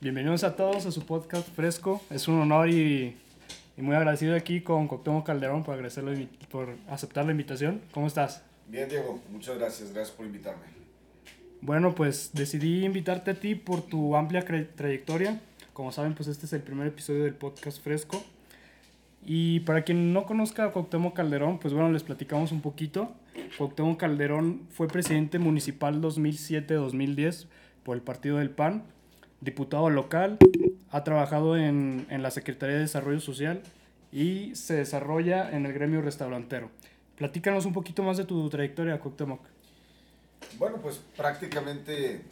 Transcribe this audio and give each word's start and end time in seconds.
Bienvenidos 0.00 0.44
a 0.44 0.54
todos 0.54 0.86
a 0.86 0.92
su 0.92 1.04
podcast 1.04 1.48
Fresco. 1.56 2.00
Es 2.08 2.28
un 2.28 2.38
honor 2.38 2.68
y, 2.68 3.16
y 3.76 3.82
muy 3.82 3.96
agradecido 3.96 4.36
aquí 4.36 4.60
con 4.60 4.86
Cocteau 4.86 5.24
Calderón 5.24 5.64
por, 5.64 5.74
agradecerle, 5.74 6.28
por 6.52 6.76
aceptar 6.88 7.24
la 7.24 7.32
invitación. 7.32 7.80
¿Cómo 7.90 8.06
estás? 8.06 8.44
Bien, 8.68 8.88
Diego. 8.88 9.20
Muchas 9.28 9.58
gracias. 9.58 9.92
Gracias 9.92 10.16
por 10.16 10.24
invitarme. 10.24 10.62
Bueno, 11.62 11.96
pues 11.96 12.30
decidí 12.32 12.84
invitarte 12.84 13.32
a 13.32 13.34
ti 13.34 13.56
por 13.56 13.82
tu 13.82 14.14
amplia 14.14 14.44
trayectoria. 14.44 15.40
Como 15.72 15.90
saben, 15.90 16.14
pues 16.14 16.28
este 16.28 16.46
es 16.46 16.52
el 16.52 16.62
primer 16.62 16.86
episodio 16.86 17.24
del 17.24 17.34
podcast 17.34 17.82
Fresco. 17.82 18.22
Y 19.26 19.60
para 19.60 19.82
quien 19.82 20.12
no 20.12 20.26
conozca 20.26 20.66
a 20.66 20.70
Cuauhtémoc 20.70 21.16
Calderón, 21.16 21.58
pues 21.58 21.74
bueno, 21.74 21.90
les 21.90 22.04
platicamos 22.04 22.52
un 22.52 22.60
poquito. 22.60 23.12
Cuauhtémoc 23.58 23.98
Calderón 23.98 24.62
fue 24.70 24.86
presidente 24.86 25.40
municipal 25.40 26.00
2007-2010 26.00 27.46
por 27.82 27.96
el 27.96 28.02
Partido 28.02 28.36
del 28.36 28.50
PAN 28.50 28.84
diputado 29.40 29.90
local, 29.90 30.38
ha 30.90 31.04
trabajado 31.04 31.56
en, 31.56 32.06
en, 32.10 32.22
la 32.22 32.30
Secretaría 32.30 32.76
de 32.76 32.82
Desarrollo 32.82 33.20
Social 33.20 33.62
y 34.12 34.54
se 34.54 34.74
desarrolla 34.74 35.50
en 35.50 35.66
el 35.66 35.72
gremio 35.72 36.02
restaurantero. 36.02 36.70
Platícanos 37.16 37.66
un 37.66 37.72
poquito 37.72 38.02
más 38.02 38.16
de 38.16 38.24
tu 38.24 38.48
trayectoria, 38.48 38.98
Cuauhtémoc. 39.00 39.40
Bueno, 40.58 40.76
pues 40.78 41.00
prácticamente 41.16 42.22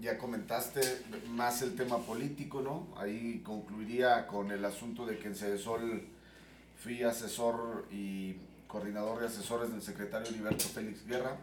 ya 0.00 0.18
comentaste 0.18 0.80
más 1.28 1.62
el 1.62 1.74
tema 1.74 1.98
político, 1.98 2.60
¿no? 2.60 2.86
Ahí 2.96 3.40
concluiría 3.44 4.26
con 4.26 4.50
el 4.50 4.64
asunto 4.64 5.06
de 5.06 5.18
que 5.18 5.28
en 5.28 5.34
Cedesol 5.34 6.06
fui 6.82 7.02
asesor 7.02 7.86
y 7.90 8.36
coordinador 8.66 9.20
de 9.20 9.26
asesores 9.26 9.70
del 9.70 9.82
secretario 9.82 10.28
Heriberto 10.28 10.64
Félix 10.64 11.06
Guerra 11.06 11.36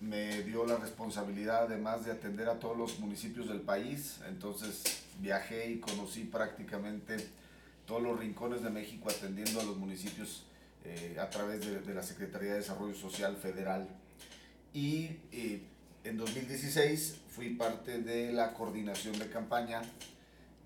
me 0.00 0.42
dio 0.42 0.66
la 0.66 0.76
responsabilidad 0.76 1.64
además 1.64 2.04
de 2.04 2.12
atender 2.12 2.48
a 2.48 2.58
todos 2.58 2.76
los 2.76 2.98
municipios 2.98 3.48
del 3.48 3.60
país. 3.60 4.20
Entonces 4.28 5.04
viajé 5.20 5.70
y 5.70 5.78
conocí 5.78 6.24
prácticamente 6.24 7.16
todos 7.86 8.02
los 8.02 8.18
rincones 8.18 8.62
de 8.62 8.70
México 8.70 9.08
atendiendo 9.08 9.60
a 9.60 9.64
los 9.64 9.76
municipios 9.76 10.44
eh, 10.84 11.16
a 11.20 11.30
través 11.30 11.60
de, 11.86 11.94
la 11.94 12.02
Secretaría 12.02 12.52
de 12.52 12.58
Desarrollo 12.58 12.94
Social 12.94 13.36
Federal. 13.36 13.88
Y 14.72 15.18
eh, 15.32 15.62
en 16.04 16.18
2016 16.18 17.22
fui 17.30 17.54
parte 17.54 18.02
de 18.02 18.32
la 18.32 18.52
coordinación 18.52 19.18
de 19.18 19.28
campaña 19.28 19.82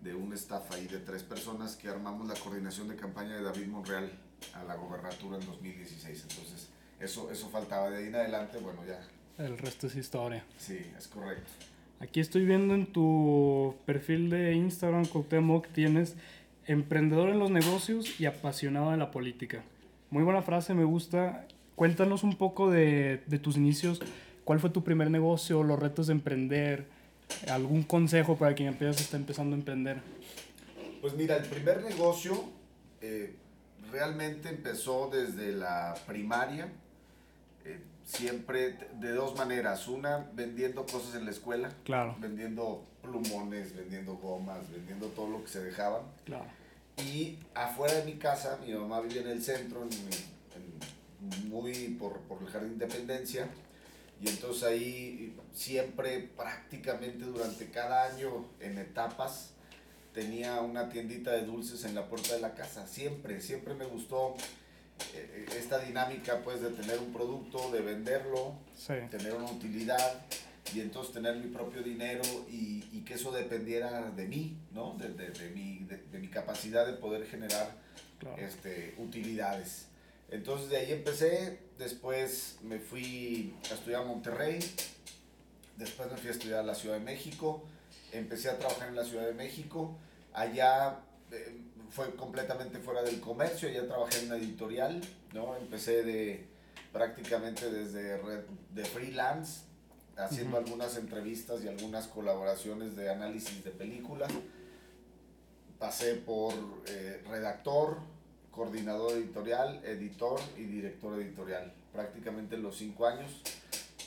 de 0.03 0.15
un 0.15 0.33
staff 0.33 0.73
ahí 0.73 0.87
de 0.87 0.99
tres 0.99 1.23
personas 1.23 1.77
que 1.77 1.89
armamos 1.89 2.27
la 2.27 2.35
coordinación 2.35 2.89
de 2.89 2.97
campaña 2.97 3.37
de 3.37 3.43
David 3.43 3.67
Monreal 3.67 4.11
a 4.55 4.65
la 4.65 4.75
gobernatura 4.75 5.39
en 5.39 5.47
2016. 5.47 6.27
Entonces, 6.31 6.69
eso, 6.99 7.31
eso 7.31 7.49
faltaba. 7.51 7.91
De 7.91 7.99
ahí 7.99 8.07
en 8.07 8.15
adelante, 8.15 8.59
bueno, 8.59 8.85
ya 8.87 9.01
el 9.41 9.59
resto 9.59 9.87
es 9.87 9.97
historia. 9.97 10.45
Sí, 10.59 10.79
es 10.97 11.09
correcto. 11.09 11.51
Aquí 12.01 12.21
estoy 12.21 12.45
viendo 12.45 12.75
en 12.75 12.87
tu 12.87 13.75
perfil 13.85 14.31
de 14.31 14.55
Instagram, 14.55 15.07
Cuauhtémoc, 15.07 15.69
tienes 15.69 16.17
emprendedor 16.67 17.31
en 17.31 17.39
los 17.39 17.51
negocios 17.51 18.21
y 18.21 18.27
apasionado 18.27 18.91
de 18.91 18.97
la 18.97 19.11
política. 19.11 19.63
Muy 20.11 20.23
buena 20.23 20.43
frase, 20.43 20.73
me 20.73 20.85
gusta. 20.85 21.47
Cuéntanos 21.77 22.23
un 22.23 22.37
poco 22.37 22.71
de, 22.71 23.23
de 23.27 23.39
tus 23.39 23.57
inicios. 23.57 24.01
¿Cuál 24.45 24.61
fue 24.61 24.71
tu 24.71 24.83
primer 24.83 25.11
negocio, 25.11 25.63
los 25.63 25.79
retos 25.79 26.07
de 26.07 26.15
emprender? 26.15 26.87
¿Algún 27.49 27.83
consejo 27.83 28.37
para 28.37 28.55
quien 28.55 28.71
apenas 28.71 29.01
está 29.01 29.17
empezando 29.17 29.55
a 29.55 29.59
emprender? 29.59 29.99
Pues 31.01 31.15
mira, 31.15 31.37
el 31.37 31.45
primer 31.45 31.83
negocio 31.83 32.45
eh, 33.01 33.35
realmente 33.93 34.49
empezó 34.49 35.11
desde 35.13 35.53
la 35.53 35.95
primaria. 36.07 36.69
Eh, 37.65 37.79
siempre 38.11 38.77
de 38.99 39.13
dos 39.13 39.37
maneras. 39.37 39.87
Una, 39.89 40.29
vendiendo 40.33 40.85
cosas 40.85 41.15
en 41.15 41.25
la 41.25 41.31
escuela. 41.31 41.71
Claro. 41.85 42.17
Vendiendo 42.19 42.85
plumones, 43.03 43.75
vendiendo 43.75 44.15
gomas, 44.17 44.71
vendiendo 44.71 45.07
todo 45.09 45.29
lo 45.29 45.43
que 45.43 45.49
se 45.49 45.61
dejaban. 45.63 46.03
Claro. 46.25 46.47
Y 46.99 47.39
afuera 47.55 47.95
de 47.95 48.05
mi 48.05 48.15
casa, 48.19 48.59
mi 48.67 48.73
mamá 48.75 49.01
vivía 49.01 49.23
en 49.23 49.29
el 49.29 49.43
centro, 49.43 49.87
muy 51.49 51.97
por, 51.99 52.21
por 52.23 52.43
el 52.43 52.49
Jardín 52.49 52.79
de 52.79 52.85
Independencia. 52.85 53.49
Y 54.21 54.29
entonces 54.29 54.65
ahí 54.65 55.35
siempre, 55.55 56.29
prácticamente 56.37 57.25
durante 57.25 57.71
cada 57.71 58.05
año, 58.05 58.47
en 58.61 58.77
etapas, 58.79 59.53
tenía 60.13 60.61
una 60.61 60.91
tiendita 60.91 61.31
de 61.31 61.47
dulces 61.47 61.85
en 61.85 61.95
la 61.95 62.07
puerta 62.07 62.35
de 62.35 62.41
la 62.41 62.55
casa. 62.55 62.87
Siempre, 62.87 63.41
siempre 63.41 63.75
me 63.75 63.87
gustó 63.87 64.35
esta 65.57 65.79
dinámica 65.79 66.41
pues 66.43 66.61
de 66.61 66.71
tener 66.71 66.99
un 66.99 67.13
producto, 67.13 67.71
de 67.71 67.81
venderlo, 67.81 68.55
tener 68.87 69.35
una 69.35 69.51
utilidad 69.51 70.23
y 70.75 70.81
entonces 70.81 71.13
tener 71.13 71.37
mi 71.37 71.49
propio 71.49 71.83
dinero 71.83 72.23
y, 72.49 72.85
y 72.93 73.03
que 73.05 73.15
eso 73.15 73.33
dependiera 73.33 74.11
de 74.11 74.27
mí, 74.27 74.57
¿no? 74.73 74.97
De, 74.99 75.09
de, 75.09 75.31
de, 75.31 75.51
mi, 75.51 75.81
de 75.81 76.19
mi, 76.19 76.29
capacidad 76.29 76.87
de 76.87 76.93
poder 76.95 77.27
generar 77.27 77.71
este, 78.39 78.95
utilidades. 78.99 79.87
Entonces 80.31 80.71
de 80.71 80.77
ahí 80.77 80.93
empecé, 80.93 81.59
después 81.79 82.59
me 82.63 82.79
fui 82.79 83.55
a 83.71 83.75
estudiar 83.75 84.03
a 84.03 84.05
Monterrey, 84.05 84.61
después 85.77 86.11
me 86.11 86.17
fui 86.19 86.29
a 86.29 86.33
estudiar 86.33 86.61
a 86.61 86.63
la 86.63 86.75
Ciudad 86.75 86.99
de 86.99 87.05
México, 87.05 87.65
empecé 88.13 88.49
a 88.49 88.59
trabajar 88.59 88.89
en 88.89 88.97
la 88.97 89.05
Ciudad 89.05 89.27
de 89.27 89.35
México, 89.35 89.97
allá 90.33 91.01
eh, 91.33 91.61
fue 91.91 92.15
completamente 92.15 92.79
fuera 92.79 93.03
del 93.03 93.21
comercio, 93.21 93.69
ya 93.69 93.87
trabajé 93.87 94.21
en 94.21 94.27
una 94.27 94.37
editorial, 94.37 95.01
¿no? 95.35 95.57
Empecé 95.57 96.03
de 96.03 96.47
prácticamente 96.93 97.71
desde 97.71 98.21
de 98.75 98.85
freelance, 98.85 99.63
haciendo 100.17 100.59
algunas 100.59 100.97
entrevistas 100.97 101.63
y 101.65 101.69
algunas 101.69 102.07
colaboraciones 102.07 102.97
de 102.97 103.11
análisis 103.11 103.65
de 103.65 103.71
películas. 103.71 104.31
Pasé 105.79 106.15
por 106.15 106.53
eh, 106.87 107.23
redactor, 107.29 107.99
coordinador 108.51 109.13
editorial, 109.13 109.83
editor 109.85 110.41
y 110.57 110.65
director 110.65 111.21
editorial. 111.21 111.73
Prácticamente 111.93 112.57
los 112.57 112.77
cinco 112.77 113.07
años. 113.07 113.41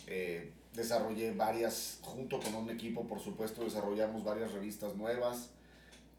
Eh, 0.07 0.51
desarrollé 0.73 1.31
varias, 1.33 1.99
junto 2.01 2.39
con 2.39 2.55
un 2.55 2.69
equipo, 2.69 3.07
por 3.07 3.19
supuesto, 3.19 3.63
desarrollamos 3.63 4.23
varias 4.23 4.51
revistas 4.51 4.95
nuevas 4.95 5.49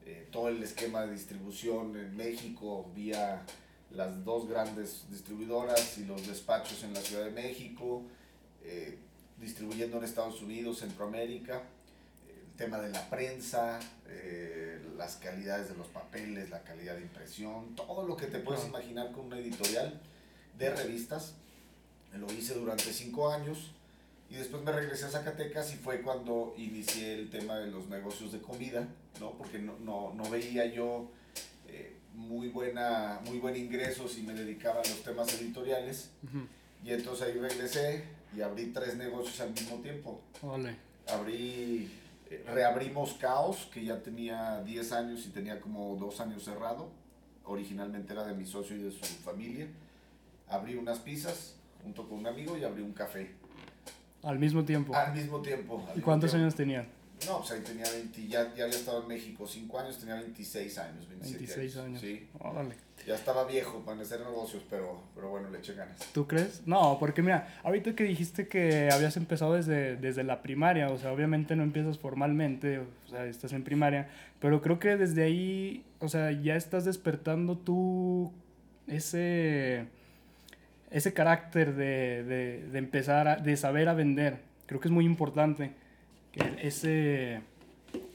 eh, 0.07 0.29
todo 0.31 0.49
el 0.49 0.63
esquema 0.63 1.07
de 1.07 1.13
distribución 1.13 1.97
en 1.97 2.15
México 2.17 2.91
vía 2.95 3.43
las 3.91 4.25
dos 4.25 4.49
grandes 4.49 5.07
distribuidoras 5.11 5.99
y 5.99 6.05
los 6.05 6.27
despachos 6.27 6.83
en 6.83 6.93
la 6.93 7.01
Ciudad 7.01 7.25
de 7.25 7.31
México, 7.31 8.03
eh, 8.65 8.99
distribuyendo 9.41 9.99
en 9.99 10.05
Estados 10.05 10.43
Unidos, 10.43 10.81
Centroamérica, 10.81 11.63
el 12.29 12.53
tema 12.57 12.81
de 12.81 12.91
la 12.91 13.09
prensa, 13.09 13.81
eh, 14.09 14.83
las 14.97 15.17
calidades 15.17 15.69
de 15.69 15.77
los 15.77 15.89
papeles, 15.89 16.51
la 16.51 16.63
calidad 16.63 16.97
de 16.97 17.03
impresión, 17.03 17.75
todo 17.75 18.07
lo 18.07 18.17
que 18.17 18.27
te 18.27 18.41
puedes 18.41 18.67
imaginar 18.67 19.13
con 19.13 19.27
una 19.27 19.39
editorial 19.39 20.01
de 20.59 20.71
revistas. 20.75 21.35
Lo 22.13 22.33
hice 22.33 22.55
durante 22.55 22.93
cinco 22.93 23.31
años 23.31 23.73
y 24.35 24.37
después 24.37 24.65
me 24.65 24.73
regresé 24.73 25.05
a 25.05 25.11
Zacatecas 25.11 25.73
y 25.73 25.77
fue 25.77 26.03
cuando 26.03 26.55
inicié 26.57 27.15
el 27.15 27.31
tema 27.31 27.57
de 27.59 27.69
los 27.69 27.87
negocios 27.87 28.33
de 28.33 28.41
comida, 28.41 28.89
¿no? 29.21 29.31
Porque 29.39 29.61
no, 29.61 29.79
no, 29.79 30.13
no 30.13 30.29
veía 30.29 30.67
yo 30.67 31.09
eh, 31.69 31.99
muy, 32.15 32.49
buena, 32.49 33.21
muy 33.27 33.39
buen 33.39 33.55
ingreso 33.55 34.09
si 34.09 34.23
me 34.23 34.35
dedicaba 34.35 34.81
a 34.81 34.89
los 34.89 35.05
temas 35.05 35.33
editoriales. 35.41 36.11
Y 36.83 36.91
entonces 36.93 37.29
ahí 37.29 37.39
regresé 37.39 38.03
y 38.37 38.41
abrí 38.41 38.73
tres 38.73 38.97
negocios 38.97 39.41
al 39.41 39.53
mismo 39.53 39.77
tiempo. 39.77 40.21
Vale. 40.43 40.75
Abrí, 41.07 41.89
eh, 42.29 42.45
reabrimos 42.53 43.15
Caos, 43.15 43.69
que 43.73 43.85
ya 43.85 44.03
tenía 44.03 44.63
10 44.63 44.93
años 44.93 45.27
y 45.27 45.29
tenía 45.31 45.61
como 45.61 45.95
dos 45.95 46.21
años 46.21 46.43
cerrado. 46.43 46.91
Originalmente 47.45 48.13
era 48.13 48.25
de 48.25 48.35
mi 48.35 48.47
socio 48.47 48.75
y 48.75 48.83
de 48.83 48.91
su 48.91 49.05
familia. 49.05 49.69
Abrí 50.49 50.75
unas 50.75 50.99
pizzas 50.99 51.55
junto 51.85 52.09
con 52.09 52.19
un 52.19 52.27
amigo 52.27 52.59
y 52.59 52.65
abrí 52.65 52.83
un 52.83 52.95
café 52.95 53.44
al 54.25 54.39
mismo 54.39 54.65
tiempo. 54.65 54.95
Al 54.95 55.15
mismo 55.15 55.41
tiempo. 55.41 55.87
¿Y 55.95 56.01
cuántos 56.01 56.35
años 56.35 56.55
tenían? 56.55 56.87
No, 57.27 57.39
pues 57.39 57.53
ahí 57.53 57.61
tenía 57.61 57.91
20, 57.91 58.27
ya, 58.27 58.55
ya 58.55 58.65
había 58.65 58.77
estado 58.77 59.03
en 59.03 59.09
México 59.09 59.47
5 59.47 59.79
años, 59.79 59.99
tenía 59.99 60.17
26 60.17 60.79
años, 60.79 61.09
27 61.09 61.39
26 61.39 61.77
años. 61.79 62.01
Sí. 62.01 62.29
Órale. 62.39 62.75
Ya 63.07 63.15
estaba 63.15 63.45
viejo 63.45 63.81
para 63.81 64.01
hacer 64.01 64.21
negocios, 64.21 64.63
pero, 64.69 65.03
pero 65.15 65.29
bueno, 65.31 65.51
le 65.51 65.59
eché 65.59 65.75
ganas. 65.75 65.99
¿Tú 66.13 66.27
crees? 66.27 66.63
No, 66.67 66.99
porque 66.99 67.23
mira, 67.23 67.59
ahorita 67.63 67.95
que 67.95 68.05
dijiste 68.05 68.49
que 68.49 68.89
habías 68.91 69.17
empezado 69.17 69.55
desde, 69.55 69.97
desde 69.97 70.25
la 70.25 70.43
primaria, 70.43 70.91
o 70.91 70.99
sea, 70.99 71.13
obviamente 71.13 71.55
no 71.55 71.63
empiezas 71.63 71.99
formalmente, 71.99 72.79
o 72.79 73.09
sea, 73.09 73.27
estás 73.27 73.53
en 73.53 73.63
primaria, 73.63 74.09
pero 74.41 74.61
creo 74.63 74.79
que 74.79 74.97
desde 74.97 75.23
ahí, 75.23 75.85
o 76.01 76.09
sea, 76.09 76.31
ya 76.33 76.57
estás 76.57 76.85
despertando 76.85 77.59
tú 77.59 78.33
ese 78.87 79.87
ese 80.95 81.13
carácter 81.13 81.75
de, 81.75 82.23
de, 82.25 82.69
de 82.71 82.79
empezar, 82.79 83.29
a, 83.29 83.37
de 83.37 83.57
saber 83.57 83.89
a 83.89 83.95
vender. 83.95 84.39
Creo 84.67 84.81
que 84.81 84.89
es 84.89 84.93
muy 84.93 85.05
importante 85.05 85.73
ese, 86.63 87.41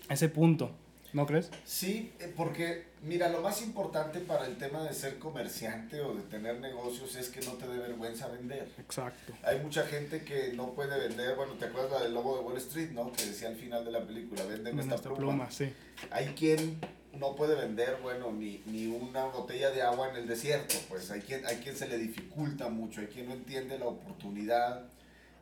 ese 0.09 0.29
punto. 0.29 0.71
¿No 1.11 1.25
crees? 1.25 1.49
Sí, 1.65 2.11
eh, 2.19 2.31
porque 2.37 2.85
mira, 3.03 3.29
lo 3.29 3.41
más 3.41 3.63
importante 3.63 4.19
para 4.19 4.45
el 4.45 4.57
tema 4.57 4.83
de 4.83 4.93
ser 4.93 5.17
comerciante 5.17 5.99
o 6.01 6.13
de 6.13 6.21
tener 6.21 6.59
negocios 6.59 7.15
es 7.15 7.29
que 7.29 7.41
no 7.41 7.53
te 7.53 7.67
dé 7.67 7.79
vergüenza 7.79 8.27
vender. 8.27 8.67
Exacto. 8.77 9.33
Hay 9.43 9.59
mucha 9.59 9.87
gente 9.87 10.23
que 10.23 10.53
no 10.53 10.73
puede 10.75 10.99
vender, 11.07 11.35
bueno, 11.35 11.53
¿te 11.53 11.65
acuerdas 11.65 11.93
la 11.93 12.01
del 12.03 12.13
lobo 12.13 12.37
de 12.37 12.43
Wall 12.43 12.57
Street, 12.57 12.91
no? 12.91 13.11
Que 13.11 13.25
decía 13.25 13.47
al 13.47 13.55
final 13.55 13.83
de 13.83 13.91
la 13.91 14.05
película, 14.05 14.43
véndeme 14.45 14.81
esta, 14.83 14.95
Esta 14.95 15.09
pluma. 15.09 15.17
pluma, 15.33 15.51
sí. 15.51 15.73
Hay 16.11 16.27
quien 16.35 16.77
no 17.19 17.35
puede 17.35 17.55
vender, 17.55 17.99
bueno, 18.01 18.31
ni, 18.31 18.63
ni 18.65 18.87
una 18.87 19.25
botella 19.25 19.71
de 19.71 19.81
agua 19.81 20.09
en 20.09 20.15
el 20.15 20.27
desierto, 20.27 20.75
pues 20.87 21.11
hay 21.11 21.21
quien, 21.21 21.45
hay 21.45 21.57
quien 21.57 21.75
se 21.75 21.87
le 21.87 21.97
dificulta 21.97 22.69
mucho, 22.69 23.01
hay 23.01 23.07
quien 23.07 23.27
no 23.27 23.33
entiende 23.33 23.77
la 23.77 23.87
oportunidad, 23.87 24.85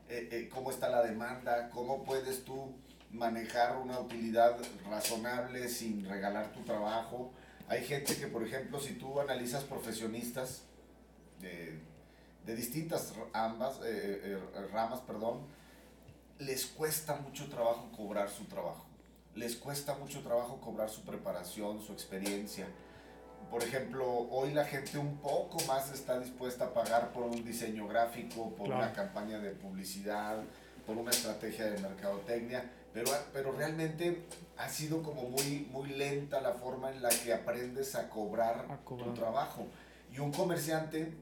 eh, 0.10 0.28
eh, 0.32 0.50
cómo 0.52 0.72
está 0.72 0.90
la 0.90 1.04
demanda, 1.04 1.70
cómo 1.70 2.04
puedes 2.04 2.44
tú 2.44 2.74
manejar 3.12 3.78
una 3.78 4.00
utilidad 4.00 4.58
razonable 4.90 5.70
sin 5.70 6.04
regalar 6.10 6.52
tu 6.52 6.62
trabajo. 6.64 7.32
Hay 7.68 7.86
gente 7.86 8.18
que, 8.18 8.28
por 8.28 8.44
ejemplo, 8.44 8.80
si 8.80 8.94
tú 8.94 9.20
analizas 9.20 9.64
profesionistas 9.64 10.64
de, 11.40 11.80
de 12.46 12.56
distintas 12.56 13.14
ambas, 13.34 13.80
eh, 13.84 14.40
ramas, 14.72 15.02
perdón, 15.02 15.42
les 16.40 16.66
cuesta 16.66 17.16
mucho 17.16 17.48
trabajo 17.50 17.90
cobrar 17.96 18.30
su 18.30 18.46
trabajo. 18.46 18.87
Les 19.38 19.56
cuesta 19.56 19.94
mucho 19.96 20.22
trabajo 20.22 20.60
cobrar 20.60 20.90
su 20.90 21.02
preparación, 21.04 21.80
su 21.82 21.94
experiencia. 21.94 22.66
Por 23.52 23.62
ejemplo, 23.64 24.06
hoy 24.32 24.52
la 24.52 24.66
gente 24.66 24.98
un 24.98 25.18
poco 25.18 25.60
más 25.68 25.92
está 25.92 26.20
dispuesta 26.20 26.66
a 26.66 26.74
pagar 26.74 27.14
por 27.14 27.24
un 27.24 27.46
diseño 27.46 27.88
gráfico, 27.88 28.50
por 28.56 28.66
Claro. 28.66 28.82
una 28.82 28.94
campaña 28.94 29.38
de 29.40 29.52
publicidad, 29.52 30.40
por 30.88 30.98
una 30.98 31.12
estrategia 31.12 31.66
de 31.70 31.80
mercadotecnia, 31.80 32.68
pero, 32.94 33.12
pero 33.32 33.52
realmente 33.52 34.26
ha 34.58 34.68
sido 34.70 35.04
como 35.04 35.30
muy, 35.30 35.68
muy 35.72 35.90
lenta 35.92 36.42
la 36.42 36.54
forma 36.54 36.90
en 36.90 37.04
la 37.04 37.10
que 37.10 37.32
aprendes 37.32 37.94
a 37.94 38.10
cobrar, 38.10 38.66
A 38.72 38.78
cobrar. 38.78 39.10
tu 39.10 39.14
trabajo. 39.14 39.68
Y 40.12 40.18
un 40.20 40.32
comerciante 40.32 41.14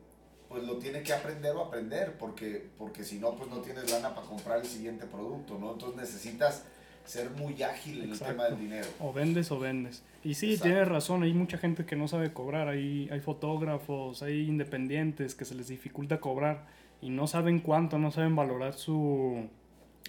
pues 0.47 0.63
lo 0.63 0.77
tiene 0.77 1.03
que 1.03 1.11
aprender 1.11 1.53
o 1.55 1.65
aprender, 1.65 2.17
porque, 2.17 2.69
porque 2.77 3.03
si 3.03 3.19
no, 3.19 3.35
pues 3.35 3.49
no 3.49 3.57
tienes 3.61 3.91
lana 3.91 4.15
para 4.15 4.25
comprar 4.27 4.59
el 4.59 4.65
siguiente 4.67 5.05
producto, 5.05 5.57
¿no? 5.59 5.73
Entonces 5.73 5.99
necesitas 5.99 6.61
ser 7.05 7.29
muy 7.31 7.61
ágil 7.63 8.01
en 8.03 8.09
Exacto. 8.09 8.25
el 8.25 8.31
tema 8.37 8.43
del 8.49 8.59
dinero. 8.59 8.87
O 8.99 9.13
vendes 9.13 9.51
o 9.51 9.59
vendes. 9.59 10.03
Y 10.23 10.33
sí, 10.33 10.51
Exacto. 10.53 10.63
tienes 10.69 10.87
razón, 10.87 11.23
hay 11.23 11.33
mucha 11.33 11.57
gente 11.57 11.85
que 11.85 11.95
no 11.95 12.07
sabe 12.07 12.33
cobrar, 12.33 12.67
hay, 12.67 13.07
hay 13.11 13.19
fotógrafos, 13.19 14.23
hay 14.23 14.41
independientes 14.47 15.35
que 15.35 15.45
se 15.45 15.55
les 15.55 15.67
dificulta 15.67 16.19
cobrar 16.19 16.65
y 17.01 17.09
no 17.09 17.27
saben 17.27 17.59
cuánto, 17.59 17.97
no 17.99 18.11
saben 18.11 18.35
valorar 18.35 18.73
su... 18.73 19.47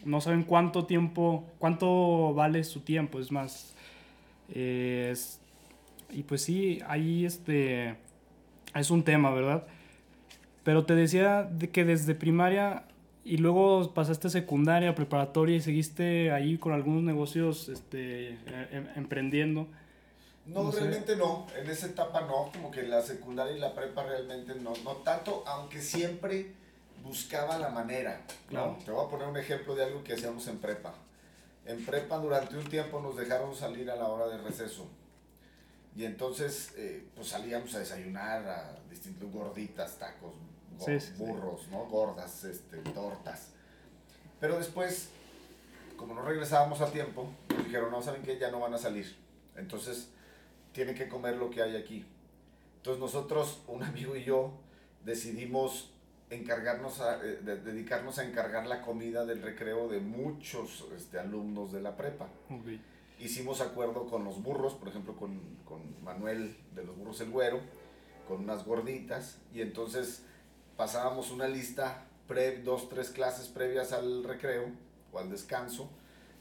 No 0.05 0.21
saben 0.21 0.43
cuánto 0.43 0.85
tiempo, 0.87 1.45
cuánto 1.59 2.35
vale 2.35 2.65
su 2.65 2.81
tiempo, 2.81 3.19
es 3.21 3.31
más... 3.33 3.75
eh, 4.55 5.11
es- 5.13 5.41
y 6.11 6.23
pues 6.23 6.43
sí, 6.43 6.81
ahí 6.87 7.25
este... 7.27 7.97
Es 8.75 8.91
un 8.91 9.03
tema, 9.03 9.31
¿verdad? 9.31 9.67
Pero 10.65 10.85
te 10.85 10.95
decía 10.95 11.43
de 11.45 11.69
que 11.71 11.85
desde 11.85 12.15
primaria 12.15 12.85
y 13.27 13.39
luego 13.39 13.93
pasaste 13.93 14.31
secundaria, 14.31 14.95
preparatoria 14.95 15.57
y 15.57 15.61
seguiste 15.61 16.31
ahí 16.31 16.59
con 16.59 16.73
algunos 16.73 17.03
negocios 17.03 17.69
este, 17.69 18.31
eh, 18.35 18.69
em- 18.71 18.89
emprendiendo. 18.95 19.67
No, 20.47 20.63
No 20.63 20.73
sé. 20.73 20.79
realmente 20.81 21.17
no, 21.17 21.47
en 21.59 21.69
esa 21.69 21.87
etapa 21.87 22.21
no, 22.21 22.51
como 22.53 22.71
que 22.71 22.85
la 22.85 23.03
secundaria 23.03 23.57
y 23.57 23.59
la 23.59 23.75
prepa 23.75 24.05
realmente 24.05 24.55
no, 24.55 24.73
no 24.85 24.93
tanto, 24.99 25.43
aunque 25.47 25.81
siempre 25.83 26.53
buscaba 27.03 27.59
la 27.59 27.71
manera, 27.71 28.21
¿no? 28.29 28.49
Claro. 28.49 28.79
Te 28.85 28.91
voy 28.93 29.05
a 29.05 29.11
poner 29.11 29.27
un 29.27 29.37
ejemplo 29.37 29.75
de 29.75 29.85
algo 29.85 30.05
que 30.05 30.13
hacíamos 30.13 30.47
en 30.47 30.59
prepa. 30.59 30.95
En 31.67 31.85
prepa 31.85 32.19
durante 32.19 32.57
un 32.57 32.65
tiempo 32.65 33.01
nos 33.01 33.17
dejaron 33.17 33.57
salir 33.57 33.91
a 33.91 33.97
la 33.97 34.07
hora 34.07 34.29
de 34.29 34.39
receso. 34.39 34.87
Y 35.97 36.05
entonces, 36.05 36.73
eh, 36.77 37.05
pues 37.17 37.29
salíamos 37.29 37.75
a 37.75 37.81
desayunar 37.81 38.47
a 38.47 38.79
distintos 38.89 39.29
gorditas, 39.33 39.99
tacos, 39.99 40.33
Sí, 40.79 41.01
sí, 41.01 41.13
sí. 41.17 41.23
burros, 41.23 41.69
¿no? 41.69 41.87
Gordas, 41.87 42.45
este, 42.45 42.79
tortas. 42.79 43.51
Pero 44.41 44.59
después, 44.59 45.09
como 45.97 46.15
no 46.15 46.23
regresábamos 46.23 46.81
a 46.81 46.91
tiempo, 46.93 47.29
nos 47.55 47.65
dijeron, 47.65 47.91
no, 47.91 48.03
¿saben 48.03 48.23
qué? 48.23 48.39
Ya 48.39 48.51
no 48.51 48.61
van 48.61 48.75
a 48.75 48.79
salir. 48.79 49.17
Entonces, 49.57 50.11
tienen 50.73 50.95
que 50.95 51.09
comer 51.09 51.37
lo 51.37 51.49
que 51.51 51.63
hay 51.63 51.77
aquí. 51.77 52.05
Entonces 52.77 53.01
nosotros, 53.01 53.63
un 53.67 53.83
amigo 53.83 54.15
y 54.17 54.25
yo, 54.25 54.53
decidimos 55.05 55.91
encargarnos 56.31 57.01
a, 57.01 57.17
eh, 57.25 57.39
de- 57.43 57.61
dedicarnos 57.61 58.19
a 58.19 58.25
encargar 58.25 58.67
la 58.67 58.83
comida 58.83 59.25
del 59.25 59.43
recreo 59.43 59.89
de 59.89 60.01
muchos 60.01 60.85
este, 60.97 61.19
alumnos 61.19 61.73
de 61.73 61.81
la 61.81 61.97
prepa. 61.97 62.27
Ok. 62.51 62.81
Hicimos 63.21 63.61
acuerdo 63.61 64.07
con 64.07 64.25
los 64.25 64.43
burros, 64.43 64.75
por 64.75 64.89
ejemplo 64.89 65.17
con, 65.17 65.41
con 65.65 65.81
Manuel 66.05 66.57
de 66.75 66.85
los 66.85 66.97
burros 66.97 67.21
el 67.23 67.31
güero, 67.31 67.61
con 68.29 68.41
unas 68.43 68.65
gorditas, 68.67 69.39
y 69.55 69.63
entonces 69.63 70.25
pasábamos 70.77 71.31
una 71.31 71.49
lista, 71.49 72.05
pre, 72.29 72.63
dos, 72.63 72.89
tres 72.89 73.11
clases 73.11 73.49
previas 73.49 73.93
al 73.93 74.25
recreo 74.25 74.65
o 75.13 75.19
al 75.19 75.31
descanso, 75.31 75.89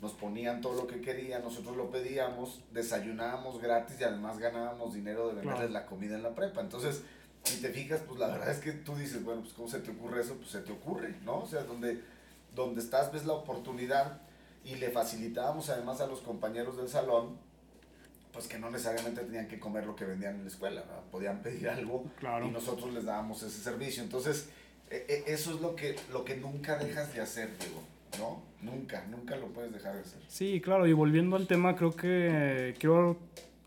nos 0.01 0.11
ponían 0.13 0.61
todo 0.61 0.73
lo 0.81 0.87
que 0.87 1.01
querían, 1.01 1.41
nosotros 1.43 1.75
lo 1.77 1.89
pedíamos, 1.89 2.59
desayunábamos 2.71 3.61
gratis 3.61 3.97
y 3.99 4.03
además 4.03 4.37
ganábamos 4.39 4.93
dinero 4.93 5.27
de 5.29 5.35
venderles 5.35 5.57
Claro. 5.69 5.73
la 5.73 5.85
comida 5.85 6.15
en 6.15 6.23
la 6.23 6.35
prepa. 6.35 6.61
Entonces, 6.61 7.01
si 7.43 7.61
te 7.61 7.69
fijas, 7.69 8.01
pues 8.07 8.19
la 8.19 8.27
verdad 8.27 8.51
es 8.51 8.59
que 8.59 8.71
tú 8.71 8.95
dices, 8.95 9.23
bueno, 9.23 9.41
pues 9.41 9.53
¿cómo 9.53 9.67
se 9.69 9.79
te 9.79 9.91
ocurre 9.91 10.21
eso? 10.21 10.35
Pues 10.35 10.49
se 10.49 10.59
te 10.61 10.71
ocurre, 10.73 11.15
¿no? 11.23 11.39
O 11.43 11.47
sea, 11.47 11.63
donde, 11.63 12.01
donde 12.53 12.81
estás 12.81 13.11
ves 13.11 13.25
la 13.25 13.33
oportunidad 13.33 14.19
y 14.63 14.75
le 14.75 14.89
facilitábamos 14.89 15.69
además 15.69 16.01
a 16.01 16.07
los 16.07 16.19
compañeros 16.21 16.75
del 16.77 16.89
salón, 16.89 17.37
pues 18.35 18.47
que 18.47 18.59
no 18.59 18.69
necesariamente 18.69 19.21
tenían 19.21 19.47
que 19.47 19.57
comer 19.59 19.85
lo 19.87 19.95
que 19.95 20.03
vendían 20.05 20.35
en 20.35 20.41
la 20.43 20.49
escuela, 20.49 20.81
¿verdad? 20.81 21.01
podían 21.09 21.41
pedir 21.41 21.69
algo 21.69 22.03
Claro. 22.19 22.45
y 22.47 22.51
nosotros 22.51 22.93
les 22.93 23.05
dábamos 23.05 23.41
ese 23.41 23.61
servicio. 23.61 24.03
Entonces, 24.03 24.49
e- 24.91 25.05
e- 25.07 25.33
eso 25.33 25.55
es 25.55 25.61
lo 25.61 25.75
que, 25.75 25.95
lo 26.11 26.25
que 26.25 26.35
nunca 26.35 26.77
dejas 26.77 27.13
de 27.13 27.21
hacer, 27.21 27.49
digo, 27.57 27.81
¿no? 28.19 28.41
Nunca, 28.61 29.05
nunca 29.09 29.37
lo 29.37 29.47
puedes 29.47 29.71
dejar 29.71 29.95
de 29.95 30.01
hacer. 30.01 30.19
Sí, 30.27 30.59
claro, 30.61 30.85
y 30.85 30.91
volviendo 30.93 31.37
al 31.37 31.47
tema, 31.47 31.75
creo 31.77 31.95
que 31.95 32.75
quiero 32.77 33.17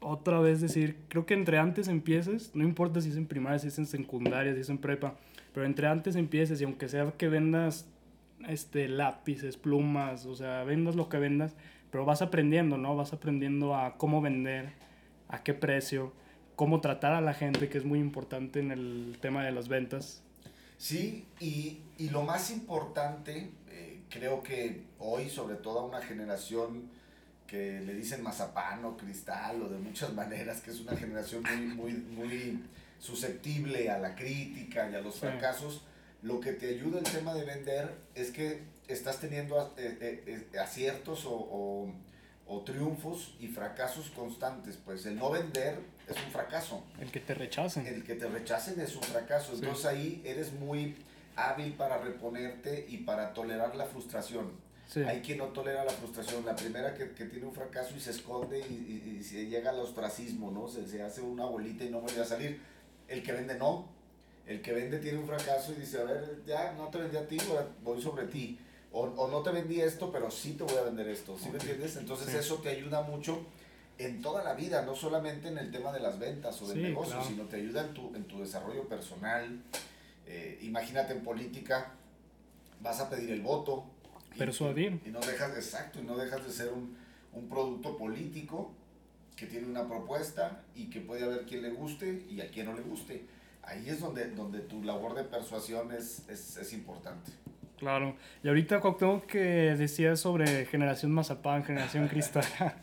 otra 0.00 0.38
vez 0.40 0.60
decir, 0.60 0.96
creo 1.08 1.24
que 1.24 1.32
entre 1.34 1.58
antes 1.58 1.88
empieces, 1.88 2.50
no 2.54 2.62
importa 2.62 3.00
si 3.00 3.08
es 3.08 3.16
en 3.16 3.26
primaria, 3.26 3.58
si 3.58 3.68
es 3.68 3.78
en 3.78 3.86
secundaria, 3.86 4.54
si 4.54 4.60
es 4.60 4.68
en 4.68 4.78
prepa, 4.78 5.14
pero 5.54 5.64
entre 5.64 5.86
antes 5.88 6.14
empieces 6.14 6.60
y 6.60 6.64
aunque 6.64 6.88
sea 6.88 7.10
que 7.16 7.28
vendas 7.28 7.86
este 8.46 8.86
lápices, 8.88 9.56
plumas, 9.56 10.26
o 10.26 10.34
sea, 10.36 10.62
vendas 10.64 10.94
lo 10.94 11.08
que 11.08 11.16
vendas, 11.18 11.54
pero 11.90 12.04
vas 12.04 12.22
aprendiendo, 12.22 12.76
¿no? 12.78 12.96
Vas 12.96 13.12
aprendiendo 13.12 13.74
a 13.76 13.96
cómo 13.96 14.20
vender, 14.20 14.72
a 15.28 15.42
qué 15.42 15.54
precio, 15.54 16.12
cómo 16.56 16.80
tratar 16.80 17.12
a 17.14 17.20
la 17.20 17.34
gente, 17.34 17.68
que 17.68 17.78
es 17.78 17.84
muy 17.84 17.98
importante 18.00 18.60
en 18.60 18.70
el 18.72 19.18
tema 19.20 19.44
de 19.44 19.52
las 19.52 19.68
ventas. 19.68 20.22
Sí, 20.76 21.26
y, 21.40 21.80
y 21.98 22.10
lo 22.10 22.22
más 22.22 22.50
importante, 22.50 23.50
eh, 23.70 24.00
creo 24.10 24.42
que 24.42 24.84
hoy, 24.98 25.28
sobre 25.28 25.56
todo 25.56 25.80
a 25.80 25.84
una 25.86 26.00
generación 26.00 26.88
que 27.46 27.80
le 27.80 27.94
dicen 27.94 28.22
mazapán 28.22 28.84
o 28.84 28.96
cristal 28.96 29.62
o 29.62 29.68
de 29.68 29.78
muchas 29.78 30.12
maneras, 30.22 30.60
que 30.60 30.70
es 30.70 30.80
una 30.80 30.96
generación 30.96 31.42
muy, 31.42 31.92
muy, 31.92 31.92
muy 31.92 32.62
susceptible 32.98 33.90
a 33.90 33.98
la 33.98 34.14
crítica 34.14 34.88
y 34.90 34.94
a 34.94 35.00
los 35.00 35.14
Sí. 35.14 35.20
fracasos, 35.20 35.82
lo 36.22 36.40
que 36.40 36.52
te 36.52 36.68
ayuda 36.68 36.98
el 36.98 37.04
tema 37.04 37.32
de 37.34 37.44
vender 37.44 37.94
es 38.14 38.30
que 38.30 38.62
estás 38.88 39.20
teniendo 39.20 39.74
eh, 39.76 39.98
eh, 40.00 40.46
eh, 40.52 40.58
aciertos 40.58 41.24
o, 41.26 41.32
o- 41.32 41.92
o 42.50 42.62
triunfos 42.62 43.34
y 43.40 43.48
fracasos 43.48 44.08
constantes. 44.10 44.78
Pues 44.82 45.04
el 45.06 45.16
no 45.16 45.30
vender 45.30 45.78
es 46.08 46.16
un 46.24 46.30
fracaso 46.32 46.82
El 46.98 47.10
que 47.10 47.20
te 47.20 47.34
rechacen. 47.34 47.86
el 47.86 48.02
que 48.04 48.14
te 48.14 48.26
rechacen 48.26 48.80
es 48.80 48.96
un 48.96 49.02
fracaso. 49.02 49.52
Sí. 49.52 49.58
Entonces 49.60 49.84
ahí 49.84 50.22
eres 50.24 50.52
muy 50.54 50.96
hábil 51.36 51.74
para 51.74 51.98
reponerte 51.98 52.86
y 52.88 52.98
para 52.98 53.34
tolerar 53.34 53.76
la 53.76 53.84
frustración. 53.84 54.50
Sí. 54.86 55.00
Hay 55.00 55.20
quien 55.20 55.36
no 55.36 55.48
tolera 55.48 55.84
la 55.84 55.90
frustración. 55.92 56.46
La 56.46 56.56
primera 56.56 56.94
que, 56.94 57.10
que 57.12 57.26
tiene 57.26 57.44
un 57.44 57.52
fracaso 57.54 57.94
y 57.94 58.00
se 58.00 58.12
esconde 58.12 58.58
y, 58.60 58.62
y- 58.72 59.18
y 59.20 59.22
se 59.22 59.44
llega 59.46 59.68
al 59.68 59.80
ostracismo, 59.80 60.50
¿no? 60.50 60.66
Se, 60.68 60.88
se 60.88 61.02
hace 61.02 61.20
una 61.20 61.44
bolita 61.44 61.84
y 61.84 61.90
no 61.90 62.00
vuelve 62.00 62.22
a 62.22 62.24
salir. 62.24 62.58
El 63.08 63.22
que 63.22 63.32
vende 63.32 63.58
no. 63.58 63.86
El 64.46 64.62
que 64.62 64.72
vende 64.72 64.98
tiene 65.00 65.18
un 65.18 65.26
fracaso 65.26 65.72
y 65.72 65.80
dice, 65.80 66.00
a 66.00 66.04
ver, 66.04 66.42
ya 66.46 66.72
no 66.72 66.88
te 66.88 66.96
vendí 66.96 67.18
a 67.18 67.26
ti, 67.28 67.36
voy 67.84 68.00
sobre 68.00 68.26
ti. 68.28 68.58
O, 68.92 69.00
o 69.02 69.28
no 69.28 69.42
te 69.42 69.50
vendí 69.50 69.80
esto, 69.80 70.10
pero 70.10 70.30
sí 70.30 70.52
te 70.54 70.64
voy 70.64 70.76
a 70.76 70.82
vender 70.82 71.08
esto. 71.08 71.36
¿Sí 71.38 71.46
me 71.50 71.56
Ok. 71.56 71.62
entiendes? 71.62 71.96
Entonces 71.96 72.30
Sí. 72.30 72.36
eso 72.38 72.56
te 72.56 72.70
ayuda 72.70 73.02
mucho 73.02 73.44
en 73.98 74.22
toda 74.22 74.42
la 74.44 74.54
vida, 74.54 74.82
no 74.82 74.94
solamente 74.94 75.48
en 75.48 75.58
el 75.58 75.70
tema 75.70 75.92
de 75.92 76.00
las 76.00 76.18
ventas 76.18 76.60
o 76.62 76.68
del 76.68 76.76
Sí, 76.78 76.82
negocio, 76.84 77.14
claro. 77.14 77.28
sino 77.28 77.44
te 77.44 77.56
ayuda 77.56 77.84
en 77.84 77.94
tu, 77.94 78.14
en 78.14 78.24
tu 78.24 78.38
desarrollo 78.40 78.88
personal. 78.88 79.60
Eh, 80.26 80.58
imagínate 80.62 81.12
en 81.12 81.22
política, 81.22 81.92
vas 82.80 83.00
a 83.00 83.10
pedir 83.10 83.30
el 83.30 83.42
voto. 83.42 83.84
y- 84.34 84.38
Persuadir. 84.38 85.00
Y, 85.04 85.08
no 85.10 85.20
dejas, 85.20 85.54
exacto, 85.56 86.00
y 86.00 86.04
no 86.04 86.16
dejas 86.16 86.44
de 86.46 86.52
ser 86.52 86.68
un, 86.72 86.96
un 87.32 87.48
producto 87.48 87.96
político 87.96 88.72
que 89.36 89.46
tiene 89.46 89.66
una 89.66 89.86
propuesta 89.88 90.62
y 90.74 90.88
que 90.90 91.00
puede 91.00 91.24
haber 91.24 91.44
quien 91.46 91.62
le 91.62 91.70
guste 91.70 92.24
y 92.30 92.40
a 92.40 92.48
quien 92.50 92.66
no 92.66 92.74
le 92.74 92.82
guste. 92.82 93.26
Ahí 93.62 93.88
es 93.88 94.00
donde, 94.00 94.30
donde 94.30 94.60
tu 94.60 94.82
labor 94.82 95.14
de 95.14 95.24
persuasión 95.24 95.92
es, 95.92 96.22
es, 96.28 96.56
es 96.56 96.72
importante. 96.72 97.32
Claro. 97.78 98.16
Y 98.42 98.48
ahorita 98.48 98.80
Cuauhtémoc 98.80 99.26
que 99.26 99.38
decía 99.38 100.16
sobre 100.16 100.66
generación 100.66 101.12
Mazapán, 101.12 101.64
generación 101.64 102.08
Cristal. 102.08 102.44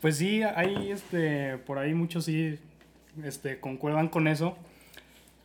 Pues 0.00 0.18
sí, 0.18 0.42
hay 0.42 0.90
este, 0.92 1.56
por 1.56 1.78
ahí 1.78 1.94
muchos 1.94 2.26
sí 2.26 2.58
este, 3.24 3.60
concuerdan 3.60 4.08
con 4.08 4.28
eso. 4.28 4.56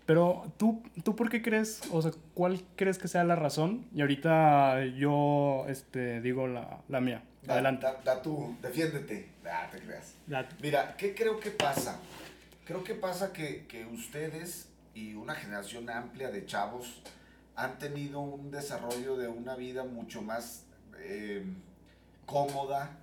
Pero 0.06 0.52
tú, 0.58 0.84
¿tú 1.04 1.16
por 1.16 1.30
qué 1.30 1.42
crees, 1.42 1.82
o 1.90 2.02
sea, 2.02 2.12
cuál 2.34 2.62
crees 2.76 2.98
que 2.98 3.08
sea 3.08 3.24
la 3.24 3.36
razón? 3.36 3.86
Y 3.96 4.02
ahorita 4.02 4.86
yo 4.86 5.66
este, 5.70 6.20
digo 6.20 6.48
la, 6.48 6.82
la 6.90 7.00
mía. 7.00 7.24
Adelante. 7.48 7.88
Da, 8.04 8.22
tú, 8.22 8.56
defiéndete. 8.62 9.30
Ah, 9.46 9.70
te 9.72 9.80
creas. 9.80 10.16
Mira, 10.62 10.96
¿qué 10.98 11.16
creo 11.16 11.40
que 11.40 11.52
pasa? 11.52 12.00
Creo 12.66 12.84
que 12.84 12.94
pasa 12.94 13.32
que, 13.32 13.66
que 13.68 13.86
ustedes 13.86 14.70
y 14.94 15.14
una 15.14 15.34
generación 15.34 15.90
amplia 15.90 16.30
de 16.30 16.46
chavos 16.46 17.02
han 17.62 17.78
tenido 17.78 18.22
un 18.22 18.50
desarrollo 18.50 19.18
de 19.18 19.28
una 19.28 19.56
vida 19.56 19.84
mucho 19.84 20.24
más 20.24 20.64
eh, 20.98 21.46
cómoda, 22.26 22.98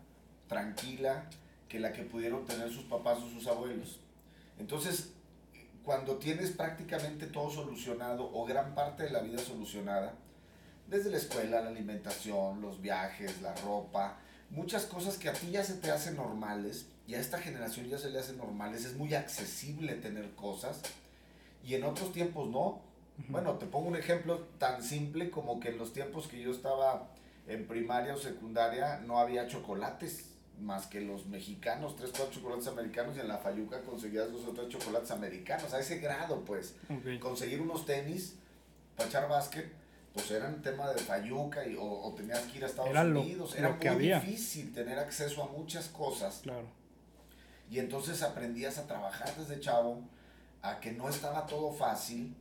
tranquila, 0.48 1.30
que 1.68 1.78
la 1.78 1.92
que 1.92 2.02
pudieron 2.02 2.44
tener 2.44 2.68
sus 2.72 2.84
papás 2.84 3.18
o 3.18 3.28
sus 3.28 3.46
abuelos. 3.46 4.00
Entonces, 4.58 5.12
cuando 5.84 6.16
tienes 6.16 6.50
prácticamente 6.50 7.26
todo 7.26 7.50
solucionado 7.50 8.28
o 8.32 8.44
gran 8.44 8.74
parte 8.74 9.04
de 9.04 9.10
la 9.10 9.20
vida 9.20 9.38
solucionada, 9.38 10.14
desde 10.88 11.10
la 11.10 11.18
escuela, 11.18 11.60
la 11.60 11.68
alimentación, 11.68 12.60
los 12.60 12.80
viajes, 12.80 13.40
la 13.40 13.54
ropa, 13.56 14.16
muchas 14.50 14.86
cosas 14.86 15.18
que 15.18 15.28
a 15.28 15.34
ti 15.34 15.52
ya 15.52 15.62
se 15.62 15.74
te 15.74 15.92
hacen 15.92 16.16
normales 16.16 16.86
y 17.06 17.14
a 17.14 17.20
esta 17.20 17.38
generación 17.38 17.86
ya 17.86 17.98
se 17.98 18.10
le 18.10 18.18
hacen 18.18 18.38
normales, 18.38 18.84
es 18.84 18.96
muy 18.96 19.14
accesible 19.14 19.94
tener 19.94 20.34
cosas 20.34 20.80
y 21.64 21.74
en 21.74 21.84
otros 21.84 22.12
tiempos 22.12 22.48
no. 22.48 22.87
Bueno, 23.26 23.54
te 23.54 23.66
pongo 23.66 23.88
un 23.88 23.96
ejemplo 23.96 24.46
tan 24.58 24.82
simple 24.82 25.30
como 25.30 25.58
que 25.58 25.70
en 25.70 25.78
los 25.78 25.92
tiempos 25.92 26.28
que 26.28 26.40
yo 26.40 26.52
estaba 26.52 27.08
en 27.48 27.66
primaria 27.66 28.14
o 28.14 28.18
secundaria 28.18 29.00
no 29.00 29.18
había 29.18 29.48
chocolates 29.48 30.26
más 30.60 30.86
que 30.86 31.00
los 31.00 31.26
mexicanos, 31.26 31.96
tres, 31.96 32.10
cuatro 32.10 32.34
chocolates 32.34 32.66
americanos 32.66 33.16
y 33.16 33.20
en 33.20 33.28
la 33.28 33.38
Fayuca 33.38 33.80
conseguías 33.82 34.30
dos 34.30 34.46
o 34.46 34.52
tres 34.52 34.68
chocolates 34.68 35.10
americanos, 35.10 35.72
a 35.72 35.80
ese 35.80 35.98
grado 35.98 36.44
pues. 36.44 36.74
Conseguir 37.20 37.60
unos 37.60 37.86
tenis 37.86 38.36
para 38.96 39.08
echar 39.08 39.28
básquet, 39.28 39.70
pues 40.12 40.30
eran 40.30 40.62
tema 40.62 40.90
de 40.92 40.98
Fayuca 40.98 41.66
y, 41.66 41.76
o, 41.78 42.12
tenías 42.16 42.40
que 42.40 42.58
ir 42.58 42.64
a 42.64 42.66
Estados 42.66 42.94
Unidos, 42.94 43.54
era 43.56 43.70
muy 43.70 43.98
difícil 43.98 44.72
tener 44.72 44.98
acceso 44.98 45.42
a 45.42 45.46
muchas 45.46 45.88
cosas. 45.88 46.40
Claro. 46.42 46.66
Y 47.70 47.78
entonces 47.78 48.22
aprendías 48.22 48.78
a 48.78 48.86
trabajar 48.86 49.34
desde 49.36 49.60
chavo, 49.60 50.02
a 50.62 50.80
que 50.80 50.92
no 50.92 51.08
estaba 51.08 51.46
todo 51.46 51.72
fácil 51.72 52.34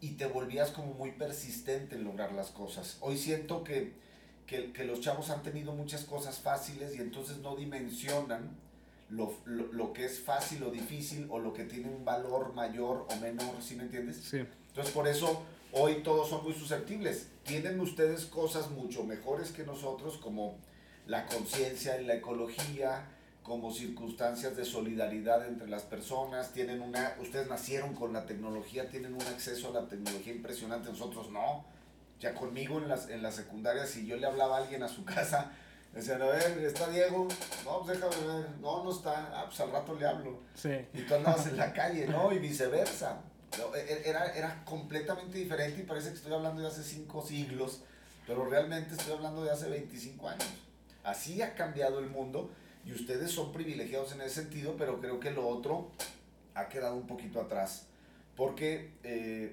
y 0.00 0.12
te 0.12 0.26
volvías 0.26 0.70
como 0.70 0.94
muy 0.94 1.12
persistente 1.12 1.96
en 1.96 2.04
lograr 2.04 2.32
las 2.32 2.50
cosas. 2.50 2.98
Hoy 3.00 3.18
siento 3.18 3.64
que 3.64 3.92
que, 4.50 4.72
que, 4.72 4.84
los 4.84 5.00
chavos 5.00 5.30
han 5.30 5.44
tenido 5.44 5.72
muchas 5.72 6.02
cosas 6.02 6.40
fáciles 6.40 6.96
y 6.96 6.98
entonces 6.98 7.38
no 7.38 7.54
dimensionan 7.54 8.50
lo, 9.08 9.32
lo, 9.44 9.72
lo, 9.72 9.92
que 9.92 10.04
es 10.04 10.18
fácil 10.18 10.64
o 10.64 10.72
difícil 10.72 11.28
o 11.30 11.38
lo 11.38 11.52
que 11.52 11.62
tiene 11.62 11.88
un 11.88 12.04
valor 12.04 12.52
mayor 12.52 13.06
o 13.08 13.16
menor, 13.20 13.54
¿sí 13.62 13.76
me 13.76 13.84
entiendes? 13.84 14.16
Sí. 14.16 14.38
Entonces 14.68 14.92
por 14.92 15.06
eso 15.06 15.44
hoy 15.70 16.02
todos 16.02 16.28
son 16.28 16.42
muy 16.42 16.52
susceptibles. 16.52 17.28
Tienen 17.44 17.78
ustedes 17.78 18.24
cosas 18.26 18.70
mucho 18.70 19.04
mejores 19.04 19.52
que 19.52 19.62
nosotros 19.64 20.16
como 20.16 20.56
la 21.06 21.26
conciencia 21.26 22.00
y 22.00 22.04
la 22.04 22.14
ecología, 22.14 23.06
como 23.42 23.72
circunstancias 23.72 24.56
de 24.56 24.64
solidaridad 24.64 25.46
entre 25.48 25.68
las 25.68 25.82
personas, 25.82 26.52
tienen 26.52 26.82
una, 26.82 27.16
ustedes 27.20 27.48
nacieron 27.48 27.94
con 27.94 28.12
la 28.12 28.26
tecnología, 28.26 28.88
tienen 28.88 29.14
un 29.14 29.22
acceso 29.22 29.70
a 29.70 29.80
la 29.82 29.88
tecnología 29.88 30.32
impresionante, 30.34 30.90
nosotros 30.90 31.30
no 31.30 31.64
ya 32.20 32.34
conmigo 32.34 32.78
en 32.78 32.88
las, 32.88 33.08
en 33.08 33.22
la 33.22 33.32
secundaria, 33.32 33.86
si 33.86 34.06
yo 34.06 34.16
le 34.16 34.26
hablaba 34.26 34.58
a 34.58 34.62
alguien 34.62 34.82
a 34.82 34.88
su 34.88 35.04
casa, 35.06 35.50
decían, 35.94 36.22
a 36.22 36.26
ver, 36.26 36.58
¿está 36.58 36.88
Diego? 36.88 37.26
No, 37.64 37.82
pues 37.82 37.98
déjame 37.98 38.26
ver. 38.26 38.50
No, 38.60 38.84
no 38.84 38.90
está. 38.90 39.30
Ah, 39.34 39.44
pues 39.46 39.58
al 39.60 39.72
rato 39.72 39.94
le 39.94 40.06
hablo. 40.06 40.40
Sí. 40.54 40.70
Y 40.94 41.02
tú 41.02 41.14
andabas 41.14 41.46
en 41.46 41.56
la 41.56 41.72
calle, 41.72 42.06
¿no? 42.06 42.30
Y 42.30 42.38
viceversa. 42.38 43.22
E, 43.74 43.78
e, 43.78 44.08
era, 44.08 44.26
era 44.36 44.64
completamente 44.64 45.38
diferente 45.38 45.80
y 45.80 45.84
parece 45.84 46.10
que 46.10 46.16
estoy 46.16 46.32
hablando 46.32 46.62
de 46.62 46.68
hace 46.68 46.84
cinco 46.84 47.24
siglos, 47.26 47.82
pero 48.26 48.44
realmente 48.44 48.94
estoy 48.94 49.14
hablando 49.14 49.42
de 49.42 49.50
hace 49.50 49.68
25 49.68 50.28
años. 50.28 50.46
Así 51.02 51.42
ha 51.42 51.54
cambiado 51.54 51.98
el 51.98 52.10
mundo 52.10 52.50
y 52.84 52.92
ustedes 52.92 53.30
son 53.30 53.52
privilegiados 53.52 54.12
en 54.12 54.22
ese 54.22 54.42
sentido, 54.42 54.76
pero 54.76 55.00
creo 55.00 55.20
que 55.20 55.30
lo 55.30 55.46
otro 55.46 55.90
ha 56.54 56.68
quedado 56.68 56.96
un 56.96 57.06
poquito 57.06 57.40
atrás. 57.40 57.86
Porque 58.36 58.92
eh, 59.02 59.50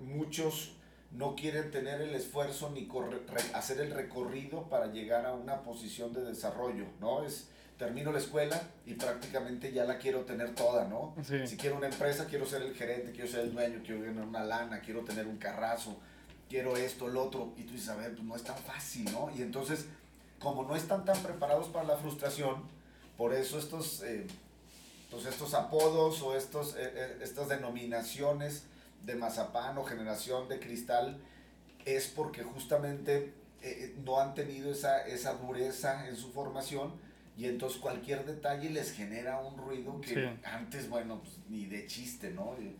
muchos 0.00 0.74
no 1.12 1.34
quieren 1.36 1.70
tener 1.70 2.00
el 2.00 2.14
esfuerzo 2.14 2.70
ni 2.70 2.88
hacer 3.54 3.80
el 3.80 3.92
recorrido 3.92 4.68
para 4.68 4.86
llegar 4.86 5.26
a 5.26 5.34
una 5.34 5.62
posición 5.62 6.12
de 6.12 6.22
desarrollo, 6.22 6.86
¿no? 7.00 7.24
Es, 7.24 7.48
termino 7.76 8.12
la 8.12 8.18
escuela 8.18 8.60
y 8.86 8.94
prácticamente 8.94 9.72
ya 9.72 9.84
la 9.84 9.98
quiero 9.98 10.20
tener 10.20 10.54
toda, 10.54 10.86
¿no? 10.88 11.14
Si 11.46 11.56
quiero 11.56 11.76
una 11.76 11.88
empresa, 11.88 12.26
quiero 12.26 12.46
ser 12.46 12.62
el 12.62 12.74
gerente, 12.74 13.12
quiero 13.12 13.28
ser 13.28 13.40
el 13.40 13.52
dueño, 13.52 13.82
quiero 13.84 14.02
ganar 14.02 14.24
una 14.24 14.44
lana, 14.44 14.80
quiero 14.80 15.02
tener 15.02 15.26
un 15.26 15.36
carrazo, 15.36 15.98
quiero 16.48 16.76
esto, 16.76 17.08
lo 17.08 17.24
otro, 17.24 17.52
y 17.56 17.64
tú 17.64 17.72
dices, 17.72 17.88
a 17.88 17.96
ver, 17.96 18.12
pues 18.12 18.24
no 18.24 18.36
es 18.36 18.44
tan 18.44 18.56
fácil, 18.56 19.10
¿no? 19.12 19.30
Y 19.36 19.42
entonces, 19.42 19.86
como 20.42 20.64
no 20.64 20.76
están 20.76 21.04
tan 21.04 21.22
preparados 21.22 21.68
para 21.68 21.86
la 21.86 21.96
frustración, 21.96 22.62
por 23.16 23.32
eso 23.34 23.58
estos, 23.58 24.02
eh, 24.02 24.26
pues 25.10 25.26
estos 25.26 25.54
apodos 25.54 26.22
o 26.22 26.36
estos, 26.36 26.74
eh, 26.74 26.92
eh, 26.94 27.18
estas 27.22 27.48
denominaciones 27.48 28.64
de 29.04 29.14
mazapán 29.14 29.76
o 29.78 29.84
generación 29.84 30.48
de 30.48 30.58
cristal 30.58 31.18
es 31.84 32.06
porque 32.08 32.42
justamente 32.42 33.34
eh, 33.62 33.94
no 34.04 34.20
han 34.20 34.34
tenido 34.34 34.72
esa, 34.72 35.06
esa 35.06 35.34
dureza 35.34 36.08
en 36.08 36.16
su 36.16 36.32
formación 36.32 36.92
y 37.36 37.46
entonces 37.46 37.80
cualquier 37.80 38.24
detalle 38.24 38.70
les 38.70 38.92
genera 38.92 39.38
un 39.40 39.56
ruido 39.56 40.00
que 40.00 40.36
antes, 40.44 40.88
bueno, 40.88 41.20
pues, 41.20 41.38
ni 41.48 41.66
de 41.66 41.86
chiste, 41.86 42.30
¿no? 42.30 42.56
Y, 42.60 42.76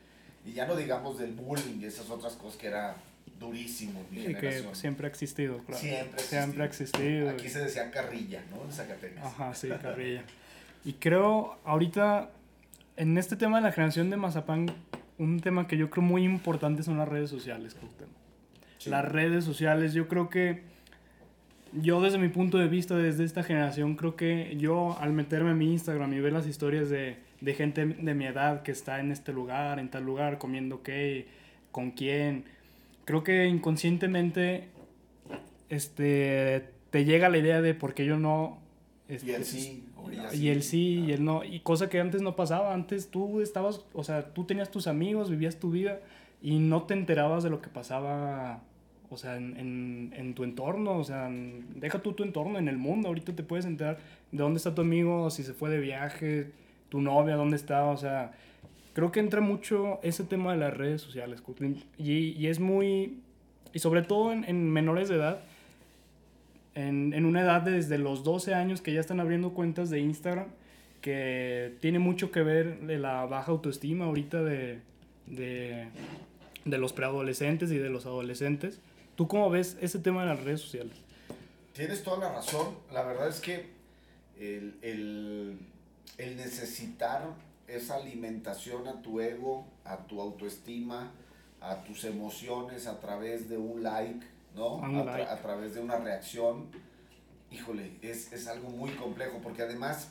ya 0.52 0.66
no 0.66 0.74
digamos 0.74 1.18
del 1.18 1.34
bullying 1.34 1.78
y 1.80 1.84
esas 1.84 2.10
otras 2.10 2.32
cosas 2.32 2.56
que 2.56 2.66
era 2.66 2.96
durísimo. 3.42 4.04
y 4.10 4.34
que 4.34 4.64
siempre 4.72 5.06
ha 5.06 5.10
existido, 5.10 5.58
claro. 5.58 5.80
Siempre, 5.80 6.20
siempre 6.22 6.62
ha 6.62 6.66
existido. 6.66 7.30
Aquí 7.30 7.48
se 7.48 7.60
decía 7.60 7.90
carrilla, 7.90 8.42
¿no? 8.50 8.64
En 8.64 8.72
Zacatecas. 8.72 9.24
Ajá, 9.24 9.54
sí, 9.54 9.68
carrilla. 9.68 10.22
y 10.84 10.94
creo, 10.94 11.58
ahorita, 11.64 12.30
en 12.96 13.18
este 13.18 13.36
tema 13.36 13.58
de 13.58 13.64
la 13.64 13.72
generación 13.72 14.08
de 14.08 14.16
mazapán, 14.16 14.66
un 15.18 15.40
tema 15.40 15.66
que 15.66 15.76
yo 15.76 15.90
creo 15.90 16.02
muy 16.02 16.24
importante 16.24 16.82
son 16.82 16.98
las 16.98 17.08
redes 17.08 17.30
sociales, 17.30 17.76
Las 18.86 19.04
redes 19.04 19.44
sociales, 19.44 19.92
yo 19.92 20.08
creo 20.08 20.28
que 20.28 20.62
yo 21.72 22.00
desde 22.00 22.18
mi 22.18 22.28
punto 22.28 22.58
de 22.58 22.68
vista, 22.68 22.96
desde 22.96 23.24
esta 23.24 23.42
generación, 23.42 23.96
creo 23.96 24.16
que 24.16 24.56
yo 24.58 24.96
al 25.00 25.12
meterme 25.12 25.52
en 25.52 25.58
mi 25.58 25.72
Instagram 25.72 26.12
y 26.12 26.20
ver 26.20 26.32
las 26.32 26.46
historias 26.46 26.90
de, 26.90 27.16
de 27.40 27.54
gente 27.54 27.86
de 27.86 28.14
mi 28.14 28.26
edad 28.26 28.62
que 28.62 28.72
está 28.72 29.00
en 29.00 29.10
este 29.10 29.32
lugar, 29.32 29.78
en 29.78 29.88
tal 29.90 30.04
lugar, 30.04 30.38
comiendo 30.38 30.82
qué, 30.82 31.26
con 31.70 31.90
quién, 31.92 32.44
creo 33.04 33.24
que 33.24 33.46
inconscientemente 33.46 34.68
este, 35.68 36.70
te 36.90 37.04
llega 37.04 37.28
la 37.28 37.38
idea 37.38 37.62
de 37.62 37.74
por 37.74 37.94
qué 37.94 38.04
yo 38.04 38.18
no... 38.18 38.58
Este, 39.08 39.30
y 39.30 39.34
él 39.34 39.44
sí. 39.44 39.84
Y 40.32 40.48
él 40.48 40.62
sí, 40.62 41.04
y 41.06 41.12
él 41.12 41.24
no. 41.24 41.44
Y 41.44 41.60
cosa 41.60 41.88
que 41.88 42.00
antes 42.00 42.22
no 42.22 42.36
pasaba. 42.36 42.74
Antes 42.74 43.10
tú 43.10 43.40
estabas, 43.40 43.84
o 43.92 44.04
sea, 44.04 44.32
tú 44.32 44.44
tenías 44.44 44.70
tus 44.70 44.86
amigos, 44.86 45.30
vivías 45.30 45.56
tu 45.56 45.70
vida 45.70 46.00
y 46.40 46.58
no 46.58 46.84
te 46.84 46.94
enterabas 46.94 47.42
de 47.42 47.50
lo 47.50 47.62
que 47.62 47.68
pasaba, 47.68 48.62
o 49.10 49.16
sea, 49.16 49.36
en, 49.36 50.12
en, 50.16 50.34
tu 50.34 50.44
entorno. 50.44 50.98
O 50.98 51.04
sea, 51.04 51.30
deja 51.30 52.00
tú 52.00 52.12
tu 52.12 52.22
entorno 52.22 52.58
en 52.58 52.68
el 52.68 52.78
mundo. 52.78 53.08
Ahorita 53.08 53.34
te 53.34 53.42
puedes 53.42 53.64
enterar 53.64 53.98
de 54.30 54.38
dónde 54.38 54.58
está 54.58 54.74
tu 54.74 54.82
amigo, 54.82 55.30
si 55.30 55.42
se 55.42 55.52
fue 55.52 55.70
de 55.70 55.78
viaje, 55.78 56.50
tu 56.88 57.00
novia, 57.00 57.36
dónde 57.36 57.56
está. 57.56 57.84
O 57.86 57.96
sea, 57.96 58.32
creo 58.94 59.12
que 59.12 59.20
entra 59.20 59.40
mucho 59.40 60.00
ese 60.02 60.24
tema 60.24 60.52
de 60.52 60.58
las 60.58 60.76
redes 60.76 61.02
sociales. 61.02 61.42
Y, 61.98 62.12
y 62.12 62.46
es 62.46 62.60
muy. 62.60 63.18
Y 63.72 63.78
sobre 63.78 64.02
todo 64.02 64.32
en, 64.32 64.44
en 64.44 64.70
menores 64.70 65.08
de 65.08 65.16
edad 65.16 65.42
en, 66.74 67.12
en, 67.12 67.24
una 67.24 67.42
edad 67.42 67.62
de 67.62 67.72
desde 67.72 67.98
los 67.98 68.24
12 68.24 68.54
años 68.54 68.80
que 68.80 68.92
ya 68.92 69.00
están 69.00 69.20
abriendo 69.20 69.52
cuentas 69.52 69.90
de 69.90 70.00
Instagram, 70.00 70.46
que 71.00 71.76
tiene 71.80 71.98
mucho 71.98 72.30
que 72.30 72.42
ver 72.42 72.80
de 72.80 72.98
la 72.98 73.26
baja 73.26 73.52
autoestima 73.52 74.06
ahorita 74.06 74.42
de, 74.42 74.80
de, 75.26 75.88
de 76.64 76.78
los 76.78 76.92
preadolescentes 76.92 77.70
y 77.72 77.78
de 77.78 77.90
los 77.90 78.06
adolescentes. 78.06 78.80
¿Tú 79.16 79.28
cómo 79.28 79.50
ves 79.50 79.76
ese 79.80 79.98
tema 79.98 80.22
de 80.22 80.28
las 80.28 80.42
redes 80.42 80.60
sociales? 80.60 80.96
Tienes 81.74 82.02
toda 82.02 82.18
la 82.18 82.34
razón. 82.34 82.76
La 82.92 83.02
verdad 83.02 83.28
es 83.28 83.40
que 83.40 83.70
el, 84.38 84.76
el, 84.82 85.58
el 86.18 86.36
necesitar 86.36 87.34
esa 87.76 87.96
alimentación 87.96 88.86
a 88.88 89.02
tu 89.02 89.20
ego, 89.20 89.66
a 89.84 89.96
tu 90.06 90.20
autoestima, 90.20 91.12
a 91.60 91.84
tus 91.84 92.04
emociones 92.04 92.86
a 92.86 92.98
través 93.00 93.48
de 93.48 93.56
un 93.56 93.82
like, 93.82 94.26
¿no? 94.54 94.82
A, 94.82 95.36
través 95.40 95.74
de 95.74 95.80
una 95.80 95.96
reacción, 95.96 96.66
híjole, 97.50 97.98
es, 98.02 98.32
es, 98.32 98.46
algo 98.48 98.68
muy 98.68 98.90
complejo, 98.92 99.38
porque 99.42 99.62
además 99.62 100.08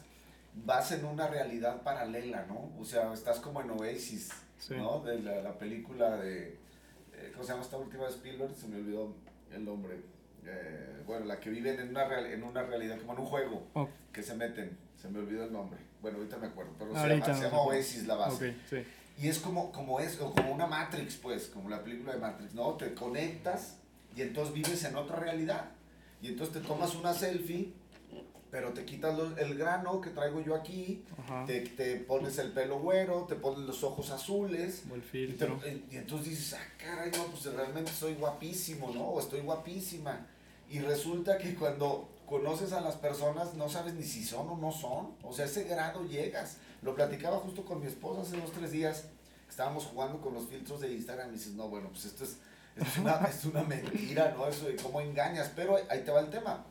vas 0.65 0.91
en 0.91 1.05
una 1.05 1.27
realidad 1.27 1.83
paralela, 1.83 2.45
¿no? 2.47 2.71
O 2.79 2.85
sea, 2.85 3.13
estás 3.13 3.39
como 3.39 3.61
en 3.61 3.71
Oasis, 3.71 4.29
¿no? 4.69 5.01
De 5.01 5.19
la, 5.19 5.41
la 5.41 5.57
película 5.57 6.17
de, 6.17 6.57
eh, 7.13 7.31
¿cómo 7.33 7.43
se 7.43 7.51
llama 7.51 7.63
esta 7.63 7.77
última 7.77 8.05
de 8.05 8.11
Spielberg? 8.11 8.55
Se 8.55 8.67
me 8.67 8.77
olvidó 8.77 9.13
el 9.51 9.65
nombre. 9.65 10.01
Eh, 10.45 11.03
bueno, 11.05 11.25
la 11.25 11.39
que 11.39 11.49
viven 11.49 11.79
en 11.79 11.89
una, 11.89 12.05
real, 12.05 12.25
en 12.27 12.43
una 12.43 12.63
realidad, 12.63 12.97
como 12.99 13.13
en 13.13 13.19
un 13.19 13.25
juego, 13.25 13.67
Oh, 13.73 13.87
que 14.11 14.23
se 14.23 14.35
meten, 14.35 14.77
se 15.01 15.09
me 15.09 15.19
olvidó 15.19 15.43
el 15.45 15.51
nombre, 15.53 15.79
bueno, 16.01 16.17
ahorita 16.17 16.37
me 16.37 16.47
acuerdo, 16.47 16.71
pero 16.79 16.93
se 16.93 16.99
Ahorita 16.99 17.27
llama, 17.27 17.37
se 17.39 17.43
llama. 17.45 17.61
Oasis 17.61 18.07
la 18.07 18.15
base. 18.15 18.49
ok, 18.49 18.55
sí. 18.69 18.83
Y 19.21 19.27
es 19.27 19.39
como, 19.39 19.71
como 19.71 19.99
es, 19.99 20.19
o 20.19 20.31
como 20.33 20.51
una 20.53 20.65
Matrix, 20.67 21.15
pues, 21.17 21.47
como 21.47 21.69
la 21.69 21.83
película 21.83 22.13
de 22.13 22.19
Matrix, 22.19 22.53
¿no? 22.53 22.73
Te 22.73 22.93
conectas 22.93 23.77
y 24.15 24.21
entonces 24.23 24.53
vives 24.53 24.83
en 24.83 24.95
otra 24.95 25.17
realidad. 25.17 25.65
Y 26.21 26.27
entonces 26.29 26.61
te 26.61 26.67
tomas 26.67 26.95
una 26.95 27.13
selfie, 27.13 27.71
pero 28.51 28.73
te 28.73 28.83
quitas 28.85 29.17
el 29.37 29.57
grano 29.57 30.01
que 30.01 30.09
traigo 30.09 30.41
yo 30.41 30.55
aquí, 30.55 31.03
te, 31.47 31.61
te 31.61 31.95
pones 31.97 32.37
el 32.37 32.51
pelo 32.51 32.79
güero, 32.79 33.25
te 33.27 33.35
pones 33.35 33.59
los 33.59 33.81
ojos 33.83 34.11
azules. 34.11 34.83
El 34.91 34.97
Y, 34.97 35.01
te- 35.01 35.07
filtro. 35.07 35.59
y 35.89 35.95
entonces 35.97 36.29
dices, 36.29 36.53
ah, 36.59 36.73
caray, 36.77 37.09
no, 37.11 37.23
pues 37.27 37.45
realmente 37.45 37.91
soy 37.91 38.15
guapísimo, 38.15 38.91
¿no? 38.93 39.05
O 39.05 39.19
estoy 39.21 39.39
guapísima. 39.39 40.27
Y 40.69 40.79
resulta 40.79 41.37
que 41.37 41.55
cuando 41.55 42.09
conoces 42.25 42.71
a 42.73 42.81
las 42.81 42.95
personas 42.95 43.53
no 43.55 43.67
sabes 43.69 43.93
ni 43.93 44.03
si 44.03 44.23
son 44.23 44.49
o 44.49 44.57
no 44.57 44.71
son. 44.71 45.15
O 45.23 45.33
sea, 45.33 45.45
ese 45.45 45.63
grado 45.63 46.05
llegas. 46.05 46.57
Lo 46.81 46.93
platicaba 46.95 47.37
justo 47.37 47.63
con 47.65 47.79
mi 47.79 47.87
esposa 47.87 48.21
hace 48.21 48.37
dos, 48.37 48.51
tres 48.51 48.71
días. 48.71 49.05
Estábamos 49.49 49.85
jugando 49.85 50.21
con 50.21 50.33
los 50.33 50.45
filtros 50.47 50.79
de 50.81 50.93
Instagram 50.93 51.29
y 51.29 51.33
dices, 51.33 51.53
no, 51.53 51.67
bueno, 51.67 51.89
pues 51.89 52.05
esto 52.05 52.23
es, 52.23 52.37
esto 52.77 52.89
es, 52.89 52.97
una, 52.99 53.15
es 53.29 53.43
una 53.45 53.63
mentira, 53.63 54.33
¿no? 54.37 54.47
Eso 54.47 54.65
de 54.67 54.75
cómo 54.77 55.01
engañas. 55.01 55.51
Pero 55.55 55.77
ahí 55.89 56.01
te 56.05 56.11
va 56.11 56.21
el 56.21 56.29
tema. 56.29 56.65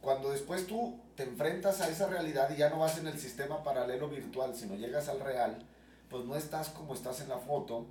Cuando 0.00 0.30
después 0.30 0.66
tú 0.66 0.98
te 1.14 1.24
enfrentas 1.24 1.80
a 1.80 1.88
esa 1.88 2.08
realidad 2.08 2.48
y 2.54 2.56
ya 2.58 2.70
no 2.70 2.78
vas 2.78 2.96
en 2.98 3.06
el 3.06 3.18
sistema 3.18 3.62
paralelo 3.62 4.08
virtual, 4.08 4.54
sino 4.54 4.74
llegas 4.74 5.08
al 5.08 5.20
real, 5.20 5.58
pues 6.08 6.24
no 6.24 6.36
estás 6.36 6.70
como 6.70 6.94
estás 6.94 7.20
en 7.20 7.28
la 7.28 7.38
foto 7.38 7.86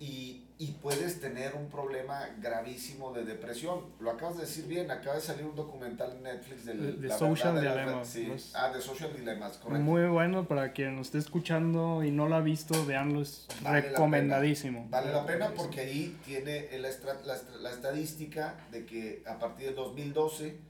y, 0.00 0.44
y 0.58 0.66
puedes 0.80 1.20
tener 1.20 1.54
un 1.56 1.68
problema 1.68 2.28
gravísimo 2.40 3.12
de 3.12 3.24
depresión. 3.24 3.80
Lo 3.98 4.12
acabas 4.12 4.36
de 4.36 4.42
decir 4.42 4.66
bien, 4.66 4.90
acaba 4.92 5.16
de 5.16 5.20
salir 5.22 5.44
un 5.44 5.56
documental 5.56 6.12
en 6.12 6.22
Netflix 6.22 6.64
del 6.64 7.00
De- 7.00 7.08
la 7.08 7.18
Social 7.18 7.54
verdad 7.54 7.60
de 7.60 7.76
las 7.76 7.86
Dilemma, 7.86 8.02
redes- 8.32 8.40
sí. 8.42 8.50
Ah, 8.54 8.70
de 8.72 8.80
Social 8.80 9.12
Dilemmas, 9.16 9.58
correcto. 9.58 9.84
Muy 9.84 10.06
bueno 10.06 10.46
para 10.46 10.72
quien 10.72 10.94
nos 10.96 11.08
esté 11.08 11.18
escuchando 11.18 12.04
y 12.04 12.12
no 12.12 12.28
lo 12.28 12.36
ha 12.36 12.40
visto, 12.40 12.86
veanlo, 12.86 13.20
es 13.22 13.48
Vale 13.60 13.82
la 13.82 13.88
recomendadísimo. 13.88 14.86
Vale 14.88 15.12
la 15.12 15.26
pena 15.26 15.52
porque 15.54 15.80
ahí 15.80 16.16
tiene 16.24 16.68
la, 16.78 16.88
la, 17.24 17.36
la 17.60 17.70
estadística 17.70 18.54
de 18.70 18.86
que 18.86 19.22
a 19.26 19.38
partir 19.40 19.66
del 19.66 19.74
2012 19.74 20.67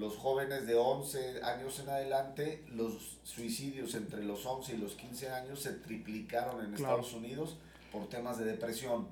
los 0.00 0.16
jóvenes 0.16 0.66
de 0.66 0.74
11 0.74 1.42
años 1.42 1.78
en 1.78 1.90
adelante, 1.90 2.64
los 2.72 3.18
suicidios 3.22 3.94
entre 3.94 4.24
los 4.24 4.46
11 4.46 4.74
y 4.74 4.78
los 4.78 4.94
15 4.94 5.28
años 5.28 5.60
se 5.60 5.74
triplicaron 5.74 6.64
en 6.64 6.72
Claro. 6.72 6.96
Estados 7.02 7.12
Unidos 7.12 7.56
por 7.92 8.08
temas 8.08 8.38
de 8.38 8.46
depresión. 8.46 9.06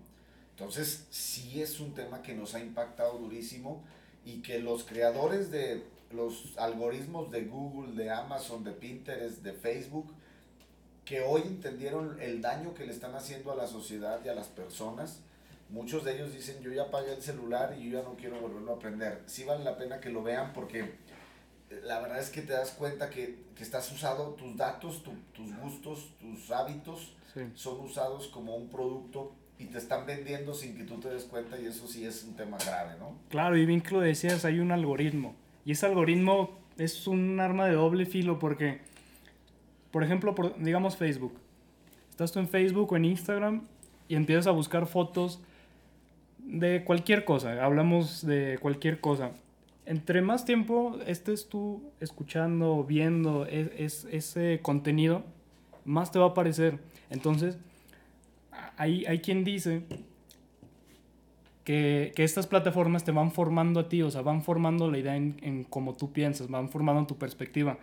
Entonces, 0.52 1.04
sí 1.10 1.60
es 1.60 1.78
un 1.78 1.92
tema 1.92 2.22
que 2.22 2.34
nos 2.34 2.54
ha 2.54 2.60
impactado 2.60 3.18
durísimo 3.18 3.84
y 4.24 4.40
que 4.40 4.58
los 4.60 4.84
creadores 4.84 5.50
de 5.50 5.84
los 6.10 6.54
algoritmos 6.56 7.30
de 7.30 7.44
Google, 7.44 7.92
de 7.94 8.10
Amazon, 8.10 8.64
de 8.64 8.72
Pinterest, 8.72 9.42
de 9.42 9.52
Facebook, 9.52 10.10
que 11.04 11.20
hoy 11.20 11.42
entendieron 11.42 12.20
el 12.20 12.40
daño 12.40 12.72
que 12.74 12.86
le 12.86 12.92
están 12.92 13.14
haciendo 13.14 13.52
a 13.52 13.56
la 13.56 13.66
sociedad 13.66 14.20
y 14.24 14.28
a 14.28 14.34
las 14.34 14.46
personas. 14.48 15.20
Muchos 15.70 16.04
de 16.04 16.14
ellos 16.16 16.32
dicen, 16.32 16.62
yo 16.62 16.72
ya 16.72 16.84
apagué 16.84 17.12
el 17.14 17.22
celular 17.22 17.76
y 17.78 17.90
yo 17.90 17.98
ya 18.00 18.04
no 18.08 18.14
quiero 18.16 18.40
volverlo 18.40 18.72
a 18.72 18.76
aprender. 18.76 19.22
Sí 19.26 19.44
vale 19.44 19.64
la 19.64 19.76
pena 19.76 20.00
que 20.00 20.08
lo 20.10 20.22
vean 20.22 20.52
porque 20.54 20.80
eh, 20.80 21.80
la 21.84 22.00
verdad 22.00 22.18
es 22.20 22.30
que 22.30 22.40
te 22.42 22.54
das 22.54 22.70
cuenta 22.70 23.10
que, 23.10 23.40
que 23.54 23.62
estás 23.62 23.92
usado, 23.92 24.30
tus 24.30 24.56
datos, 24.56 25.02
tu- 25.02 25.12
tus 25.34 25.54
gustos, 25.58 26.10
tus 26.20 26.50
hábitos 26.50 27.14
Sí. 27.34 27.42
son 27.54 27.80
usados 27.80 28.28
como 28.28 28.56
un 28.56 28.70
producto 28.70 29.32
y 29.58 29.66
te 29.66 29.76
están 29.76 30.06
vendiendo 30.06 30.54
sin 30.54 30.76
que 30.78 30.84
tú 30.84 30.98
te 30.98 31.10
des 31.10 31.24
cuenta 31.24 31.60
y 31.60 31.66
eso 31.66 31.86
sí 31.86 32.06
es 32.06 32.24
un 32.24 32.34
tema 32.34 32.56
grave, 32.56 32.94
¿no? 32.98 33.18
Claro, 33.28 33.56
y 33.58 33.66
bien 33.66 33.82
que 33.82 33.90
lo 33.90 34.00
decías, 34.00 34.46
hay 34.46 34.60
un 34.60 34.72
algoritmo. 34.72 35.34
Y 35.66 35.72
ese 35.72 35.84
algoritmo 35.84 36.58
es 36.78 37.06
un 37.06 37.38
arma 37.40 37.66
de 37.66 37.74
doble 37.74 38.06
filo 38.06 38.38
porque, 38.38 38.80
por 39.90 40.02
ejemplo, 40.02 40.34
por, 40.34 40.58
digamos 40.62 40.96
Facebook. 40.96 41.34
Estás 42.08 42.32
tú 42.32 42.38
en 42.38 42.48
Facebook 42.48 42.90
o 42.92 42.96
en 42.96 43.04
Instagram 43.04 43.66
y 44.08 44.14
empiezas 44.14 44.46
a 44.46 44.52
buscar 44.52 44.86
fotos 44.86 45.40
de 46.48 46.84
cualquier 46.84 47.24
cosa. 47.24 47.62
Hablamos 47.64 48.26
de 48.26 48.58
cualquier 48.60 49.00
cosa. 49.00 49.32
Entre 49.86 50.20
más 50.22 50.44
tiempo 50.44 50.98
estés 51.06 51.48
tú 51.48 51.82
escuchando, 52.00 52.84
viendo 52.84 53.46
es- 53.46 53.70
es- 53.76 54.08
ese 54.10 54.60
contenido, 54.62 55.22
más 55.84 56.10
te 56.12 56.18
va 56.18 56.26
a 56.26 56.28
aparecer. 56.30 56.78
Entonces, 57.10 57.58
hay, 58.76 59.04
hay 59.06 59.18
quien 59.20 59.44
dice 59.44 59.82
que, 61.64 62.12
que 62.16 62.24
estas 62.24 62.46
plataformas 62.46 63.04
te 63.04 63.12
van 63.12 63.30
formando 63.30 63.80
a 63.80 63.88
ti, 63.88 64.02
o 64.02 64.10
sea, 64.10 64.22
van 64.22 64.42
formando 64.42 64.90
la 64.90 64.98
idea 64.98 65.16
en, 65.16 65.36
en 65.42 65.64
cómo 65.64 65.94
tú 65.94 66.12
piensas, 66.12 66.48
van 66.48 66.68
formando 66.70 67.06
tu 67.06 67.16
perspectiva, 67.16 67.78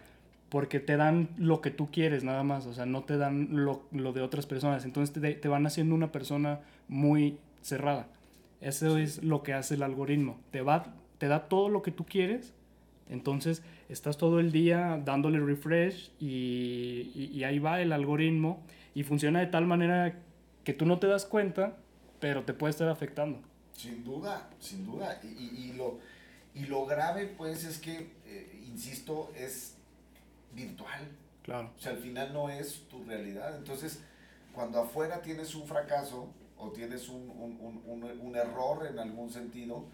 porque 0.50 0.80
te 0.80 0.98
dan 0.98 1.30
lo 1.38 1.62
que 1.62 1.72
tú 1.72 1.90
quieres 1.92 2.24
nada 2.24 2.44
más, 2.44 2.66
o 2.66 2.74
sea, 2.74 2.86
no 2.86 3.04
te 3.04 3.18
dan 3.18 3.50
lo, 3.52 3.84
lo 3.92 4.14
de 4.14 4.22
otras 4.22 4.46
personas, 4.48 4.86
entonces 4.86 5.14
te, 5.22 5.34
te 5.34 5.48
van 5.48 5.66
haciendo 5.68 5.94
una 5.96 6.12
persona 6.12 6.62
muy 6.88 7.38
cerrada. 7.62 8.08
Eso 8.66 8.98
es 8.98 9.24
lo 9.24 9.44
que 9.44 9.54
hace 9.54 9.76
el 9.76 9.84
algoritmo, 9.84 10.40
te, 10.52 10.62
va, 10.62 10.96
te 11.20 11.28
da 11.28 11.48
todo 11.48 11.70
lo 11.70 11.82
que 11.84 11.92
tú 11.92 12.06
quieres, 12.06 12.54
entonces 13.10 13.62
estás 13.90 14.18
todo 14.18 14.40
el 14.40 14.52
día 14.52 15.00
dándole 15.06 15.40
refresh 15.40 16.12
y, 16.20 17.12
y, 17.14 17.30
y 17.32 17.44
ahí 17.44 17.60
va 17.60 17.80
el 17.82 17.92
algoritmo 17.94 18.64
y 18.96 19.04
funciona 19.04 19.40
de 19.40 19.46
tal 19.48 19.68
manera 19.68 20.18
que 20.64 20.74
tú 20.74 20.88
no 20.88 20.98
te 20.98 21.06
das 21.06 21.26
cuenta, 21.26 21.78
pero 22.20 22.44
te 22.44 22.54
puede 22.54 22.72
estar 22.72 22.90
afectando. 22.90 23.40
Sin 23.74 24.04
duda, 24.04 24.50
sin 24.60 24.84
duda. 24.86 25.20
Y, 25.22 25.28
y- 25.28 25.70
y 25.70 25.74
lo, 25.74 26.00
y 26.56 26.66
lo 26.66 26.86
grave, 26.88 27.28
pues, 27.38 27.66
es 27.66 27.78
que, 27.78 28.10
eh, 28.26 28.64
insisto, 28.68 29.32
es 29.38 29.76
virtual. 30.56 31.08
Claro. 31.44 31.70
O 31.78 31.80
sea, 31.80 31.92
al 31.92 32.00
final 32.00 32.34
no 32.34 32.50
es 32.50 32.88
tu 32.90 33.04
realidad. 33.04 33.56
Entonces, 33.58 34.02
cuando 34.54 34.80
afuera 34.82 35.22
tienes 35.22 35.54
un 35.54 35.68
fracaso 35.68 36.30
o 36.66 36.72
tienes 36.72 37.08
un, 37.10 37.30
un, 37.30 37.82
un, 37.86 38.04
un- 38.20 38.36
error 38.36 38.86
en 38.88 39.00
algún 39.00 39.32
sentido, 39.32 39.86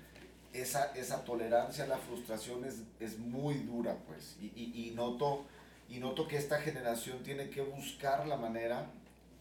esa, 0.53 0.91
esa 0.95 1.23
tolerancia 1.23 1.83
a 1.83 1.87
la 1.87 1.97
frustración 1.97 2.65
es, 2.65 2.83
es 2.99 3.19
muy 3.19 3.55
dura, 3.55 3.97
pues. 4.07 4.37
Y, 4.41 4.47
y, 4.55 4.87
y 4.87 4.91
noto, 4.91 5.45
y 5.89 5.99
noto 5.99 6.27
que 6.27 6.37
esta 6.37 6.59
generación 6.59 7.23
tiene 7.23 7.49
que 7.49 7.61
buscar 7.61 8.27
la 8.27 8.37
manera 8.37 8.87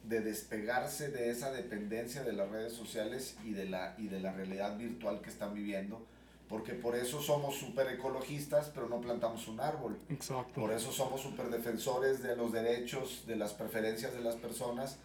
de 0.05 0.21
despegarse 0.21 1.11
de 1.11 1.31
esa 1.31 1.53
dependencia 1.53 2.23
de 2.23 2.33
las 2.33 2.49
redes 2.51 2.73
sociales 2.73 3.37
y 3.45 3.53
de 3.53 3.67
la, 3.67 3.95
y 3.99 4.09
de 4.09 4.21
la 4.21 4.33
realidad 4.33 4.77
virtual 4.79 5.21
que 5.21 5.29
están 5.31 5.53
viviendo, 5.55 6.01
porque 6.49 6.73
por 6.73 6.97
eso 6.97 7.21
somos 7.21 7.57
súper 7.57 7.89
ecologistas, 7.89 8.71
pero 8.75 8.89
no 8.89 9.01
plantamos 9.01 9.47
un 9.47 9.61
árbol. 9.61 9.99
Exacto. 10.09 10.61
Por 10.61 10.73
eso 10.73 10.91
somos 10.91 11.21
súper 11.21 11.49
defensores 11.51 12.23
de 12.23 12.35
los 12.35 12.51
derechos, 12.53 13.25
de 13.27 13.37
las 13.37 13.53
preferencias 13.53 14.13
de 14.15 14.21
las 14.21 14.37
personas, 14.37 14.99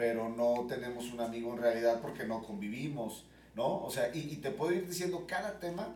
pero 0.00 0.30
no 0.30 0.64
tenemos 0.66 1.12
un 1.12 1.20
amigo 1.20 1.52
en 1.52 1.60
realidad 1.60 2.00
porque 2.00 2.24
no 2.24 2.42
convivimos, 2.42 3.26
¿no? 3.54 3.84
O 3.84 3.90
sea, 3.90 4.10
y, 4.14 4.20
y 4.32 4.36
te 4.36 4.50
puedo 4.50 4.72
ir 4.72 4.88
diciendo 4.88 5.26
cada 5.28 5.60
tema. 5.60 5.94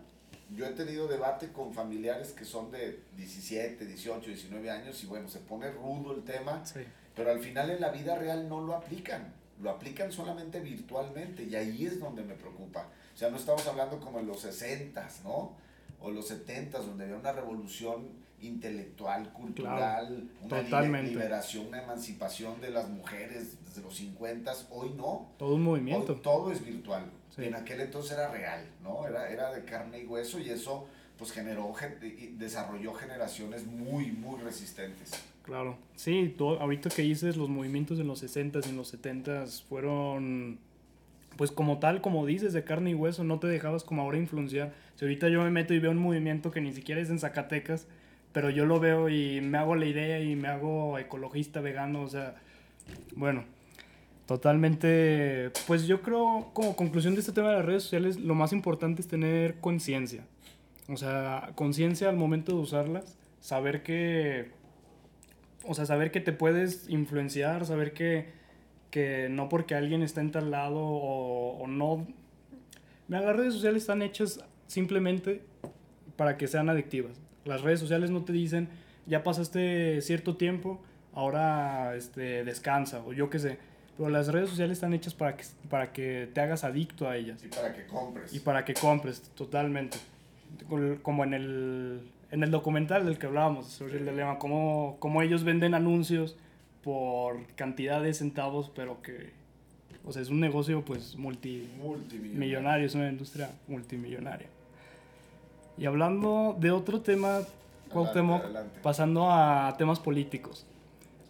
Yo 0.55 0.67
he 0.67 0.73
tenido 0.73 1.09
debate 1.09 1.51
con 1.53 1.73
familiares 1.73 2.33
que 2.33 2.45
son 2.45 2.71
de 2.71 3.01
17, 3.17 3.83
18, 3.87 4.27
19 4.29 4.71
años 4.71 5.03
y 5.03 5.07
bueno, 5.07 5.27
se 5.27 5.39
pone 5.39 5.71
rudo 5.71 6.13
el 6.15 6.23
tema, 6.23 6.67
Sí. 6.67 6.81
pero 7.17 7.31
al 7.31 7.41
final 7.41 7.71
en 7.71 7.81
la 7.81 7.89
vida 7.93 8.15
real 8.15 8.47
no 8.47 8.61
lo 8.61 8.75
aplican. 8.75 9.33
Lo 9.63 9.71
aplican 9.71 10.13
solamente 10.13 10.61
virtualmente 10.61 11.45
y 11.45 11.55
ahí 11.57 11.87
es 11.87 11.99
donde 11.99 12.23
me 12.25 12.35
preocupa. 12.35 12.87
O 13.15 13.17
sea, 13.17 13.31
no 13.31 13.39
estamos 13.39 13.67
hablando 13.67 13.99
como 14.01 14.19
en 14.21 14.27
los 14.27 14.41
60, 14.41 15.09
¿no? 15.25 15.57
O 16.03 16.11
los 16.11 16.29
70, 16.29 16.79
donde 16.81 17.05
había 17.05 17.17
una 17.17 17.33
revolución 17.33 18.09
intelectual, 18.45 19.33
cultural, 19.33 20.29
una 20.43 20.59
libe- 20.59 20.65
totalmente. 20.65 21.11
liberación, 21.13 21.67
una 21.69 21.83
emancipación 21.83 22.61
de 22.61 22.71
las 22.71 22.89
mujeres 22.89 23.57
desde 23.67 23.83
los 23.83 23.95
50. 23.97 24.53
Hoy 24.71 24.91
no. 24.97 25.31
Todo 25.39 25.55
un 25.55 25.63
movimiento. 25.63 26.13
Hoy 26.15 26.21
todo 26.23 26.53
es 26.53 26.65
virtual. 26.65 27.05
Sí. 27.35 27.45
En 27.45 27.55
aquel 27.55 27.81
entonces 27.81 28.13
era 28.13 28.29
real, 28.31 28.65
¿no? 28.83 29.07
Era, 29.07 29.29
era 29.31 29.53
de 29.53 29.65
carne 29.65 30.01
y 30.01 30.07
hueso 30.07 30.39
y 30.39 30.51
eso 30.51 30.87
pues 31.19 31.31
generó, 31.33 31.73
desarrolló 32.33 32.93
generaciones 32.95 33.67
muy, 33.67 34.11
muy 34.13 34.41
resistentes. 34.41 35.13
Claro. 35.45 35.77
Sí, 35.95 36.35
tú, 36.37 36.51
ahorita 36.51 36.91
que 36.91 37.03
dices 37.03 37.37
los 37.37 37.49
movimientos 37.49 37.99
en 38.01 38.07
los 38.07 38.23
60s 38.23 38.67
y 38.67 38.71
en 38.71 38.77
los 38.77 38.95
70s 38.95 39.63
fueron, 39.65 40.59
pues 41.37 41.51
como 41.53 41.79
tal, 41.79 42.01
como 42.01 42.25
dices, 42.27 42.53
de 42.53 42.65
carne 42.65 42.91
y 42.91 42.95
hueso, 42.95 43.25
no 43.25 43.39
te 43.39 43.47
dejabas 43.47 43.85
como 43.85 44.03
ahora 44.03 44.19
influenciar. 44.19 44.73
Si 44.97 45.05
ahorita 45.05 45.29
yo 45.29 45.43
me 45.43 45.51
meto 45.51 45.75
y 45.75 45.79
veo 45.79 45.91
un 45.91 45.99
movimiento 45.99 46.51
que 46.51 46.61
ni 46.61 46.73
siquiera 46.73 47.01
es 47.01 47.11
en 47.11 47.19
Zacatecas, 47.19 47.87
pero 48.35 48.51
yo 48.51 48.67
lo 48.67 48.81
veo 48.81 49.09
y 49.09 49.41
me 49.41 49.59
hago 49.59 49.77
la 49.77 49.87
idea 49.87 50.19
y 50.19 50.35
me 50.35 50.49
hago 50.49 50.99
ecologista, 50.99 51.61
vegano, 51.61 52.03
o 52.03 52.09
sea, 52.09 52.35
bueno, 53.15 53.45
totalmente, 54.27 55.53
pues 55.69 55.87
yo 55.87 56.03
creo 56.03 56.51
como 56.53 56.75
conclusión 56.75 57.15
de 57.15 57.21
este 57.21 57.31
tema 57.31 57.51
de 57.51 57.59
las 57.59 57.65
redes 57.65 57.85
sociales, 57.85 58.19
lo 58.19 58.35
más 58.35 58.53
importante 58.53 59.03
es 59.03 59.07
tener 59.07 59.61
conciencia. 59.61 60.27
O 60.89 60.97
sea, 60.97 61.53
conciencia 61.55 62.09
al 62.09 62.17
momento 62.17 62.57
de 62.57 62.59
usarlas, 62.59 63.17
saber 63.39 63.85
que, 63.85 64.51
o 65.65 65.75
sea, 65.75 65.87
saber 65.87 66.11
que 66.11 66.21
te 66.21 66.33
puedes 66.33 66.89
influenciar, 66.89 67.65
saber 67.65 67.93
que, 67.93 68.33
que 68.91 69.29
no 69.31 69.49
porque 69.49 69.77
alguien 69.77 70.03
está 70.03 70.21
en 70.21 70.33
tal 70.33 70.51
lado 70.51 70.81
o, 70.81 71.63
o 71.63 71.69
no... 71.69 72.05
Mira, 73.07 73.21
las 73.21 73.37
redes 73.37 73.55
sociales 73.55 73.85
están 73.85 74.03
hechas 74.03 74.45
simplemente 74.67 75.45
para 76.17 76.37
que 76.37 76.49
sean 76.49 76.69
adictivas. 76.69 77.24
Las 77.45 77.63
redes 77.63 77.81
sociales 77.81 78.11
no 78.11 78.25
te 78.25 78.33
dicen, 78.33 78.69
ya 79.07 79.23
pasaste 79.23 80.01
cierto 80.01 80.37
tiempo, 80.37 80.81
ahora 81.13 81.95
este, 81.97 82.45
descansa 82.45 83.03
o 83.05 83.13
yo 83.13 83.31
qué 83.31 83.39
sé. 83.39 83.59
Pero 83.97 84.09
las 84.09 84.29
redes 84.29 84.51
sociales 84.51 84.79
están 84.79 84.93
hechas 84.93 85.15
para 85.15 85.37
que, 85.37 85.45
para 85.71 85.93
que 85.93 86.29
te 86.33 86.41
hagas 86.41 86.65
adicto 86.65 87.09
a 87.09 87.17
ellas. 87.17 87.45
Y 87.45 87.49
para 87.49 87.73
que 87.73 87.87
compres. 87.87 88.35
Y 88.35 88.41
para 88.41 88.65
que 88.65 88.75
compres, 88.75 89.23
totalmente. 89.35 89.99
Como 91.03 91.25
en 91.25 91.35
el, 91.35 92.01
en 92.31 92.43
el 92.43 92.51
documental 92.51 93.05
del 93.05 93.19
que 93.19 93.27
hablábamos, 93.27 93.69
sobre 93.69 93.99
el 93.99 94.07
dilema, 94.07 94.39
cómo, 94.39 94.97
cómo 94.99 95.23
ellos 95.23 95.45
venden 95.45 95.75
anuncios 95.75 96.37
por 96.83 97.47
cantidad 97.55 98.03
de 98.03 98.13
centavos, 98.15 98.71
pero 98.75 99.01
que, 99.01 99.31
o 100.05 100.13
sea, 100.13 100.23
es 100.23 100.29
un 100.29 100.41
negocio 100.41 100.85
pues 100.85 101.17
multi, 101.17 101.71
multimillonario, 101.79 102.87
es 102.87 102.95
una 102.95 103.09
industria 103.09 103.51
multimillonaria. 103.69 104.49
Y 105.77 105.87
hablando 105.87 106.57
de 106.59 106.71
otro 106.71 107.01
tema, 107.01 107.43
pasando 108.83 109.31
a 109.31 109.75
temas 109.77 110.01
políticos. 110.01 110.67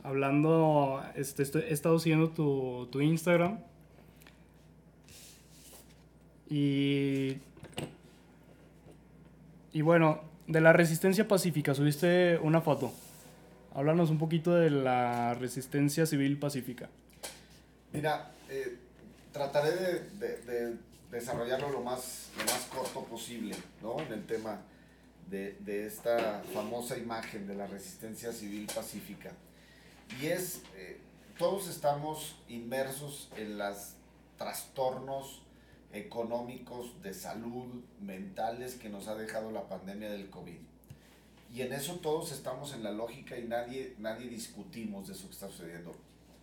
Hablando, 0.03 1.03
este, 1.15 1.43
he 1.43 1.73
estado 1.73 1.99
siguiendo 1.99 2.31
tu, 2.31 2.89
tu 2.91 3.01
Instagram. 3.01 3.59
Y, 6.49 7.39
y 9.73 9.83
bueno, 9.83 10.21
de 10.47 10.61
la 10.61 10.73
resistencia 10.73 11.27
pacífica, 11.27 11.75
subiste 11.75 12.39
una 12.43 12.61
foto. 12.61 12.93
Háblanos 13.75 14.11
un 14.11 14.19
poquito 14.19 14.55
de 14.55 14.71
la 14.71 15.35
resistencia 15.35 16.07
civil 16.07 16.39
pacífica. 16.39 16.89
Mira, 17.93 18.31
eh, 18.51 18.77
trataré 19.33 19.71
de, 20.21 20.77
desarrollarlo 21.15 21.71
lo 21.71 21.81
más, 21.81 22.31
lo 22.37 22.45
más 22.45 22.67
corto 22.75 23.05
posible, 23.05 23.55
¿no? 23.81 24.01
En 24.01 24.13
el 24.13 24.27
tema 24.27 24.61
de, 25.31 25.87
esta 25.87 26.43
famosa 26.53 26.99
imagen 26.99 27.47
de 27.47 27.55
la 27.55 27.67
resistencia 27.67 28.33
civil 28.33 28.67
pacífica. 28.75 29.33
Y 30.21 30.27
es, 30.27 30.63
eh, 30.77 30.99
todos 31.39 31.69
estamos 31.69 32.37
inmersos 32.49 33.31
en 33.37 33.59
los 33.59 33.95
trastornos 34.37 35.43
económicos, 35.93 37.01
de 37.03 37.15
salud, 37.15 37.67
mentales 38.01 38.75
que 38.75 38.89
nos 38.89 39.07
ha 39.07 39.15
dejado 39.15 39.53
la 39.53 39.69
pandemia 39.69 40.11
del 40.11 40.29
COVID. 40.29 40.59
Y 41.55 41.63
en 41.63 41.73
eso 41.73 42.01
todos 42.01 42.33
estamos 42.33 42.75
en 42.75 42.83
la 42.83 42.91
lógica 42.91 43.39
y 43.39 43.45
nadie, 43.45 43.95
nadie 43.99 44.29
discutimos 44.29 45.07
de 45.07 45.15
eso 45.15 45.27
que 45.29 45.35
está 45.35 45.49
sucediendo. 45.49 45.95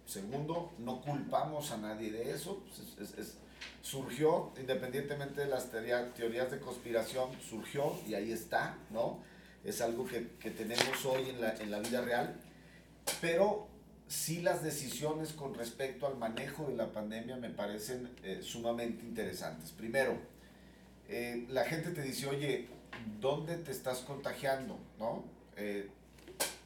Segundo, 0.06 0.72
no 0.80 1.02
culpamos 1.02 1.72
a 1.72 1.78
nadie 1.78 2.12
de 2.12 2.32
eso. 2.32 2.64
Pues 2.64 3.36
surgió, 3.82 4.52
independientemente 4.60 5.42
de 5.42 5.48
las 5.48 5.72
teorías 5.72 6.52
de 6.52 6.60
conspiración, 6.60 7.30
surgió 7.42 8.00
y 8.08 8.14
ahí 8.14 8.32
está, 8.32 8.78
¿no? 8.90 9.24
Es 9.64 9.82
algo 9.82 10.06
que, 10.06 10.30
que 10.40 10.52
tenemos 10.52 11.06
hoy 11.06 11.30
en 11.30 11.42
la, 11.42 11.56
en 11.56 11.72
la 11.72 11.80
vida 11.80 12.02
real. 12.02 12.36
Pero 13.20 13.68
sí 14.08 14.42
las 14.42 14.62
decisiones 14.62 15.32
con 15.32 15.54
respecto 15.54 16.06
al 16.06 16.18
manejo 16.18 16.68
de 16.68 16.76
la 16.76 16.92
pandemia 16.92 17.38
me 17.38 17.50
parecen 17.50 18.10
eh, 18.24 18.42
sumamente 18.44 19.06
interesantes. 19.06 19.72
Primero, 19.72 20.18
eh, 21.08 21.46
la 21.50 21.64
gente 21.64 21.92
te 21.92 22.02
dice, 22.02 22.28
oye, 22.28 22.68
dónde 23.20 23.58
te 23.58 23.72
estás 23.72 24.00
contagiando, 24.00 24.78
¿no? 25.00 25.24
Eh, 25.56 25.90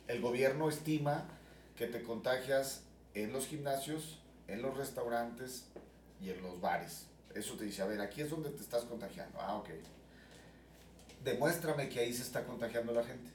el 0.08 0.21
gobierno 0.21 0.69
estima 0.69 1.25
que 1.77 1.88
te 1.88 2.01
contagias 2.01 2.84
en 3.13 3.31
los 3.31 3.47
gimnasios, 3.47 4.19
en 4.47 4.62
los 4.62 4.77
restaurantes 4.77 5.65
y 6.25 6.31
en 6.31 6.41
los 6.41 6.59
bares. 6.59 7.05
Eso 7.33 7.55
te 7.55 7.65
dice, 7.65 7.81
a 7.81 7.85
ver, 7.85 8.01
aquí 8.01 8.21
es 8.21 8.29
donde 8.29 8.49
te 8.49 8.61
estás 8.61 8.83
contagiando. 8.85 9.39
Ah, 9.39 9.55
ok. 9.55 9.69
Demuéstrame 11.23 11.89
que 11.89 11.99
ahí 11.99 12.13
se 12.13 12.23
está 12.23 12.43
contagiando 12.43 12.93
la 12.93 13.03
gente. 13.03 13.31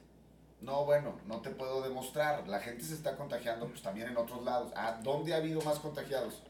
No, 0.59 0.85
bueno, 0.85 1.19
no 1.27 1.41
te 1.41 1.49
puedo 1.49 1.81
demostrar. 1.81 2.47
La 2.47 2.59
gente 2.59 2.83
se 2.83 2.93
está 2.93 3.15
contagiando 3.15 3.67
pues 3.67 3.81
también 3.81 4.09
en 4.09 4.17
otros 4.17 4.43
lados. 4.43 4.71
Ah, 4.75 4.99
¿dónde 5.03 5.33
ha 5.33 5.37
habido 5.37 5.61
más 5.61 5.79
contagiados? 5.79 6.43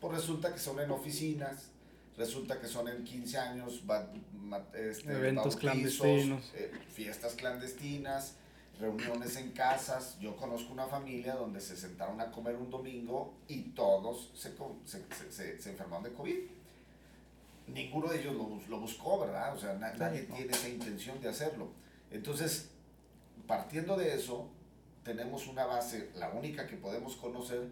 Pues 0.00 0.14
resulta 0.14 0.52
que 0.52 0.58
son 0.58 0.80
en 0.80 0.90
oficinas, 0.90 1.70
resulta 2.16 2.60
que 2.60 2.68
son 2.68 2.88
en 2.88 3.04
15 3.04 3.38
años, 3.38 3.82
este, 4.74 5.12
eventos 5.12 5.56
clandestinos, 5.56 6.52
eh, 6.54 6.72
fiestas 6.92 7.34
clandestinas, 7.34 8.36
reuniones 8.78 9.36
en 9.36 9.52
casas. 9.52 10.18
Yo 10.20 10.36
conozco 10.36 10.72
una 10.72 10.86
familia 10.86 11.34
donde 11.34 11.60
se 11.60 11.76
sentaron 11.76 12.20
a 12.20 12.30
comer 12.30 12.56
un 12.56 12.70
domingo 12.70 13.34
y 13.48 13.70
todos 13.70 14.30
se, 14.34 14.54
se, 14.84 15.60
se, 15.60 15.70
enfermaron 15.70 16.04
de 16.04 16.12
COVID. 16.12 16.38
Ninguno 17.68 18.08
de 18.08 18.20
ellos 18.20 18.34
lo, 18.34 18.60
lo 18.68 18.80
buscó, 18.80 19.20
¿verdad? 19.20 19.54
O 19.54 19.58
sea, 19.58 19.74
nadie 19.74 20.22
tiene 20.22 20.52
esa 20.52 20.68
intención 20.68 21.20
de 21.20 21.28
hacerlo. 21.28 21.68
Entonces, 22.10 22.70
partiendo 23.46 23.96
de 23.96 24.14
eso, 24.14 24.48
tenemos 25.04 25.46
una 25.46 25.66
base, 25.66 26.10
la 26.14 26.30
única 26.30 26.66
que 26.66 26.76
podemos 26.76 27.16
conocer, 27.16 27.68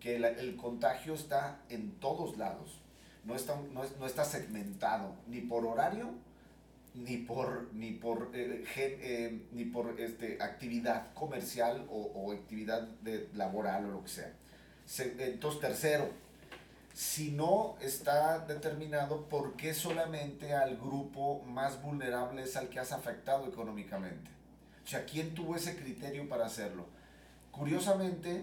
que 0.00 0.16
el 0.16 0.56
contagio 0.56 1.14
está 1.14 1.60
en 1.68 1.92
todos 1.98 2.36
lados 2.36 2.80
no 3.28 3.34
está, 3.34 3.56
no, 3.74 3.82
no 3.98 4.06
está 4.06 4.24
segmentado 4.24 5.14
ni 5.26 5.40
por 5.42 5.66
horario 5.66 6.08
ni 7.04 7.18
por 7.18 7.72
ni 7.74 7.92
por 7.92 8.30
eh, 8.34 8.64
eh, 8.76 9.46
ni 9.52 9.64
por 9.64 10.00
este 10.00 10.38
actividad 10.40 11.12
comercial 11.14 11.86
o, 11.90 12.00
o, 12.14 12.32
actividad 12.32 12.82
de, 13.02 13.28
laboral 13.34 13.86
o 13.86 13.92
lo 13.92 14.02
que 14.02 14.08
sea. 14.08 14.32
Entonces 15.18 15.60
tercero 15.60 16.10
si 16.94 17.30
no 17.30 17.76
está 17.80 18.40
determinado 18.40 19.28
por 19.28 19.54
qué 19.54 19.72
solamente 19.74 20.54
al 20.54 20.76
grupo 20.76 21.42
más 21.44 21.80
vulnerable 21.80 22.42
es 22.42 22.56
al 22.56 22.68
que 22.68 22.80
has 22.80 22.90
afectado 22.90 23.46
económicamente 23.46 24.30
o 24.84 24.88
sea 24.88 25.04
quién 25.04 25.32
tuvo 25.32 25.54
ese 25.54 25.76
criterio 25.76 26.28
para 26.28 26.46
hacerlo 26.46 26.86
curiosamente 27.52 28.42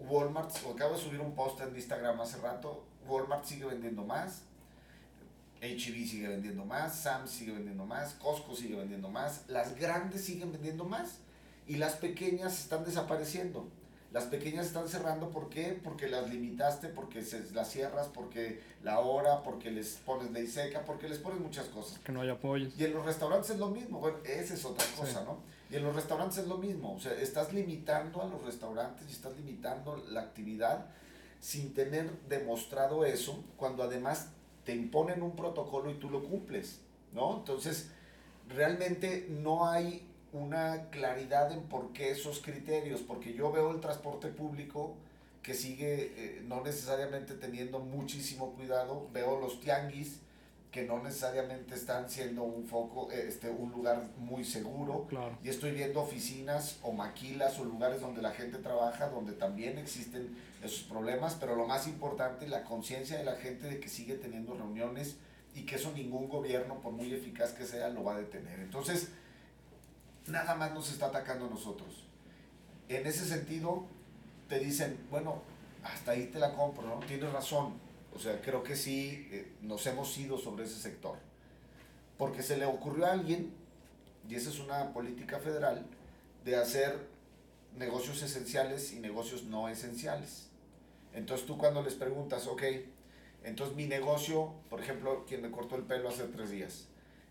Walmart 0.00 0.50
acabo 0.74 0.94
de 0.96 1.00
subir 1.00 1.20
un 1.20 1.36
post 1.36 1.60
en 1.60 1.76
Instagram 1.76 2.20
hace 2.20 2.38
rato 2.38 2.84
Walmart 3.06 3.44
sigue 3.44 3.64
vendiendo 3.66 4.04
más, 4.04 4.42
HB 5.62 6.06
sigue 6.06 6.28
vendiendo 6.28 6.64
más, 6.64 6.94
Sam 6.94 7.28
sigue 7.28 7.52
vendiendo 7.52 7.86
más, 7.86 8.14
Costco 8.14 8.54
sigue 8.56 8.76
vendiendo 8.76 9.08
más, 9.08 9.44
las 9.48 9.76
grandes 9.76 10.24
siguen 10.24 10.50
vendiendo 10.50 10.84
más 10.84 11.18
y 11.68 11.76
las 11.76 11.94
pequeñas 11.94 12.58
están 12.58 12.84
desapareciendo. 12.84 13.68
Las 14.12 14.24
pequeñas 14.24 14.66
están 14.66 14.88
cerrando, 14.88 15.30
¿por 15.30 15.48
qué? 15.48 15.80
Porque 15.82 16.06
las 16.06 16.28
limitaste, 16.28 16.88
porque 16.88 17.22
se, 17.22 17.50
las 17.52 17.70
cierras, 17.70 18.08
porque 18.12 18.60
la 18.82 18.98
hora, 18.98 19.42
porque 19.42 19.70
les 19.70 19.94
pones 20.04 20.30
ley 20.32 20.46
seca, 20.46 20.84
porque 20.84 21.08
les 21.08 21.18
pones 21.18 21.40
muchas 21.40 21.66
cosas. 21.66 21.98
Que 22.00 22.12
no 22.12 22.20
hay 22.20 22.28
apoyo. 22.28 22.68
Y 22.76 22.84
en 22.84 22.92
los 22.92 23.06
restaurantes 23.06 23.50
es 23.50 23.58
lo 23.58 23.70
mismo, 23.70 24.00
bueno, 24.00 24.18
esa 24.24 24.52
es 24.52 24.64
otra 24.66 24.84
cosa, 24.98 25.24
¿no? 25.24 25.38
Y 25.70 25.76
en 25.76 25.84
los 25.84 25.94
restaurantes 25.94 26.38
es 26.38 26.46
lo 26.46 26.58
mismo, 26.58 26.94
o 26.94 27.00
sea, 27.00 27.14
estás 27.14 27.54
limitando 27.54 28.20
a 28.20 28.26
los 28.26 28.44
restaurantes 28.44 29.08
y 29.08 29.12
estás 29.12 29.34
limitando 29.34 29.96
la 30.10 30.20
actividad 30.20 30.88
sin 31.40 31.72
tener 31.72 32.10
demostrado 32.28 33.06
eso, 33.06 33.42
cuando 33.56 33.82
además 33.82 34.28
te 34.64 34.74
imponen 34.74 35.22
un 35.22 35.36
protocolo 35.36 35.90
y 35.90 35.94
tú 35.94 36.10
lo 36.10 36.22
cumples, 36.24 36.80
¿no? 37.12 37.38
Entonces, 37.38 37.90
realmente 38.48 39.26
no 39.28 39.68
hay 39.68 40.06
una 40.32 40.88
claridad 40.90 41.52
en 41.52 41.62
por 41.62 41.92
qué 41.92 42.10
esos 42.10 42.40
criterios, 42.40 43.00
porque 43.00 43.34
yo 43.34 43.52
veo 43.52 43.70
el 43.70 43.80
transporte 43.80 44.28
público 44.28 44.96
que 45.42 45.54
sigue 45.54 46.12
eh, 46.16 46.42
no 46.46 46.62
necesariamente 46.62 47.34
teniendo 47.34 47.80
muchísimo 47.80 48.52
cuidado, 48.52 49.08
veo 49.12 49.40
los 49.40 49.60
tianguis 49.60 50.20
que 50.70 50.84
no 50.84 51.02
necesariamente 51.02 51.74
están 51.74 52.08
siendo 52.08 52.44
un 52.44 52.66
foco, 52.66 53.10
este, 53.12 53.50
un 53.50 53.70
lugar 53.72 54.08
muy 54.16 54.42
seguro. 54.42 55.06
Y 55.44 55.50
estoy 55.50 55.72
viendo 55.72 56.00
oficinas 56.00 56.78
o 56.82 56.92
maquilas 56.92 57.58
o 57.58 57.64
lugares 57.64 58.00
donde 58.00 58.22
la 58.22 58.30
gente 58.30 58.56
trabaja, 58.56 59.10
donde 59.10 59.32
también 59.32 59.76
existen 59.76 60.34
esos 60.62 60.84
problemas, 60.84 61.36
pero 61.38 61.56
lo 61.56 61.66
más 61.66 61.86
importante, 61.86 62.46
la 62.48 62.64
conciencia 62.64 63.18
de 63.18 63.24
la 63.24 63.36
gente 63.36 63.66
de 63.66 63.80
que 63.80 63.88
sigue 63.88 64.14
teniendo 64.14 64.54
reuniones 64.54 65.16
y 65.54 65.66
que 65.66 65.76
eso 65.76 65.92
ningún 65.92 66.28
gobierno, 66.28 66.80
por 66.80 66.92
muy 66.92 67.12
eficaz 67.12 67.52
que 67.52 67.66
sea, 67.66 67.88
lo 67.88 68.04
va 68.04 68.14
a 68.14 68.18
detener. 68.18 68.60
Entonces, 68.60 69.08
nada 70.26 70.54
más 70.54 70.72
nos 70.72 70.90
está 70.90 71.06
atacando 71.06 71.46
a 71.46 71.50
nosotros. 71.50 72.04
En 72.88 73.06
ese 73.06 73.26
sentido, 73.26 73.86
te 74.48 74.58
dicen, 74.58 74.98
bueno, 75.10 75.42
hasta 75.82 76.12
ahí 76.12 76.26
te 76.26 76.38
la 76.38 76.54
compro, 76.54 76.86
¿no? 76.86 77.00
Tienes 77.06 77.32
razón 77.32 77.74
o 78.14 78.18
sea, 78.18 78.40
creo 78.40 78.62
que 78.62 78.76
sí 78.76 79.26
eh, 79.30 79.52
nos 79.62 79.86
hemos 79.86 80.16
ido 80.18 80.38
sobre 80.38 80.64
ese 80.64 80.78
sector. 80.78 81.16
Porque 82.18 82.42
se 82.42 82.56
le 82.56 82.66
ocurrió 82.66 83.06
a 83.06 83.12
alguien, 83.12 83.52
y 84.28 84.34
esa 84.34 84.50
es 84.50 84.58
una 84.58 84.92
política 84.92 85.38
federal, 85.38 85.86
de 86.44 86.56
hacer 86.56 87.08
negocios 87.76 88.22
esenciales 88.22 88.92
y 88.92 89.00
negocios 89.00 89.44
no 89.44 89.68
esenciales. 89.68 90.48
Entonces 91.14 91.46
tú 91.46 91.58
cuando 91.58 91.82
les 91.82 91.94
preguntas, 91.94 92.46
ok, 92.46 92.62
entonces 93.44 93.76
mi 93.76 93.86
negocio, 93.86 94.54
por 94.70 94.80
ejemplo, 94.80 95.24
quien 95.26 95.42
me 95.42 95.50
cortó 95.50 95.76
el 95.76 95.82
pelo 95.82 96.08
hace 96.08 96.24
tres 96.24 96.50
días, 96.50 96.88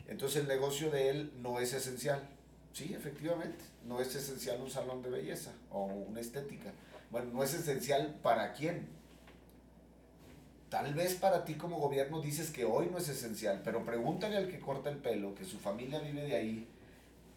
entonces 0.07 0.41
el 0.41 0.47
negocio 0.47 0.91
de 0.91 1.09
él 1.09 1.31
no 1.41 1.59
es 1.59 1.73
esencial. 1.73 2.21
Sí, 2.73 2.93
efectivamente, 2.93 3.65
no 3.85 3.99
es 3.99 4.15
esencial 4.15 4.61
un 4.61 4.69
salón 4.69 5.01
de 5.01 5.09
belleza 5.09 5.51
o 5.69 5.85
una 5.85 6.21
estética. 6.21 6.71
Bueno, 7.09 7.31
no 7.33 7.43
es 7.43 7.53
esencial 7.53 8.19
para 8.21 8.53
quién, 8.53 8.87
Tal 10.71 10.93
vez 10.93 11.15
para 11.15 11.43
ti 11.43 11.55
como 11.55 11.79
gobierno 11.79 12.21
dices 12.21 12.49
que 12.49 12.63
hoy 12.63 12.87
no 12.89 12.97
es 12.97 13.09
esencial, 13.09 13.59
pero 13.61 13.83
pregúntale 13.83 14.37
al 14.37 14.47
que 14.47 14.61
corta 14.61 14.89
el 14.89 14.95
pelo, 14.99 15.35
que 15.35 15.43
su 15.43 15.59
familia 15.59 15.99
vive 15.99 16.21
de 16.21 16.33
ahí. 16.33 16.67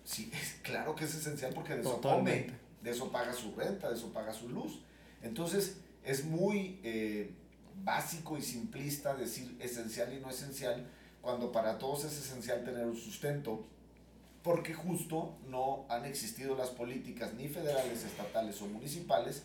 Sí, 0.05 0.31
es 0.33 0.53
claro 0.63 0.95
que 0.95 1.05
es 1.05 1.17
esencial 1.17 1.53
porque 1.53 1.75
de 1.75 1.81
eso 1.81 2.01
come, 2.01 2.47
de 2.81 2.91
eso 2.93 3.11
paga 3.11 3.33
su 3.33 3.53
renta, 3.57 3.89
de 3.89 3.97
eso 3.97 4.13
paga 4.13 4.33
su 4.33 4.49
luz. 4.49 4.79
Entonces, 5.21 5.79
es 6.05 6.25
muy 6.25 6.81
eh, 6.83 7.31
básico 7.83 8.37
y 8.37 8.43
simplista 8.43 9.15
decir 9.15 9.57
esencial 9.61 10.13
y 10.13 10.21
no 10.21 10.31
esencial, 10.31 10.87
cuando 11.23 11.51
para 11.51 11.79
todos 11.79 12.05
es 12.05 12.13
esencial 12.19 12.65
tener 12.65 12.87
un 12.87 12.97
sustento, 12.97 13.67
porque 14.43 14.75
justo 14.75 15.39
no 15.49 15.87
han 15.89 16.05
existido 16.05 16.55
las 16.55 16.69
políticas 16.69 17.33
ni 17.35 17.49
federales, 17.49 18.05
estatales 18.05 18.61
o 18.61 18.67
municipales 18.67 19.43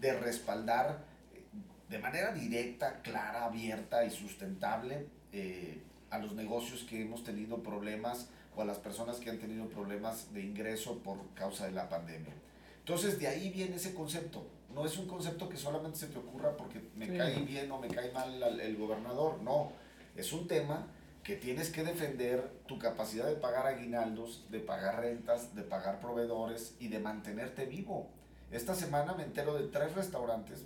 de 0.00 0.18
respaldar 0.18 1.04
eh, 1.34 1.42
de 1.90 1.98
manera 1.98 2.32
directa, 2.32 3.02
clara, 3.02 3.44
abierta 3.44 4.04
y 4.04 4.10
sustentable 4.10 5.06
eh, 5.32 5.82
a 6.08 6.18
los 6.18 6.32
negocios 6.34 6.84
que 6.84 7.02
hemos 7.02 7.22
tenido 7.22 7.62
problemas 7.62 8.28
o 8.56 8.62
a 8.62 8.64
las 8.64 8.78
personas 8.78 9.18
que 9.18 9.30
han 9.30 9.38
tenido 9.38 9.68
problemas 9.68 10.32
de 10.32 10.42
ingreso 10.42 10.98
por 10.98 11.18
causa 11.34 11.66
de 11.66 11.72
la 11.72 11.88
pandemia. 11.88 12.32
Entonces 12.78 13.18
de 13.18 13.28
ahí 13.28 13.50
viene 13.50 13.76
ese 13.76 13.94
concepto. 13.94 14.46
No 14.74 14.86
es 14.86 14.96
un 14.98 15.06
concepto 15.06 15.48
que 15.48 15.56
solamente 15.56 15.98
se 15.98 16.06
te 16.06 16.18
ocurra 16.18 16.56
porque 16.56 16.80
me 16.94 17.16
cae 17.16 17.40
bien 17.40 17.70
o 17.72 17.78
me 17.78 17.88
cae 17.88 18.12
mal 18.12 18.60
el 18.60 18.76
gobernador. 18.76 19.42
No, 19.42 19.72
es 20.16 20.32
un 20.32 20.46
tema 20.46 20.86
que 21.22 21.36
tienes 21.36 21.70
que 21.70 21.82
defender 21.82 22.62
tu 22.66 22.78
capacidad 22.78 23.26
de 23.26 23.36
pagar 23.36 23.66
aguinaldos, 23.66 24.46
de 24.50 24.60
pagar 24.60 25.00
rentas, 25.00 25.54
de 25.54 25.62
pagar 25.62 26.00
proveedores 26.00 26.76
y 26.78 26.88
de 26.88 26.98
mantenerte 26.98 27.66
vivo. 27.66 28.08
Esta 28.50 28.74
semana 28.74 29.14
me 29.14 29.24
entero 29.24 29.54
de 29.54 29.68
tres 29.68 29.94
restaurantes 29.94 30.64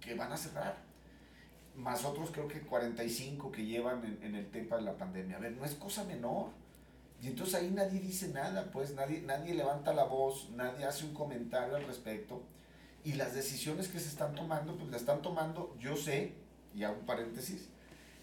que 0.00 0.14
van 0.14 0.32
a 0.32 0.36
cerrar, 0.36 0.76
más 1.74 2.04
otros 2.04 2.30
creo 2.30 2.48
que 2.48 2.60
45 2.60 3.52
que 3.52 3.64
llevan 3.64 4.04
en, 4.04 4.18
en 4.22 4.34
el 4.34 4.50
tema 4.50 4.76
de 4.76 4.82
la 4.82 4.96
pandemia. 4.96 5.36
A 5.36 5.40
ver, 5.40 5.52
no 5.52 5.64
es 5.64 5.74
cosa 5.74 6.04
menor. 6.04 6.50
Y 7.22 7.28
entonces 7.28 7.54
ahí 7.54 7.70
nadie 7.70 8.00
dice 8.00 8.28
nada, 8.28 8.70
pues 8.70 8.94
nadie, 8.94 9.22
nadie 9.22 9.54
levanta 9.54 9.92
la 9.94 10.04
voz, 10.04 10.50
nadie 10.50 10.84
hace 10.84 11.04
un 11.04 11.14
comentario 11.14 11.76
al 11.76 11.86
respecto. 11.86 12.42
Y 13.06 13.12
las 13.12 13.36
decisiones 13.36 13.86
que 13.86 14.00
se 14.00 14.08
están 14.08 14.34
tomando, 14.34 14.74
pues 14.74 14.90
las 14.90 15.02
están 15.02 15.22
tomando, 15.22 15.76
yo 15.78 15.96
sé, 15.96 16.32
y 16.74 16.82
hago 16.82 16.98
un 16.98 17.06
paréntesis, 17.06 17.68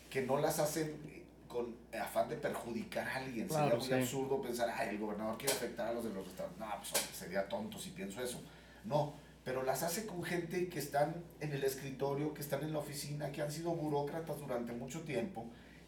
que 0.09 0.23
no 0.23 0.37
las 0.37 0.59
hacen 0.59 1.23
con 1.47 1.73
afán 1.97 2.27
de 2.27 2.35
perjudicar 2.35 3.07
a 3.07 3.15
alguien. 3.15 3.49
sería 3.49 3.75
muy 3.75 3.93
absurdo 3.93 4.41
pensar, 4.41 4.69
ay, 4.75 4.89
el 4.89 4.97
gobernador 4.99 5.37
quiere 5.37 5.53
afectar 5.53 5.87
a 5.87 5.93
los 5.93 6.03
de 6.03 6.09
los 6.09 6.25
restaurantes. 6.25 6.59
No, 6.59 6.67
pues 6.77 7.01
sería 7.17 7.47
tonto 7.47 7.79
si 7.79 7.91
pienso 7.91 8.21
eso. 8.21 8.41
No, 8.83 9.13
pero 9.45 9.63
las 9.63 9.83
hace 9.83 10.05
con 10.05 10.21
gente 10.21 10.67
que 10.67 10.79
están 10.79 11.15
en 11.39 11.53
el 11.53 11.63
escritorio, 11.63 12.33
que 12.33 12.41
están 12.41 12.61
en 12.63 12.73
la 12.73 12.79
oficina, 12.79 13.31
que 13.31 13.41
han 13.41 13.53
sido 13.53 13.71
burócratas 13.71 14.37
durante 14.37 14.73
mucho 14.73 15.03
tiempo 15.03 15.45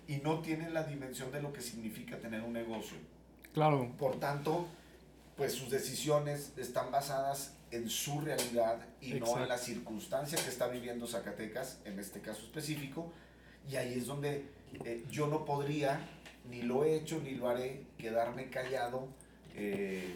y 0.07 0.19
no 0.19 0.39
tienen 0.39 0.73
la 0.73 0.83
dimensión 0.83 1.33
de 1.33 1.41
lo 1.41 1.51
que 1.51 1.59
significa 1.59 2.17
tener 2.17 2.43
un 2.43 2.53
negocio. 2.53 2.95
Claro. 3.53 3.91
Por 3.99 4.21
tanto, 4.21 4.67
pues 5.35 5.53
sus 5.53 5.69
decisiones 5.69 6.53
están 6.55 6.91
basadas 6.91 7.55
en 7.75 7.89
su 7.89 8.21
realidad 8.21 8.79
y 9.01 9.13
no 9.15 9.41
en 9.41 9.47
la 9.47 9.57
circunstancia 9.57 10.37
que 10.41 10.49
está 10.49 10.67
viviendo 10.67 11.07
Zacatecas, 11.07 11.79
en 11.85 11.99
este 11.99 12.21
caso 12.21 12.41
específico, 12.41 13.11
y 13.69 13.75
ahí 13.75 13.93
es 13.95 14.07
donde 14.07 14.45
eh, 14.85 15.03
yo 15.11 15.27
no 15.27 15.45
podría, 15.45 15.99
ni 16.49 16.61
lo 16.61 16.85
he 16.85 16.95
hecho, 16.95 17.19
ni 17.23 17.31
lo 17.31 17.49
haré, 17.49 17.83
quedarme 17.97 18.49
callado 18.49 19.07
eh, 19.55 20.15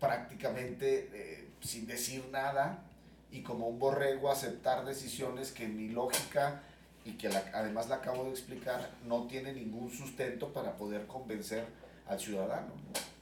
prácticamente 0.00 1.08
eh, 1.12 1.48
sin 1.60 1.86
decir 1.86 2.24
nada 2.30 2.82
y 3.30 3.42
como 3.42 3.68
un 3.68 3.78
borrego 3.78 4.30
aceptar 4.30 4.84
decisiones 4.84 5.52
que 5.52 5.68
mi 5.68 5.88
lógica 5.88 6.62
y 7.04 7.12
que 7.12 7.28
además 7.28 7.88
la 7.88 7.96
acabo 7.96 8.24
de 8.24 8.30
explicar 8.30 8.90
no 9.06 9.26
tiene 9.26 9.52
ningún 9.52 9.90
sustento 9.90 10.52
para 10.52 10.76
poder 10.76 11.06
convencer 11.06 11.64
al 12.08 12.18
ciudadano. 12.18 12.72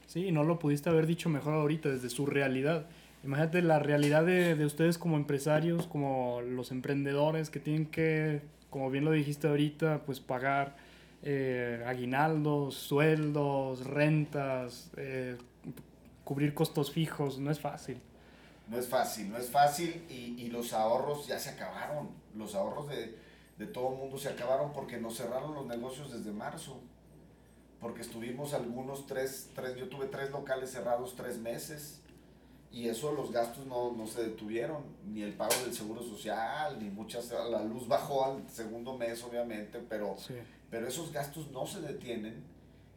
Sí, 0.07 0.31
no 0.31 0.43
lo 0.43 0.59
pudiste 0.59 0.89
haber 0.89 1.05
dicho 1.05 1.29
mejor 1.29 1.53
ahorita 1.53 1.89
desde 1.89 2.09
su 2.09 2.25
realidad. 2.25 2.87
Imagínate 3.25 3.61
la 3.61 3.79
realidad 3.79 4.23
de, 4.23 4.55
de 4.55 4.65
ustedes 4.65 4.97
como 4.97 5.17
empresarios, 5.17 5.87
como 5.87 6.41
los 6.41 6.71
emprendedores 6.71 7.49
que 7.49 7.59
tienen 7.59 7.87
que 7.87 8.41
como 8.75 8.91
bien 8.91 9.05
lo 9.05 9.11
dijiste 9.11 9.47
ahorita, 9.47 10.01
pues 10.05 10.19
pagar 10.19 10.75
eh, 11.23 11.81
aguinaldos, 11.87 12.75
sueldos, 12.75 13.85
rentas, 13.85 14.91
eh, 14.97 15.37
cubrir 16.25 16.53
costos 16.53 16.91
fijos, 16.91 17.39
no 17.39 17.51
es 17.51 17.59
fácil. 17.61 18.01
No 18.67 18.77
es 18.77 18.89
fácil, 18.89 19.31
no 19.31 19.37
es 19.37 19.49
fácil 19.49 20.03
y, 20.09 20.35
y 20.37 20.49
los 20.49 20.73
ahorros 20.73 21.25
ya 21.25 21.39
se 21.39 21.51
acabaron. 21.51 22.09
Los 22.35 22.53
ahorros 22.53 22.89
de, 22.89 23.17
de 23.57 23.65
todo 23.65 23.93
el 23.93 23.97
mundo 23.97 24.17
se 24.17 24.27
acabaron 24.27 24.73
porque 24.73 24.97
nos 24.97 25.15
cerraron 25.15 25.53
los 25.53 25.65
negocios 25.67 26.11
desde 26.11 26.33
marzo. 26.33 26.81
Porque 27.79 28.01
estuvimos 28.01 28.53
algunos 28.53 29.07
tres, 29.07 29.51
tres, 29.55 29.77
yo 29.77 29.87
tuve 29.87 30.07
tres 30.07 30.31
locales 30.31 30.69
cerrados 30.69 31.15
tres 31.15 31.37
meses 31.37 32.01
y 32.71 32.89
eso 32.89 33.13
los 33.13 33.31
gastos 33.31 33.65
no, 33.65 33.93
no, 33.93 34.05
se 34.05 34.23
detuvieron, 34.23 34.83
ni 35.05 35.21
el 35.21 35.33
pago 35.33 35.55
del 35.63 35.73
seguro 35.73 36.03
social, 36.03 36.77
ni 36.79 36.89
muchas, 36.89 37.31
la 37.31 37.63
luz 37.63 37.87
bajó 37.87 38.25
al 38.25 38.49
segundo 38.49 38.97
mes 38.97 39.23
obviamente, 39.23 39.79
pero, 39.87 40.15
pero 40.69 40.87
esos 40.87 41.11
gastos 41.11 41.49
no 41.51 41.65
se 41.65 41.81
detienen 41.81 42.43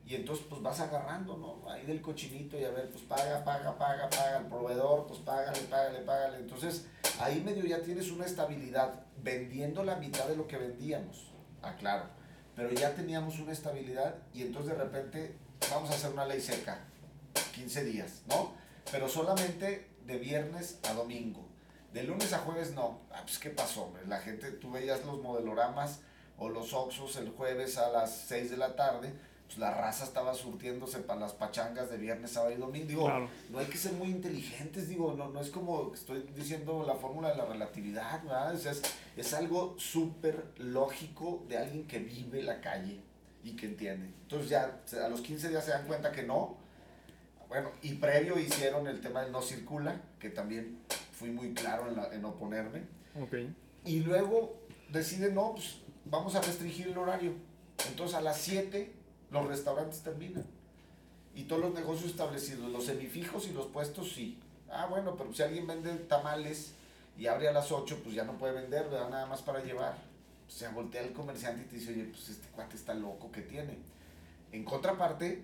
y 0.08 0.14
entonces 0.14 0.46
pues 0.48 0.62
vas 0.62 0.80
agarrando, 0.80 1.36
¿no? 1.36 1.70
Ahí 1.70 1.84
del 1.84 2.00
cochinito 2.00 2.58
y 2.58 2.64
a 2.64 2.70
ver, 2.70 2.90
pues 2.90 3.04
paga, 3.04 3.44
paga, 3.44 3.76
paga, 3.76 4.08
paga, 4.08 4.38
el 4.38 4.46
proveedor, 4.46 5.06
pues 5.06 5.20
págale, 5.20 5.60
págale, 5.70 5.98
págale. 5.98 6.38
Entonces 6.38 6.86
ahí 7.20 7.42
medio 7.44 7.64
ya 7.66 7.82
tienes 7.82 8.10
una 8.10 8.24
estabilidad 8.24 9.04
vendiendo 9.22 9.84
la 9.84 9.96
mitad 9.96 10.26
de 10.26 10.36
lo 10.36 10.48
que 10.48 10.56
vendíamos, 10.56 11.30
aclaro, 11.60 12.06
pero 12.56 12.72
ya 12.72 12.94
teníamos 12.94 13.38
una 13.38 13.52
estabilidad 13.52 14.16
y 14.32 14.42
entonces 14.42 14.78
de 14.78 14.82
repente 14.82 15.36
vamos 15.70 15.90
a 15.90 15.94
hacer 15.94 16.10
una 16.10 16.24
ley 16.24 16.40
seca, 16.40 16.80
15 17.54 17.84
días, 17.84 18.22
¿no? 18.28 18.54
Pero 18.90 19.08
solamente 19.08 19.88
de 20.06 20.18
viernes 20.18 20.78
a 20.88 20.94
domingo. 20.94 21.46
De 21.92 22.02
lunes 22.02 22.32
a 22.32 22.38
jueves 22.38 22.74
no. 22.74 23.00
Ah, 23.12 23.22
pues 23.22 23.38
qué 23.38 23.50
pasó, 23.50 23.92
La 24.06 24.18
gente, 24.18 24.50
tú 24.52 24.70
veías 24.70 25.04
los 25.04 25.22
modeloramas 25.22 26.00
o 26.38 26.48
los 26.48 26.72
oxos 26.72 27.16
el 27.16 27.30
jueves 27.30 27.78
a 27.78 27.90
las 27.90 28.16
6 28.28 28.50
de 28.50 28.56
la 28.56 28.76
tarde, 28.76 29.12
pues 29.46 29.58
la 29.58 29.72
raza 29.72 30.04
estaba 30.04 30.34
surtiéndose 30.34 30.98
para 31.00 31.20
las 31.20 31.32
pachangas 31.32 31.90
de 31.90 31.96
viernes, 31.96 32.32
sábado 32.32 32.52
y 32.52 32.56
domingo. 32.56 32.86
Digo, 32.86 33.28
no 33.50 33.58
hay 33.58 33.66
que 33.66 33.78
ser 33.78 33.92
muy 33.94 34.08
inteligentes, 34.08 34.88
digo, 34.88 35.14
no, 35.16 35.28
no 35.30 35.40
es 35.40 35.50
como 35.50 35.92
estoy 35.94 36.22
diciendo 36.36 36.84
la 36.86 36.94
fórmula 36.94 37.30
de 37.30 37.36
la 37.36 37.46
relatividad, 37.46 38.22
¿verdad? 38.22 38.54
es, 38.54 38.82
es 39.16 39.34
algo 39.34 39.74
súper 39.78 40.52
lógico 40.58 41.44
de 41.48 41.56
alguien 41.56 41.86
que 41.86 41.98
vive 41.98 42.42
la 42.42 42.60
calle 42.60 43.00
y 43.42 43.56
que 43.56 43.66
entiende. 43.66 44.06
Entonces 44.22 44.50
ya 44.50 44.80
a 45.04 45.08
los 45.08 45.22
15 45.22 45.48
días 45.48 45.64
se 45.64 45.70
dan 45.70 45.86
cuenta 45.86 46.12
que 46.12 46.22
no, 46.22 46.58
bueno, 47.48 47.70
y 47.82 47.94
previo 47.94 48.38
hicieron 48.38 48.86
el 48.86 49.00
tema 49.00 49.22
del 49.22 49.32
no 49.32 49.42
circula, 49.42 50.00
que 50.18 50.30
también 50.30 50.78
fui 51.12 51.30
muy 51.30 51.54
claro 51.54 51.88
en, 51.88 52.12
en 52.12 52.24
oponerme. 52.24 52.82
Okay. 53.20 53.54
Y 53.84 54.00
luego 54.00 54.58
deciden, 54.90 55.34
no, 55.34 55.52
pues 55.54 55.78
vamos 56.04 56.34
a 56.34 56.42
restringir 56.42 56.88
el 56.88 56.98
horario. 56.98 57.32
Entonces 57.88 58.16
a 58.16 58.20
las 58.20 58.38
7 58.38 58.92
los 59.30 59.46
restaurantes 59.46 60.02
terminan. 60.02 60.44
Y 61.34 61.44
todos 61.44 61.62
los 61.62 61.74
negocios 61.74 62.10
establecidos, 62.10 62.70
los 62.70 62.84
semifijos 62.84 63.46
y 63.46 63.52
los 63.52 63.66
puestos 63.66 64.12
sí. 64.12 64.38
Ah, 64.70 64.86
bueno, 64.86 65.16
pero 65.16 65.32
si 65.32 65.42
alguien 65.42 65.66
vende 65.66 65.94
tamales 65.94 66.74
y 67.16 67.26
abre 67.26 67.48
a 67.48 67.52
las 67.52 67.70
8, 67.70 68.00
pues 68.02 68.14
ya 68.14 68.24
no 68.24 68.36
puede 68.38 68.54
vender, 68.54 68.88
¿verdad? 68.88 69.08
Nada 69.08 69.26
más 69.26 69.42
para 69.42 69.62
llevar. 69.62 69.96
Se 70.48 70.68
voltea 70.68 71.02
el 71.02 71.12
comerciante 71.12 71.62
y 71.62 71.66
te 71.66 71.76
dice, 71.76 71.92
oye, 71.92 72.04
pues 72.04 72.28
este 72.28 72.48
cuate 72.48 72.76
está 72.76 72.94
loco 72.94 73.30
que 73.30 73.42
tiene. 73.42 73.78
En 74.52 74.64
contraparte, 74.64 75.42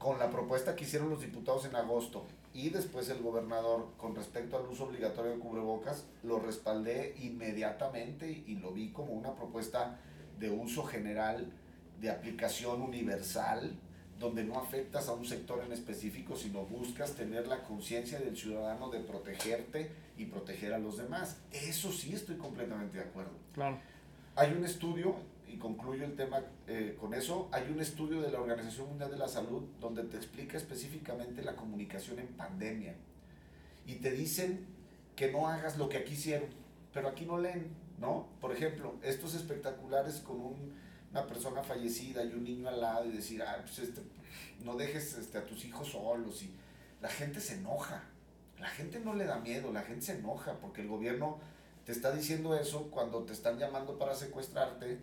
con 0.00 0.18
la 0.18 0.30
propuesta 0.30 0.74
que 0.74 0.84
hicieron 0.84 1.10
los 1.10 1.20
diputados 1.20 1.66
en 1.66 1.76
agosto 1.76 2.24
y 2.54 2.70
después 2.70 3.10
el 3.10 3.20
gobernador 3.20 3.90
con 3.98 4.16
respecto 4.16 4.56
al 4.56 4.66
uso 4.66 4.84
obligatorio 4.84 5.32
de 5.32 5.38
cubrebocas, 5.38 6.06
lo 6.22 6.38
respaldé 6.38 7.14
inmediatamente 7.20 8.42
y 8.46 8.54
lo 8.54 8.72
vi 8.72 8.92
como 8.92 9.12
una 9.12 9.34
propuesta 9.34 9.98
de 10.38 10.50
uso 10.50 10.84
general, 10.84 11.52
de 12.00 12.08
aplicación 12.08 12.80
universal, 12.80 13.78
donde 14.18 14.42
no 14.42 14.58
afectas 14.58 15.06
a 15.08 15.12
un 15.12 15.26
sector 15.26 15.62
en 15.66 15.70
específico, 15.70 16.34
sino 16.34 16.64
buscas 16.64 17.12
tener 17.12 17.46
la 17.46 17.62
conciencia 17.62 18.18
del 18.18 18.38
ciudadano 18.38 18.88
de 18.88 19.00
protegerte 19.00 19.92
y 20.16 20.24
proteger 20.24 20.72
a 20.72 20.78
los 20.78 20.96
demás. 20.96 21.36
Eso 21.52 21.92
sí 21.92 22.14
estoy 22.14 22.36
completamente 22.36 22.96
de 22.96 23.04
acuerdo. 23.04 23.32
Claro. 23.52 23.78
Hay 24.34 24.52
un 24.52 24.64
estudio 24.64 25.16
y 25.52 25.58
concluyo 25.58 26.04
el 26.04 26.14
tema 26.14 26.42
eh, 26.66 26.96
con 27.00 27.14
eso, 27.14 27.48
hay 27.52 27.70
un 27.70 27.80
estudio 27.80 28.20
de 28.20 28.30
la 28.30 28.40
Organización 28.40 28.88
Mundial 28.88 29.10
de 29.10 29.18
la 29.18 29.28
Salud 29.28 29.64
donde 29.80 30.04
te 30.04 30.16
explica 30.16 30.56
específicamente 30.56 31.42
la 31.42 31.56
comunicación 31.56 32.18
en 32.20 32.28
pandemia. 32.28 32.94
Y 33.86 33.96
te 33.96 34.12
dicen 34.12 34.66
que 35.16 35.32
no 35.32 35.48
hagas 35.48 35.76
lo 35.76 35.88
que 35.88 35.98
aquí 35.98 36.12
hicieron, 36.12 36.48
pero 36.92 37.08
aquí 37.08 37.26
no 37.26 37.38
leen, 37.38 37.68
¿no? 37.98 38.28
Por 38.40 38.52
ejemplo, 38.52 38.94
estos 39.02 39.34
espectaculares 39.34 40.16
con 40.20 40.54
una 41.10 41.26
persona 41.26 41.62
fallecida 41.62 42.24
y 42.24 42.32
un 42.32 42.44
niño 42.44 42.68
al 42.68 42.80
lado 42.80 43.06
y 43.06 43.12
decir, 43.12 43.42
ah, 43.42 43.58
pues 43.62 43.80
este, 43.80 44.00
no 44.64 44.76
dejes 44.76 45.18
este, 45.18 45.38
a 45.38 45.46
tus 45.46 45.64
hijos 45.64 45.88
solos. 45.88 46.42
Y 46.42 46.54
la 47.00 47.08
gente 47.08 47.40
se 47.40 47.54
enoja. 47.54 48.04
La 48.58 48.68
gente 48.68 49.00
no 49.00 49.14
le 49.14 49.24
da 49.24 49.40
miedo, 49.40 49.72
la 49.72 49.82
gente 49.82 50.06
se 50.06 50.18
enoja 50.18 50.60
porque 50.60 50.82
el 50.82 50.88
gobierno 50.88 51.38
te 51.84 51.92
está 51.92 52.12
diciendo 52.12 52.54
eso 52.54 52.90
cuando 52.90 53.24
te 53.24 53.32
están 53.32 53.58
llamando 53.58 53.98
para 53.98 54.14
secuestrarte, 54.14 55.00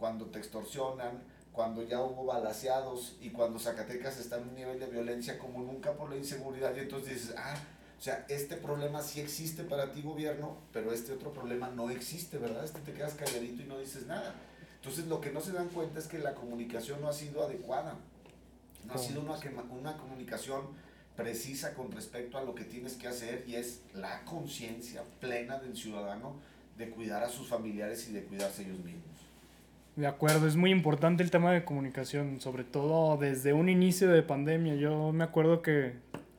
cuando 0.00 0.26
te 0.26 0.38
extorsionan, 0.38 1.22
cuando 1.52 1.82
ya 1.82 2.00
hubo 2.00 2.24
balaseados 2.24 3.16
y 3.20 3.30
cuando 3.30 3.58
Zacatecas 3.58 4.18
está 4.18 4.38
en 4.38 4.48
un 4.48 4.54
nivel 4.54 4.80
de 4.80 4.86
violencia 4.86 5.38
como 5.38 5.60
nunca 5.60 5.92
por 5.92 6.10
la 6.10 6.16
inseguridad 6.16 6.74
y 6.74 6.80
entonces 6.80 7.14
dices, 7.14 7.34
ah, 7.36 7.54
o 7.98 8.02
sea, 8.02 8.24
este 8.28 8.56
problema 8.56 9.02
sí 9.02 9.20
existe 9.20 9.62
para 9.62 9.92
ti 9.92 10.00
gobierno, 10.00 10.56
pero 10.72 10.92
este 10.92 11.12
otro 11.12 11.32
problema 11.32 11.68
no 11.68 11.90
existe, 11.90 12.38
¿verdad? 12.38 12.64
Este 12.64 12.80
te 12.80 12.94
quedas 12.94 13.12
calladito 13.12 13.62
y 13.62 13.66
no 13.66 13.78
dices 13.78 14.06
nada. 14.06 14.34
Entonces 14.76 15.06
lo 15.06 15.20
que 15.20 15.30
no 15.30 15.42
se 15.42 15.52
dan 15.52 15.68
cuenta 15.68 15.98
es 15.98 16.06
que 16.06 16.18
la 16.18 16.34
comunicación 16.34 17.02
no 17.02 17.08
ha 17.08 17.12
sido 17.12 17.44
adecuada, 17.44 17.96
no 18.86 18.94
ha 18.94 18.98
sido 18.98 19.20
una, 19.20 19.38
una 19.70 19.98
comunicación 19.98 20.62
precisa 21.14 21.74
con 21.74 21.92
respecto 21.92 22.38
a 22.38 22.42
lo 22.42 22.54
que 22.54 22.64
tienes 22.64 22.94
que 22.94 23.06
hacer 23.06 23.44
y 23.46 23.56
es 23.56 23.82
la 23.92 24.24
conciencia 24.24 25.02
plena 25.20 25.58
del 25.58 25.76
ciudadano 25.76 26.36
de 26.78 26.88
cuidar 26.88 27.22
a 27.22 27.28
sus 27.28 27.48
familiares 27.48 28.08
y 28.08 28.12
de 28.12 28.24
cuidarse 28.24 28.62
ellos 28.62 28.78
mismos. 28.78 29.09
De 30.00 30.06
acuerdo, 30.06 30.46
es 30.46 30.56
muy 30.56 30.70
importante 30.70 31.22
el 31.22 31.30
tema 31.30 31.52
de 31.52 31.62
comunicación, 31.62 32.40
sobre 32.40 32.64
todo 32.64 33.18
desde 33.18 33.52
un 33.52 33.68
inicio 33.68 34.08
de 34.08 34.22
pandemia. 34.22 34.74
Yo 34.76 35.12
me 35.12 35.24
acuerdo 35.24 35.60
que, 35.60 35.92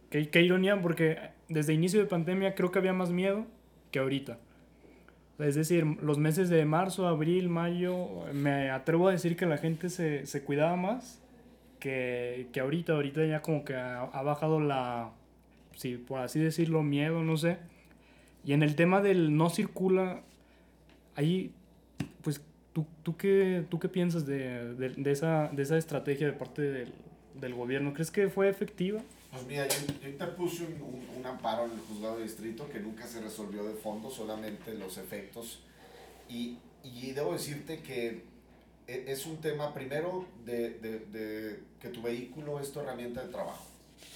qué 0.10 0.42
ironía, 0.42 0.82
porque 0.82 1.20
desde 1.48 1.76
inicio 1.76 2.00
de 2.00 2.08
pandemia 2.08 2.56
creo 2.56 2.72
que 2.72 2.80
había 2.80 2.94
más 2.94 3.12
miedo 3.12 3.46
que 3.92 4.00
ahorita. 4.00 4.40
Es 5.38 5.54
decir, 5.54 5.86
los 6.02 6.18
meses 6.18 6.50
de 6.50 6.66
marzo, 6.66 7.06
abril, 7.06 7.50
mayo, 7.50 8.26
me 8.34 8.72
atrevo 8.72 9.10
a 9.10 9.12
decir 9.12 9.38
que 9.38 9.46
la 9.46 9.60
gente 9.60 9.92
se, 9.92 10.26
se 10.26 10.44
cuidaba 10.44 10.76
más 10.76 11.22
que, 11.80 12.48
que, 12.54 12.62
ahorita. 12.62 12.94
Ahorita 12.94 13.24
ya 13.26 13.44
como 13.44 13.64
que 13.64 13.76
ha, 13.76 14.02
ha, 14.02 14.24
bajado 14.24 14.60
la, 14.60 15.12
sí, 15.76 15.98
por 15.98 16.22
así 16.22 16.40
decirlo, 16.40 16.82
miedo, 16.82 17.22
no 17.22 17.38
sé. 17.38 17.58
Y 18.44 18.54
en 18.54 18.64
el 18.64 18.76
tema 18.76 19.02
del 19.02 19.38
no 19.38 19.52
circula, 19.52 20.24
ahí, 21.16 21.54
¿tú, 22.74 22.86
tú, 23.04 23.18
qué, 23.18 23.66
tú 23.70 23.80
qué 23.80 23.90
piensas 23.90 24.26
de, 24.26 24.74
de, 24.76 24.90
de 24.90 25.12
esa, 25.12 25.50
de 25.52 25.64
esa 25.64 25.78
estrategia 25.78 26.28
de 26.28 26.34
parte 26.34 26.62
del, 26.62 26.94
del 27.36 27.54
gobierno? 27.54 27.94
¿Crees 27.94 28.12
que 28.12 28.30
fue 28.30 28.50
efectiva? 28.50 29.02
Pues 29.32 29.46
mira, 29.46 29.68
yo, 29.68 29.78
yo 30.02 30.10
interpuse 30.10 30.66
un, 30.66 30.74
un, 30.82 31.18
un, 31.18 31.26
amparo 31.26 31.66
en 31.66 31.72
el 31.72 31.80
juzgado 31.80 32.18
de 32.18 32.24
distrito 32.24 32.70
que 32.70 32.80
nunca 32.80 33.08
se 33.08 33.22
resolvió 33.22 33.64
de 33.64 33.74
fondo, 33.74 34.10
solamente 34.10 34.74
los 34.74 34.98
efectos. 34.98 35.62
Y, 36.28 36.58
y 36.84 37.12
debo 37.12 37.34
decirte 37.34 37.82
que 37.82 38.24
e, 38.88 39.06
es 39.08 39.26
un 39.26 39.38
tema 39.38 39.74
primero 39.74 40.26
de, 40.46 40.72
de, 40.80 41.00
de, 41.00 41.60
que 41.80 41.90
tu 41.90 42.02
vehículo 42.02 42.60
es 42.60 42.72
tu 42.74 42.82
herramienta 42.82 43.24
de 43.24 43.30
trabajo. 43.30 43.66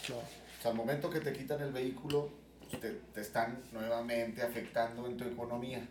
Claro. 0.06 0.22
O 0.22 0.62
sea, 0.62 0.72
al 0.72 0.78
momento 0.78 1.10
que 1.10 1.22
te 1.22 1.32
quitan 1.32 1.62
el 1.62 1.72
vehículo, 1.72 2.30
pues 2.60 2.82
te, 2.82 2.92
te 3.14 3.22
están 3.22 3.60
nuevamente 3.72 4.42
afectando 4.42 5.08
en 5.08 5.16
tu 5.16 5.24
economía. 5.24 5.88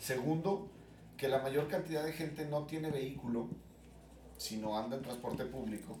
Segundo, 0.00 0.70
que 1.16 1.28
la 1.28 1.38
mayor 1.38 1.68
cantidad 1.68 2.04
de 2.04 2.12
gente 2.12 2.46
no 2.46 2.64
tiene 2.64 2.90
vehículo, 2.90 3.48
sino 4.36 4.76
anda 4.76 4.96
en 4.96 5.02
transporte 5.02 5.44
público 5.44 5.98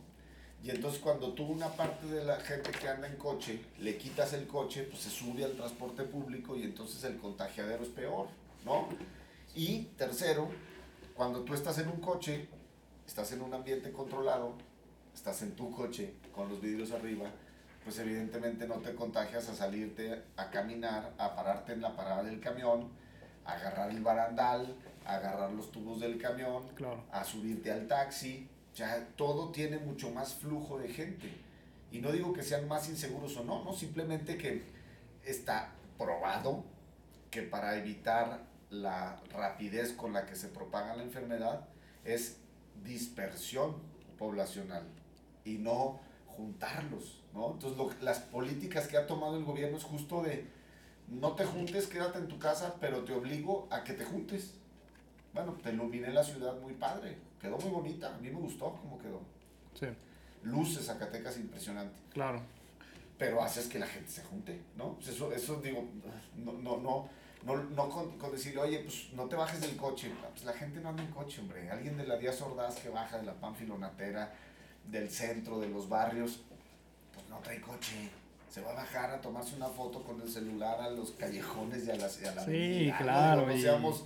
y 0.64 0.70
entonces 0.70 0.98
cuando 0.98 1.34
tú 1.34 1.44
una 1.44 1.68
parte 1.68 2.06
de 2.06 2.24
la 2.24 2.40
gente 2.40 2.70
que 2.70 2.88
anda 2.88 3.06
en 3.06 3.16
coche, 3.16 3.60
le 3.80 3.98
quitas 3.98 4.32
el 4.32 4.46
coche, 4.46 4.84
pues 4.84 5.02
se 5.02 5.10
sube 5.10 5.44
al 5.44 5.52
transporte 5.52 6.04
público 6.04 6.56
y 6.56 6.62
entonces 6.62 7.04
el 7.04 7.18
contagiadero 7.18 7.82
es 7.82 7.90
peor, 7.90 8.28
¿no? 8.64 8.88
Y 9.54 9.82
tercero, 9.98 10.48
cuando 11.14 11.42
tú 11.42 11.52
estás 11.52 11.76
en 11.80 11.88
un 11.88 12.00
coche, 12.00 12.48
estás 13.06 13.30
en 13.32 13.42
un 13.42 13.52
ambiente 13.52 13.92
controlado, 13.92 14.54
estás 15.14 15.42
en 15.42 15.54
tu 15.54 15.70
coche 15.70 16.14
con 16.34 16.48
los 16.48 16.62
vidrios 16.62 16.92
arriba, 16.92 17.26
pues 17.84 17.98
evidentemente 17.98 18.66
no 18.66 18.76
te 18.76 18.94
contagias 18.94 19.46
a 19.50 19.54
salirte 19.54 20.22
a 20.38 20.48
caminar, 20.48 21.12
a 21.18 21.36
pararte 21.36 21.74
en 21.74 21.82
la 21.82 21.94
parada 21.94 22.22
del 22.22 22.40
camión, 22.40 22.88
a 23.44 23.52
agarrar 23.52 23.90
el 23.90 24.00
barandal, 24.00 24.74
a 25.04 25.16
agarrar 25.16 25.52
los 25.52 25.70
tubos 25.70 26.00
del 26.00 26.18
camión, 26.18 26.68
claro. 26.74 27.04
a 27.10 27.24
subirte 27.24 27.70
al 27.70 27.86
taxi, 27.86 28.48
o 28.72 28.76
sea, 28.76 29.06
todo 29.16 29.50
tiene 29.50 29.78
mucho 29.78 30.10
más 30.10 30.34
flujo 30.34 30.78
de 30.78 30.88
gente. 30.88 31.30
Y 31.92 32.00
no 32.00 32.10
digo 32.10 32.32
que 32.32 32.42
sean 32.42 32.66
más 32.66 32.88
inseguros 32.88 33.36
o 33.36 33.44
no, 33.44 33.64
no, 33.64 33.72
simplemente 33.72 34.36
que 34.36 34.62
está 35.24 35.72
probado 35.96 36.64
que 37.30 37.42
para 37.42 37.76
evitar 37.76 38.42
la 38.70 39.20
rapidez 39.32 39.92
con 39.92 40.12
la 40.12 40.26
que 40.26 40.34
se 40.34 40.48
propaga 40.48 40.96
la 40.96 41.04
enfermedad 41.04 41.68
es 42.04 42.38
dispersión 42.84 43.76
poblacional 44.18 44.82
y 45.44 45.58
no 45.58 46.00
juntarlos, 46.26 47.22
¿no? 47.32 47.52
Entonces 47.52 47.78
lo, 47.78 47.90
las 48.00 48.18
políticas 48.18 48.88
que 48.88 48.96
ha 48.96 49.06
tomado 49.06 49.36
el 49.36 49.44
gobierno 49.44 49.76
es 49.76 49.84
justo 49.84 50.22
de 50.22 50.48
no 51.08 51.32
te 51.32 51.44
juntes, 51.44 51.86
quédate 51.86 52.18
en 52.18 52.28
tu 52.28 52.38
casa, 52.38 52.76
pero 52.80 53.04
te 53.04 53.12
obligo 53.12 53.68
a 53.70 53.84
que 53.84 53.92
te 53.92 54.04
juntes. 54.04 54.54
Bueno, 55.34 55.52
te 55.62 55.70
iluminé 55.70 56.12
la 56.12 56.22
ciudad 56.22 56.58
muy 56.60 56.74
padre, 56.74 57.18
quedó 57.40 57.58
muy 57.58 57.70
bonita, 57.70 58.14
a 58.14 58.18
mí 58.18 58.30
me 58.30 58.38
gustó 58.38 58.78
cómo 58.80 58.98
quedó. 58.98 59.20
Sí. 59.74 59.86
Luces 60.44 60.86
Zacatecas 60.86 61.36
impresionante. 61.38 61.96
Claro. 62.12 62.40
Pero 63.18 63.42
haces 63.42 63.66
que 63.66 63.80
la 63.80 63.86
gente 63.86 64.10
se 64.10 64.22
junte, 64.22 64.60
¿no? 64.76 64.94
Pues 64.94 65.08
eso, 65.08 65.32
eso 65.32 65.60
digo, 65.60 65.84
no, 66.36 66.52
no, 66.52 66.76
no, 66.78 67.08
no, 67.44 67.56
no 67.56 67.88
con, 67.88 68.16
con, 68.16 68.30
decirle, 68.30 68.60
oye, 68.60 68.78
pues 68.80 69.08
no 69.14 69.24
te 69.24 69.34
bajes 69.34 69.60
del 69.60 69.76
coche. 69.76 70.12
Pues 70.32 70.44
la 70.44 70.52
gente 70.52 70.80
no 70.80 70.90
anda 70.90 71.02
en 71.02 71.10
coche, 71.10 71.40
hombre. 71.40 71.68
Alguien 71.68 71.96
de 71.96 72.06
la 72.06 72.16
Díaz 72.16 72.40
Ordaz 72.40 72.76
que 72.76 72.88
baja 72.88 73.18
de 73.18 73.24
la 73.24 73.34
Panfilonatera, 73.34 74.32
del 74.84 75.10
centro, 75.10 75.58
de 75.58 75.68
los 75.68 75.88
barrios, 75.88 76.42
pues 77.12 77.28
no 77.28 77.38
trae 77.38 77.60
coche. 77.60 78.10
Se 78.50 78.60
va 78.60 78.70
a 78.70 78.74
bajar 78.74 79.10
a 79.10 79.20
tomarse 79.20 79.56
una 79.56 79.68
foto 79.68 80.02
con 80.04 80.20
el 80.20 80.28
celular 80.28 80.80
a 80.80 80.90
los 80.90 81.10
callejones 81.12 81.86
y 81.86 81.90
a, 81.90 81.96
las, 81.96 82.22
y 82.22 82.26
a 82.26 82.34
la 82.34 82.44
Sí, 82.44 82.92
claro. 82.98 83.42
No, 83.42 83.52
no 83.52 83.58
seamos, 83.58 84.04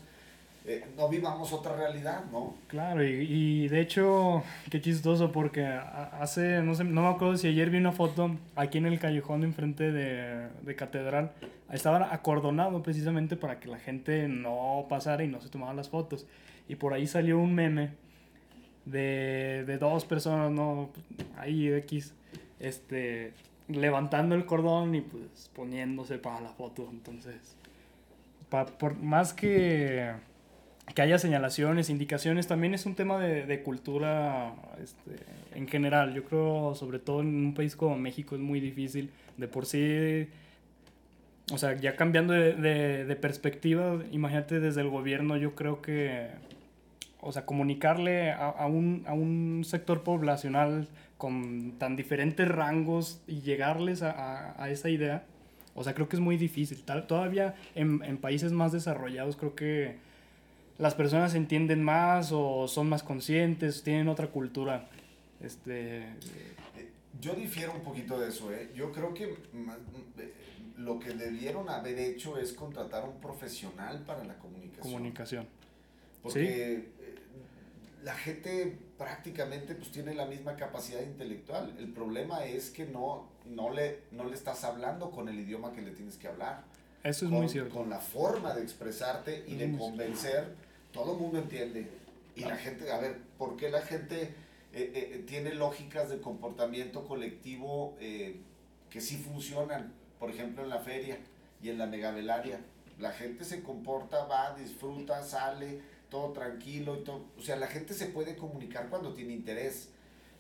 eh, 0.69 0.85
no 0.99 1.09
vivamos 1.09 1.51
otra 1.55 1.75
realidad, 1.75 2.25
¿no? 2.31 2.55
Claro, 2.67 3.03
y, 3.03 3.09
y, 3.09 3.69
de 3.69 3.81
hecho, 3.81 4.43
qué 4.71 4.83
chistoso, 4.83 5.33
porque 5.33 5.65
hace, 5.65 6.61
no 6.61 6.75
sé, 6.75 6.85
no 6.85 7.03
me 7.03 7.09
acuerdo 7.09 7.39
si 7.39 7.49
ayer 7.49 7.71
vi 7.71 7.79
una 7.79 7.93
foto 7.93 8.37
aquí 8.55 8.77
en 8.77 8.85
el 8.85 8.99
callejón 8.99 9.45
enfrente 9.45 9.93
de, 9.93 10.49
de 10.61 10.77
Catedral, 10.77 11.33
estaba 11.73 12.13
acordonado 12.13 12.83
precisamente 12.83 13.35
para 13.35 13.59
que 13.61 13.69
la 13.69 13.79
gente 13.79 14.29
no 14.29 14.85
pasara 14.91 15.25
y 15.25 15.29
no 15.29 15.41
se 15.41 15.49
tomara 15.49 15.73
las 15.73 15.89
fotos. 15.89 16.27
Y 16.69 16.75
por 16.75 16.93
ahí 16.93 17.07
salió 17.07 17.39
un 17.39 17.55
meme 17.55 17.93
de, 18.85 19.65
de 19.67 19.79
dos 19.79 20.05
personas, 20.05 20.51
¿no? 20.51 20.91
Ahí 21.39 21.67
X, 21.69 22.13
este, 22.61 23.33
levantando 23.69 24.35
el 24.35 24.45
cordón 24.45 24.95
y 24.95 25.01
pues 25.01 25.51
poniéndose 25.55 26.19
para 26.19 26.43
la 26.43 26.51
foto. 26.51 26.87
Entonces, 26.93 27.57
por 28.51 28.99
más 28.99 29.33
que 29.33 30.13
que 30.95 31.03
haya 31.03 31.19
señalaciones, 31.19 31.91
indicaciones, 31.91 32.47
también 32.47 32.75
es 32.75 32.87
un 32.87 32.95
tema 32.95 33.19
de, 33.19 33.47
de 33.47 33.63
cultura 33.63 34.55
este, 34.83 35.25
en 35.55 35.69
general. 35.69 36.15
Yo 36.15 36.25
creo, 36.25 36.75
sobre 36.75 36.99
todo 36.99 37.21
en 37.21 37.29
un 37.29 37.55
país 37.55 37.77
como 37.77 37.97
México, 37.97 38.35
es 38.35 38.41
muy 38.41 38.61
difícil. 38.61 39.11
De 39.37 39.49
por 39.49 39.67
sí, 39.67 40.29
o 41.53 41.59
sea, 41.59 41.77
ya 41.77 41.95
cambiando 41.95 42.33
de, 42.33 42.55
de, 42.55 43.05
de 43.05 43.17
perspectiva, 43.17 44.03
imagínate 44.11 44.61
desde 44.61 44.81
el 44.81 44.89
gobierno, 44.89 45.37
yo 45.37 45.55
creo 45.55 45.81
que, 45.81 46.29
o 47.21 47.33
sea, 47.33 47.45
comunicarle 47.47 48.33
a, 48.33 48.49
a, 48.49 48.67
un, 48.67 49.05
a 49.07 49.13
un 49.13 49.63
sector 49.65 50.03
poblacional 50.03 50.89
con 51.19 51.73
tan 51.79 51.97
diferentes 51.97 52.49
rangos 52.49 53.21
y 53.27 53.41
llegarles 53.41 54.03
a, 54.03 54.11
a, 54.11 54.63
a 54.63 54.71
esa 54.71 54.89
idea, 54.89 55.25
o 55.75 55.85
sea, 55.85 55.95
creo 55.95 56.09
que 56.09 56.17
es 56.17 56.21
muy 56.21 56.37
difícil. 56.37 56.83
Tal, 56.85 57.07
todavía 57.07 57.55
en, 57.75 58.03
en 58.05 58.19
países 58.19 58.53
más 58.53 58.73
desarrollados 58.73 59.37
creo 59.37 59.55
que 59.55 60.08
las 60.79 60.95
personas 60.95 61.35
entienden 61.35 61.83
más 61.83 62.31
o 62.33 62.69
son 62.69 62.89
más 62.89 63.03
conscientes, 63.03 63.83
tienen 63.83 64.09
otra 64.09 64.29
cultura. 64.29 64.89
Este... 65.41 66.07
Yo 67.21 67.35
difiero 67.35 67.73
un 67.73 67.81
poquito 67.81 68.19
de 68.21 68.29
eso, 68.29 68.53
¿eh? 68.53 68.71
Yo 68.77 68.93
creo 68.93 69.13
que 69.13 69.37
lo 70.77 71.01
que 71.01 71.11
debieron 71.11 71.69
haber 71.69 71.99
hecho 71.99 72.39
es 72.39 72.53
contratar 72.53 73.03
a 73.03 73.07
un 73.07 73.21
profesional 73.21 74.05
para 74.05 74.25
la 74.25 74.39
comunicación. 74.39 74.83
Comunicación. 74.83 75.49
Porque 76.23 76.93
¿Sí? 76.95 77.15
la 78.05 78.15
gente 78.15 78.79
prácticamente 78.97 79.75
pues 79.75 79.91
tiene 79.91 80.15
la 80.15 80.27
misma 80.27 80.55
capacidad 80.55 81.03
intelectual. 81.03 81.75
El 81.79 81.89
problema 81.89 82.45
es 82.45 82.71
que 82.71 82.87
no, 82.87 83.29
no, 83.47 83.71
le, 83.71 84.03
no 84.13 84.25
le 84.25 84.35
estás 84.35 84.63
hablando 84.63 85.11
con 85.11 85.29
el 85.29 85.41
idioma 85.41 85.73
que 85.73 85.83
le 85.83 85.91
tienes 85.91 86.17
que 86.17 86.29
hablar. 86.29 86.63
Eso 87.03 87.25
es 87.25 87.31
con, 87.31 87.41
muy 87.41 87.49
cierto. 87.49 87.75
Con 87.75 87.91
la 87.91 87.99
forma 87.99 88.55
de 88.55 88.63
expresarte 88.63 89.45
y 89.49 89.57
de 89.57 89.77
convencer 89.77 90.68
todo 90.93 91.13
el 91.15 91.19
mundo 91.19 91.39
entiende. 91.39 91.89
Y 92.35 92.43
la 92.43 92.57
gente, 92.57 92.91
a 92.91 92.99
ver, 92.99 93.19
¿por 93.37 93.57
qué 93.57 93.71
la 93.71 93.83
gente 93.83 94.23
eh, 94.23 94.33
eh, 94.73 95.25
tiene 95.27 95.55
lógicas 95.55 96.09
de 96.09 96.21
comportamiento 96.21 97.07
colectivo 97.07 97.97
eh, 98.01 98.41
que 98.91 99.01
sí 99.01 99.17
funcionan? 99.17 99.93
Por 100.19 100.31
ejemplo, 100.31 100.63
en 100.63 100.71
la 100.71 100.79
feria 100.79 101.19
y 101.63 101.71
en 101.71 101.79
la 101.79 101.87
megavelaria. 101.87 102.61
La 102.99 103.13
gente 103.13 103.45
se 103.45 103.63
comporta, 103.63 104.25
va, 104.25 104.57
disfruta, 104.57 105.23
sale, 105.23 105.81
todo 106.11 106.33
tranquilo 106.33 106.97
y 106.97 107.05
todo. 107.05 107.27
O 107.39 107.43
sea, 107.43 107.57
la 107.57 107.67
gente 107.67 107.95
se 107.95 108.07
puede 108.07 108.37
comunicar 108.37 108.89
cuando 108.89 109.15
tiene 109.15 109.33
interés, 109.33 109.91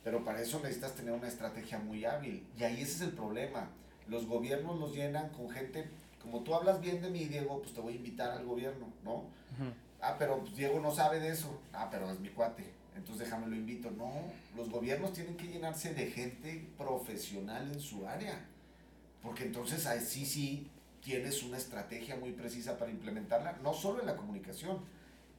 pero 0.02 0.24
para 0.24 0.40
eso 0.40 0.60
necesitas 0.60 0.94
tener 0.94 1.12
una 1.12 1.28
estrategia 1.28 1.78
muy 1.78 2.04
hábil. 2.04 2.44
Y 2.58 2.64
ahí 2.64 2.82
ese 2.82 2.96
es 2.96 3.00
el 3.02 3.12
problema. 3.12 3.70
Los 4.08 4.26
gobiernos 4.26 4.78
los 4.80 4.94
llenan 4.94 5.30
con 5.30 5.50
gente 5.50 5.88
como 6.22 6.42
tú 6.42 6.54
hablas 6.54 6.80
bien 6.80 7.00
de 7.00 7.10
mí, 7.10 7.24
Diego, 7.24 7.62
pues 7.62 7.72
te 7.72 7.80
voy 7.80 7.94
a 7.94 7.96
invitar 7.96 8.30
al 8.30 8.44
gobierno, 8.44 8.86
¿no? 9.04 9.24
Ah, 10.00 10.16
pero 10.18 10.44
Diego 10.54 10.80
no 10.80 10.90
sabe 10.90 11.20
de 11.20 11.30
eso. 11.30 11.60
Ah, 11.72 11.88
pero 11.90 12.10
es 12.10 12.20
mi 12.20 12.28
cuate. 12.28 12.64
Entonces 12.96 13.26
déjame 13.26 13.46
lo 13.46 13.56
invito. 13.56 13.90
No, 13.90 14.12
los 14.56 14.70
gobiernos 14.70 15.12
tienen 15.12 15.36
que 15.36 15.46
llenarse 15.46 15.94
de 15.94 16.06
gente 16.06 16.66
profesional 16.76 17.70
en 17.72 17.80
su 17.80 18.06
área. 18.06 18.44
Porque 19.22 19.44
entonces 19.44 19.86
así 19.86 20.24
sí 20.24 20.68
tienes 21.02 21.42
una 21.42 21.56
estrategia 21.56 22.16
muy 22.16 22.32
precisa 22.32 22.76
para 22.78 22.90
implementarla, 22.90 23.58
no 23.62 23.72
solo 23.72 24.00
en 24.00 24.06
la 24.06 24.16
comunicación, 24.16 24.78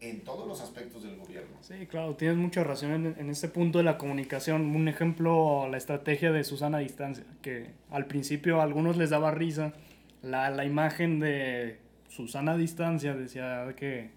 en 0.02 0.24
todos 0.24 0.48
los 0.48 0.62
aspectos 0.62 1.04
del 1.04 1.18
gobierno. 1.18 1.58
Sí, 1.62 1.86
claro, 1.88 2.16
tienes 2.16 2.38
mucha 2.38 2.64
razón 2.64 2.92
en, 2.92 3.16
en 3.18 3.30
este 3.30 3.50
punto 3.50 3.80
de 3.80 3.84
la 3.84 3.98
comunicación. 3.98 4.76
Un 4.76 4.88
ejemplo, 4.88 5.68
la 5.70 5.78
estrategia 5.78 6.32
de 6.32 6.44
Susana 6.46 6.80
Distancia, 6.80 7.26
que 7.42 7.72
al 7.92 8.06
principio 8.06 8.62
a 8.62 8.64
algunos 8.64 8.96
les 8.96 9.10
daba 9.10 9.32
risa 9.32 9.74
la, 10.22 10.50
la 10.50 10.64
imagen 10.64 11.20
de 11.20 11.80
Susana 12.08 12.56
Distancia, 12.56 13.14
decía 13.14 13.74
que 13.76 14.12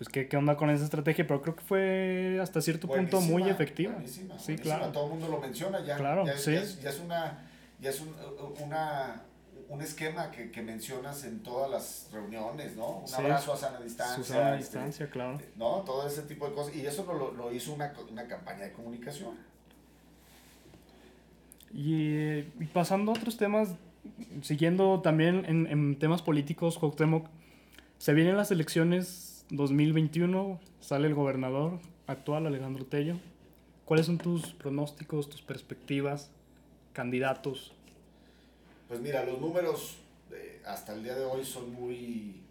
pues 0.00 0.08
qué, 0.08 0.28
qué 0.28 0.38
onda 0.38 0.56
con 0.56 0.70
esa 0.70 0.82
estrategia, 0.82 1.26
pero 1.26 1.42
creo 1.42 1.54
que 1.56 1.60
fue 1.60 2.38
hasta 2.40 2.62
cierto 2.62 2.88
punto 2.88 3.20
muy 3.20 3.46
efectiva. 3.50 3.92
Buenísima, 3.92 4.38
sí, 4.38 4.56
claro. 4.56 4.86
Todo 4.92 5.04
el 5.04 5.10
mundo 5.10 5.28
lo 5.28 5.38
menciona 5.38 5.84
ya. 5.84 5.98
Claro, 5.98 6.24
ya, 6.24 6.38
sí. 6.38 6.54
ya, 6.54 6.62
es, 6.62 6.80
ya 6.80 6.88
es 6.88 7.00
una, 7.00 7.38
ya 7.82 7.90
es 7.90 8.00
un, 8.00 8.16
una, 8.64 9.24
un 9.68 9.82
esquema 9.82 10.30
que, 10.30 10.50
que, 10.50 10.62
mencionas 10.62 11.24
en 11.24 11.42
todas 11.42 11.70
las 11.70 12.08
reuniones, 12.14 12.76
¿no? 12.76 13.00
Un 13.00 13.08
Sí. 13.08 13.16
abrazo 13.16 13.52
a 13.52 13.56
sana 13.58 13.78
distancia. 13.80 14.16
Susana 14.24 14.54
este, 14.58 14.78
Distancia, 14.78 15.10
claro. 15.10 15.38
¿No? 15.56 15.82
Todo 15.82 16.06
ese 16.08 16.22
tipo 16.22 16.48
de 16.48 16.54
cosas. 16.54 16.74
Y 16.74 16.86
eso 16.86 17.04
lo, 17.04 17.32
lo 17.32 17.52
hizo 17.52 17.74
una, 17.74 17.92
una 18.10 18.26
campaña 18.26 18.64
de 18.64 18.72
comunicación. 18.72 19.34
Y, 21.74 22.14
eh, 22.16 22.52
y 22.58 22.64
pasando 22.64 23.12
a 23.12 23.16
otros 23.16 23.36
temas, 23.36 23.74
siguiendo 24.40 25.02
también 25.02 25.44
en, 25.44 25.66
en 25.66 25.98
temas 25.98 26.22
políticos, 26.22 26.78
Cuauhtémoc, 26.78 27.26
se 27.98 28.14
vienen 28.14 28.38
las 28.38 28.50
elecciones 28.50 29.29
2021, 29.50 30.60
sale 30.80 31.08
el 31.08 31.14
gobernador 31.14 31.80
actual, 32.06 32.46
Alejandro 32.46 32.86
Tello. 32.86 33.16
¿Cuáles 33.84 34.06
son 34.06 34.16
tus 34.16 34.52
pronósticos, 34.52 35.28
tus 35.28 35.42
perspectivas, 35.42 36.30
candidatos? 36.92 37.72
Pues 38.86 39.00
mira, 39.00 39.24
los 39.24 39.40
números 39.40 39.96
eh, 40.30 40.62
hasta 40.64 40.94
el 40.94 41.02
día 41.02 41.16
de 41.16 41.24
hoy 41.24 41.44
son 41.44 41.72
muy 41.74 42.42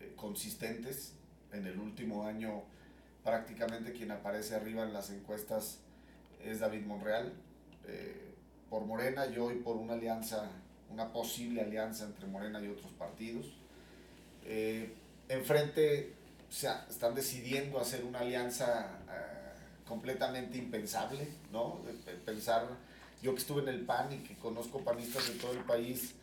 eh, 0.00 0.12
consistentes. 0.16 1.12
En 1.52 1.66
el 1.66 1.78
último 1.78 2.26
año 2.26 2.64
prácticamente 3.22 3.92
quien 3.92 4.10
aparece 4.10 4.56
arriba 4.56 4.82
en 4.82 4.92
las 4.92 5.10
encuestas 5.10 5.78
es 6.44 6.58
David 6.58 6.84
Monreal. 6.84 7.32
Eh, 7.86 8.34
por 8.68 8.84
Morena 8.86 9.26
y 9.28 9.38
hoy 9.38 9.56
por 9.56 9.76
una 9.76 9.92
alianza, 9.92 10.50
una 10.90 11.12
posible 11.12 11.60
alianza 11.60 12.06
entre 12.06 12.26
Morena 12.26 12.60
y 12.60 12.66
otros 12.66 12.90
partidos. 12.92 13.46
Enfrente 15.28 16.12
se 16.54 16.68
ha- 16.68 16.86
están 16.88 17.14
decidiendo 17.16 17.80
hacer 17.80 18.04
una 18.04 18.20
alianza 18.20 18.98
eh, 19.10 19.84
completamente 19.88 20.56
impensable, 20.56 21.26
¿no? 21.50 21.80
Pensar, 22.24 22.68
yo 23.22 23.32
que 23.34 23.40
estuve 23.40 23.62
en 23.62 23.68
el 23.68 23.80
PAN 23.84 24.12
y 24.12 24.18
que 24.18 24.36
conozco 24.36 24.80
panistas 24.84 25.26
de 25.28 25.34
todo 25.34 25.50
el 25.52 25.64
país, 25.64 26.14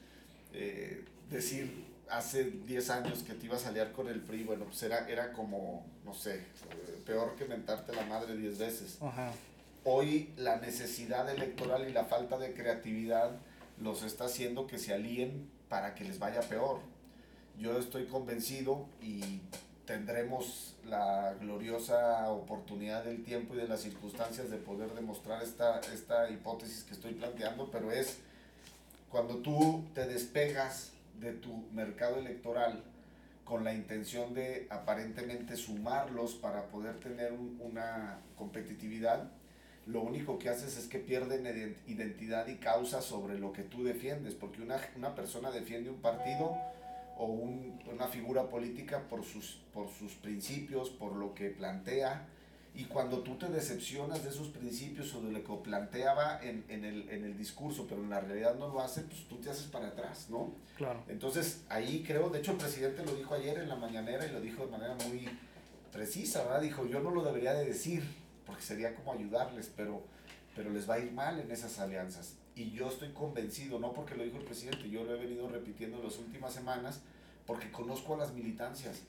eh, 0.53 1.03
decir 1.29 1.85
hace 2.09 2.45
10 2.45 2.89
años 2.89 3.23
que 3.23 3.33
te 3.33 3.45
ibas 3.45 3.65
a 3.65 3.69
aliar 3.69 3.91
con 3.91 4.07
el 4.07 4.21
PRI, 4.21 4.43
bueno, 4.43 4.65
pues 4.65 4.81
era, 4.83 5.07
era 5.09 5.33
como, 5.33 5.85
no 6.05 6.13
sé, 6.13 6.35
eh, 6.35 7.01
peor 7.05 7.35
que 7.35 7.45
mentarte 7.45 7.93
la 7.93 8.05
madre 8.05 8.35
10 8.37 8.57
veces 8.57 8.97
Ajá. 9.01 9.31
hoy 9.83 10.33
la 10.37 10.57
necesidad 10.57 11.29
electoral 11.29 11.87
y 11.89 11.91
la 11.93 12.05
falta 12.05 12.37
de 12.37 12.53
creatividad 12.53 13.31
los 13.79 14.03
está 14.03 14.25
haciendo 14.25 14.65
que 14.67 14.77
se 14.77 14.93
alíen 14.93 15.49
para 15.69 15.93
que 15.95 16.03
les 16.05 16.19
vaya 16.19 16.41
peor. 16.41 16.79
Yo 17.57 17.77
estoy 17.79 18.05
convencido 18.05 18.87
y 19.01 19.41
tendremos 19.95 20.75
la 20.85 21.33
gloriosa 21.41 22.29
oportunidad 22.31 23.03
del 23.03 23.23
tiempo 23.25 23.53
y 23.53 23.57
de 23.57 23.67
las 23.67 23.81
circunstancias 23.81 24.49
de 24.49 24.55
poder 24.57 24.93
demostrar 24.93 25.43
esta, 25.43 25.81
esta 25.93 26.29
hipótesis 26.29 26.83
que 26.85 26.93
estoy 26.93 27.13
planteando, 27.13 27.69
pero 27.69 27.91
es 27.91 28.19
cuando 29.09 29.35
tú 29.37 29.83
te 29.93 30.07
despegas 30.07 30.93
de 31.19 31.33
tu 31.33 31.53
mercado 31.73 32.19
electoral 32.19 32.81
con 33.43 33.65
la 33.65 33.73
intención 33.73 34.33
de 34.33 34.65
aparentemente 34.69 35.57
sumarlos 35.57 36.35
para 36.35 36.67
poder 36.67 36.97
tener 37.01 37.33
un- 37.33 37.59
una 37.61 38.19
competitividad, 38.37 39.29
lo 39.87 40.01
único 40.03 40.39
que 40.39 40.47
haces 40.47 40.77
es 40.77 40.87
que 40.87 40.99
pierden 40.99 41.43
ident- 41.43 41.75
identidad 41.85 42.47
y 42.47 42.55
causa 42.55 43.01
sobre 43.01 43.37
lo 43.37 43.51
que 43.51 43.63
tú 43.63 43.83
defiendes, 43.83 44.35
porque 44.35 44.61
una, 44.61 44.79
una 44.95 45.15
persona 45.15 45.51
defiende 45.51 45.89
un 45.89 45.99
partido 46.01 46.55
o 47.21 47.25
un- 47.25 47.79
una 47.93 48.07
figura 48.07 48.49
política 48.49 49.07
por 49.07 49.23
sus, 49.23 49.59
por 49.73 49.87
sus 49.89 50.13
principios, 50.13 50.89
por 50.89 51.15
lo 51.15 51.35
que 51.35 51.49
plantea, 51.51 52.25
y 52.73 52.85
cuando 52.85 53.19
tú 53.19 53.35
te 53.37 53.47
decepcionas 53.49 54.23
de 54.23 54.29
esos 54.29 54.47
principios 54.47 55.13
o 55.13 55.21
de 55.21 55.31
lo 55.31 55.43
que 55.43 55.53
planteaba 55.61 56.39
en, 56.41 56.63
en, 56.69 56.83
el, 56.85 57.09
en 57.09 57.25
el 57.25 57.37
discurso, 57.37 57.85
pero 57.87 58.01
en 58.01 58.09
la 58.09 58.21
realidad 58.21 58.55
no 58.55 58.69
lo 58.69 58.79
hace, 58.81 59.01
pues 59.01 59.27
tú 59.27 59.35
te 59.37 59.49
haces 59.51 59.65
para 59.67 59.89
atrás, 59.89 60.27
¿no? 60.29 60.53
Claro. 60.77 61.03
Entonces, 61.09 61.63
ahí 61.69 62.01
creo, 62.07 62.29
de 62.29 62.39
hecho 62.39 62.51
el 62.53 62.57
presidente 62.57 63.05
lo 63.05 63.13
dijo 63.13 63.35
ayer 63.35 63.57
en 63.59 63.69
la 63.69 63.75
mañanera 63.75 64.25
y 64.25 64.31
lo 64.31 64.39
dijo 64.41 64.65
de 64.65 64.71
manera 64.71 64.95
muy 65.07 65.27
precisa, 65.91 66.43
¿verdad? 66.43 66.61
Dijo, 66.61 66.85
yo 66.87 67.01
no 67.01 67.11
lo 67.11 67.23
debería 67.23 67.53
de 67.53 67.65
decir, 67.65 68.03
porque 68.47 68.63
sería 68.63 68.95
como 68.95 69.13
ayudarles, 69.13 69.71
pero, 69.75 70.01
pero 70.55 70.69
les 70.71 70.89
va 70.89 70.95
a 70.95 70.99
ir 70.99 71.11
mal 71.11 71.39
en 71.39 71.51
esas 71.51 71.77
alianzas. 71.77 72.35
Y 72.55 72.71
yo 72.71 72.89
estoy 72.89 73.09
convencido, 73.09 73.79
no 73.79 73.93
porque 73.93 74.15
lo 74.15 74.23
dijo 74.23 74.37
el 74.37 74.43
presidente, 74.43 74.89
yo 74.89 75.03
lo 75.03 75.15
he 75.15 75.19
venido 75.19 75.47
repitiendo 75.47 75.97
en 75.97 76.03
las 76.03 76.17
últimas 76.17 76.53
semanas, 76.53 77.01
porque 77.45 77.71
conozco 77.71 78.15
a 78.15 78.17
las 78.17 78.33
militancias 78.33 79.01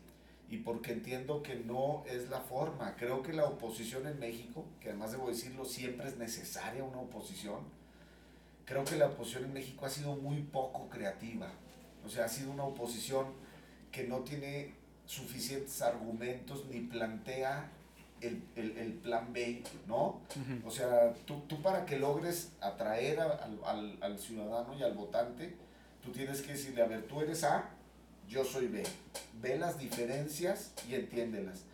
y 0.49 0.59
porque 0.59 0.93
entiendo 0.93 1.43
que 1.43 1.57
no 1.57 2.05
es 2.07 2.29
la 2.29 2.41
forma. 2.41 2.95
Creo 2.97 3.23
que 3.23 3.33
la 3.33 3.45
oposición 3.45 4.07
en 4.07 4.19
México, 4.19 4.65
que 4.81 4.91
además 4.91 5.13
debo 5.13 5.29
decirlo, 5.29 5.65
siempre 5.65 6.09
es 6.09 6.19
necesaria 6.19 6.85
una 6.85 6.99
oposición, 6.99 7.61
creo 8.65 8.85
que 8.85 8.97
la 8.97 9.07
oposición 9.07 9.45
en 9.45 9.55
México 9.55 9.87
ha 9.87 9.91
sido 9.91 10.15
muy 10.15 10.43
poco 10.43 10.89
creativa. 10.89 11.51
O 12.05 12.09
sea, 12.09 12.27
ha 12.27 12.29
sido 12.29 12.51
una 12.51 12.65
oposición 12.65 13.27
que 13.91 14.05
no 14.05 14.21
tiene 14.21 14.75
suficientes 15.07 15.83
argumentos 15.83 16.67
ni 16.67 16.81
plantea 16.81 17.71
el, 18.23 18.43
el, 18.57 18.79
el 18.79 18.93
plan 18.95 19.33
B, 19.33 19.63
¿no? 19.87 20.21
Ujú. 20.31 20.67
O 20.67 20.71
sea, 20.71 21.13
tú, 21.27 21.41
tú 21.49 21.61
para 21.63 21.85
que 21.85 21.99
logres 21.99 22.53
atraer 22.61 23.21
a- 23.21 23.33
al, 23.33 23.59
al, 23.65 23.99
al 24.01 24.19
ciudadano 24.19 24.75
y 24.79 24.83
al 24.83 24.95
votante, 24.95 25.55
tú 26.03 26.13
tienes 26.13 26.41
que 26.43 26.53
decirle, 26.53 26.83
a 26.83 26.87
ver, 26.87 27.03
tú 27.03 27.21
eres 27.21 27.45
A, 27.45 27.69
yo 28.29 28.45
soy 28.45 28.67
B. 28.69 28.83
Ve 29.41 29.59
las 29.59 29.79
diferencias 29.79 30.73
y 30.89 30.95
entiéndelas. 30.95 31.65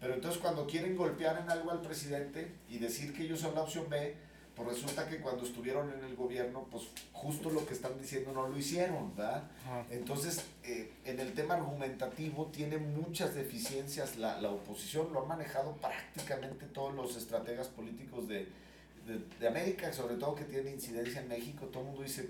Pero 0.00 0.14
entonces 0.14 0.40
cuando 0.40 0.66
quieren 0.66 0.96
golpear 0.96 1.40
en 1.42 1.50
algo 1.50 1.70
al 1.70 1.80
presidente 1.82 2.52
y 2.68 2.78
decir 2.78 3.12
que 3.14 3.24
ellos 3.24 3.40
son 3.40 3.54
la 3.54 3.62
opción 3.62 3.88
B, 3.88 4.14
pues 4.58 4.70
resulta 4.82 5.08
que 5.08 5.18
cuando 5.20 5.44
estuvieron 5.44 5.90
en 5.92 6.04
el 6.04 6.16
gobierno, 6.16 6.66
pues 6.70 6.84
justo 7.12 7.48
lo 7.50 7.64
que 7.64 7.72
están 7.74 7.98
diciendo 8.00 8.32
no 8.32 8.48
lo 8.48 8.58
hicieron, 8.58 9.16
¿verdad? 9.16 9.44
Entonces, 9.90 10.42
eh, 10.64 10.90
en 11.04 11.20
el 11.20 11.32
tema 11.32 11.54
argumentativo 11.54 12.46
tiene 12.46 12.76
muchas 12.78 13.34
deficiencias 13.34 14.16
la, 14.16 14.40
la 14.40 14.50
oposición, 14.50 15.12
lo 15.12 15.22
han 15.22 15.28
manejado 15.28 15.72
prácticamente 15.76 16.66
todos 16.66 16.94
los 16.94 17.16
estrategas 17.16 17.68
políticos 17.68 18.28
de, 18.28 18.48
de, 19.06 19.18
de 19.40 19.48
América, 19.48 19.92
sobre 19.92 20.16
todo 20.16 20.34
que 20.34 20.44
tiene 20.44 20.70
incidencia 20.72 21.20
en 21.22 21.28
México, 21.28 21.66
todo 21.66 21.82
el 21.84 21.86
mundo 21.90 22.02
dice, 22.02 22.28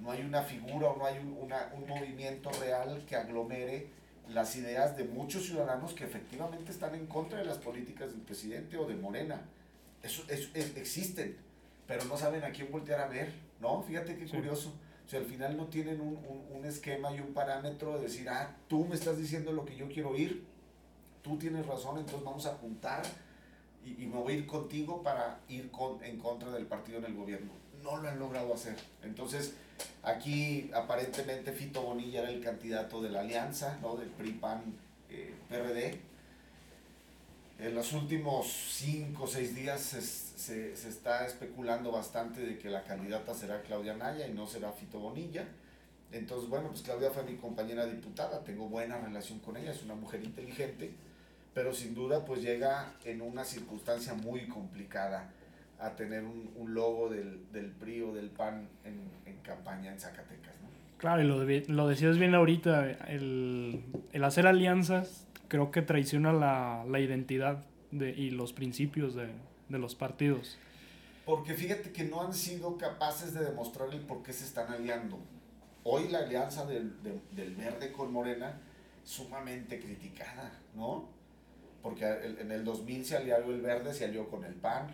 no 0.00 0.10
hay 0.10 0.22
una 0.22 0.42
figura 0.42 0.88
o 0.88 0.96
no 0.96 1.04
hay 1.06 1.18
un, 1.18 1.36
una- 1.40 1.70
un 1.76 1.86
movimiento 1.88 2.50
real 2.60 3.04
que 3.08 3.16
aglomere 3.16 3.88
las 4.30 4.56
ideas 4.56 4.96
de 4.96 5.04
muchos 5.04 5.44
ciudadanos 5.44 5.92
que 5.92 6.04
efectivamente 6.04 6.72
están 6.72 6.94
en 6.94 7.06
contra 7.06 7.38
de 7.38 7.44
las 7.44 7.58
políticas 7.58 8.10
del 8.12 8.20
presidente 8.22 8.76
o 8.78 8.86
de 8.86 8.94
Morena. 8.94 9.42
Eso, 10.02 10.22
eso- 10.28 10.48
es- 10.54 10.76
existen, 10.76 11.36
pero 11.86 12.04
no 12.04 12.16
saben 12.16 12.42
a 12.44 12.50
quién 12.50 12.70
voltear 12.70 13.00
a 13.00 13.08
ver, 13.08 13.32
¿no? 13.60 13.82
Fíjate 13.82 14.16
qué 14.16 14.26
Sí. 14.26 14.36
curioso. 14.36 14.72
O 15.06 15.08
sea, 15.08 15.20
al 15.20 15.26
final 15.26 15.56
no 15.56 15.66
tienen 15.66 16.00
un, 16.00 16.16
un, 16.26 16.46
un 16.56 16.64
esquema 16.64 17.12
y 17.14 17.20
un 17.20 17.34
parámetro 17.34 17.96
de 17.96 18.04
decir, 18.04 18.28
ah, 18.28 18.56
tú 18.68 18.86
me 18.86 18.94
estás 18.94 19.18
diciendo 19.18 19.52
lo 19.52 19.64
que 19.66 19.76
yo 19.76 19.86
quiero 19.88 20.10
oír, 20.10 20.44
tú 21.22 21.36
tienes 21.38 21.66
razón, 21.66 21.98
entonces 21.98 22.24
vamos 22.24 22.46
a 22.46 22.54
juntar 22.54 23.02
y, 23.84 24.02
y 24.02 24.06
me 24.06 24.16
voy 24.16 24.32
a 24.32 24.36
ir 24.36 24.46
contigo 24.46 25.02
para 25.02 25.40
ir 25.48 25.70
con, 25.70 26.02
en 26.02 26.18
contra 26.18 26.50
del 26.52 26.64
partido 26.66 26.98
en 26.98 27.04
el 27.04 27.14
gobierno. 27.14 27.52
No 27.82 27.98
lo 27.98 28.08
han 28.08 28.18
logrado 28.18 28.54
hacer. 28.54 28.76
Entonces, 29.02 29.54
aquí 30.02 30.70
aparentemente 30.72 31.52
Fito 31.52 31.82
Bonilla 31.82 32.20
era 32.22 32.30
el 32.30 32.42
candidato 32.42 33.02
de 33.02 33.10
la 33.10 33.20
alianza, 33.20 33.78
¿no? 33.82 33.96
Del 33.96 34.08
PRI-PAN-PRD. 34.08 36.00
En 37.58 37.74
los 37.74 37.92
últimos 37.92 38.46
cinco 38.46 39.24
o 39.24 39.26
seis 39.26 39.54
días 39.54 39.80
se, 39.80 40.02
se, 40.02 40.76
se 40.76 40.88
está 40.88 41.24
especulando 41.26 41.92
bastante 41.92 42.40
de 42.40 42.58
que 42.58 42.68
la 42.68 42.82
candidata 42.82 43.32
será 43.32 43.62
Claudia 43.62 43.96
Naya 43.96 44.26
y 44.26 44.32
no 44.32 44.46
será 44.46 44.72
Fito 44.72 44.98
Bonilla. 44.98 45.46
Entonces, 46.12 46.48
bueno, 46.48 46.68
pues 46.68 46.82
Claudia 46.82 47.10
fue 47.10 47.22
mi 47.24 47.36
compañera 47.36 47.86
diputada, 47.86 48.44
tengo 48.44 48.68
buena 48.68 48.98
relación 48.98 49.38
con 49.38 49.56
ella, 49.56 49.72
es 49.72 49.82
una 49.82 49.94
mujer 49.94 50.22
inteligente, 50.22 50.92
pero 51.54 51.72
sin 51.72 51.94
duda 51.94 52.24
pues 52.24 52.42
llega 52.42 52.92
en 53.04 53.22
una 53.22 53.44
circunstancia 53.44 54.14
muy 54.14 54.46
complicada 54.48 55.30
a 55.80 55.90
tener 55.96 56.24
un, 56.24 56.50
un 56.56 56.74
logo 56.74 57.08
del, 57.08 57.50
del 57.52 57.70
PRI 57.70 58.02
o 58.02 58.14
del 58.14 58.30
PAN 58.30 58.68
en, 58.84 59.10
en 59.26 59.36
campaña 59.42 59.92
en 59.92 59.98
Zacatecas, 59.98 60.54
¿no? 60.62 60.68
Claro, 60.98 61.22
y 61.22 61.26
lo, 61.26 61.44
lo 61.74 61.88
decías 61.88 62.18
bien 62.18 62.34
ahorita, 62.34 62.90
el, 63.08 63.84
el 64.12 64.24
hacer 64.24 64.46
alianzas 64.46 65.23
creo 65.48 65.70
que 65.70 65.82
traiciona 65.82 66.32
la, 66.32 66.84
la 66.88 67.00
identidad 67.00 67.64
de, 67.90 68.10
y 68.10 68.30
los 68.30 68.52
principios 68.52 69.14
de, 69.14 69.28
de 69.68 69.78
los 69.78 69.94
partidos. 69.94 70.58
Porque 71.24 71.54
fíjate 71.54 71.90
que 71.92 72.04
no 72.04 72.20
han 72.20 72.34
sido 72.34 72.76
capaces 72.76 73.32
de 73.32 73.44
demostrar 73.44 73.88
el 73.92 74.00
por 74.00 74.22
qué 74.22 74.32
se 74.32 74.44
están 74.44 74.70
aliando. 74.70 75.18
Hoy 75.82 76.08
la 76.08 76.18
alianza 76.18 76.66
del, 76.66 76.94
del 77.32 77.54
verde 77.54 77.92
con 77.92 78.12
Morena 78.12 78.60
sumamente 79.04 79.80
criticada, 79.80 80.52
¿no? 80.74 81.08
Porque 81.82 82.06
en 82.06 82.50
el 82.50 82.64
2000 82.64 83.04
se 83.04 83.16
alió 83.16 83.36
el 83.36 83.60
verde, 83.60 83.92
se 83.92 84.06
alió 84.06 84.28
con 84.28 84.44
el 84.44 84.54
PAN, 84.54 84.88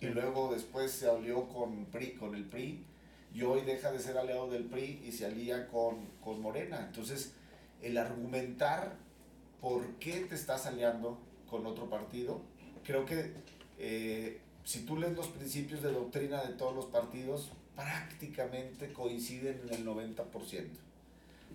y 0.00 0.06
luego 0.06 0.52
después 0.52 0.90
se 0.92 1.08
alió 1.08 1.48
con, 1.48 1.86
PRI, 1.86 2.12
con 2.12 2.34
el 2.34 2.44
PRI, 2.44 2.84
y 3.32 3.42
hoy 3.42 3.62
deja 3.62 3.90
de 3.90 3.98
ser 3.98 4.16
aliado 4.18 4.48
del 4.50 4.64
PRI 4.64 5.02
y 5.04 5.12
se 5.12 5.26
alía 5.26 5.66
con, 5.68 6.06
con 6.20 6.40
Morena. 6.40 6.84
Entonces, 6.86 7.34
el 7.82 7.98
argumentar 7.98 8.96
por 9.64 9.94
qué 9.94 10.20
te 10.28 10.34
estás 10.34 10.66
aliando 10.66 11.16
con 11.48 11.64
otro 11.64 11.88
partido, 11.88 12.42
creo 12.84 13.06
que 13.06 13.32
eh, 13.78 14.38
si 14.62 14.84
tú 14.84 14.98
lees 14.98 15.16
los 15.16 15.28
principios 15.28 15.82
de 15.82 15.90
doctrina 15.90 16.44
de 16.44 16.52
todos 16.52 16.76
los 16.76 16.84
partidos, 16.84 17.50
prácticamente 17.74 18.92
coinciden 18.92 19.62
en 19.66 19.74
el 19.74 19.86
90%, 19.86 20.68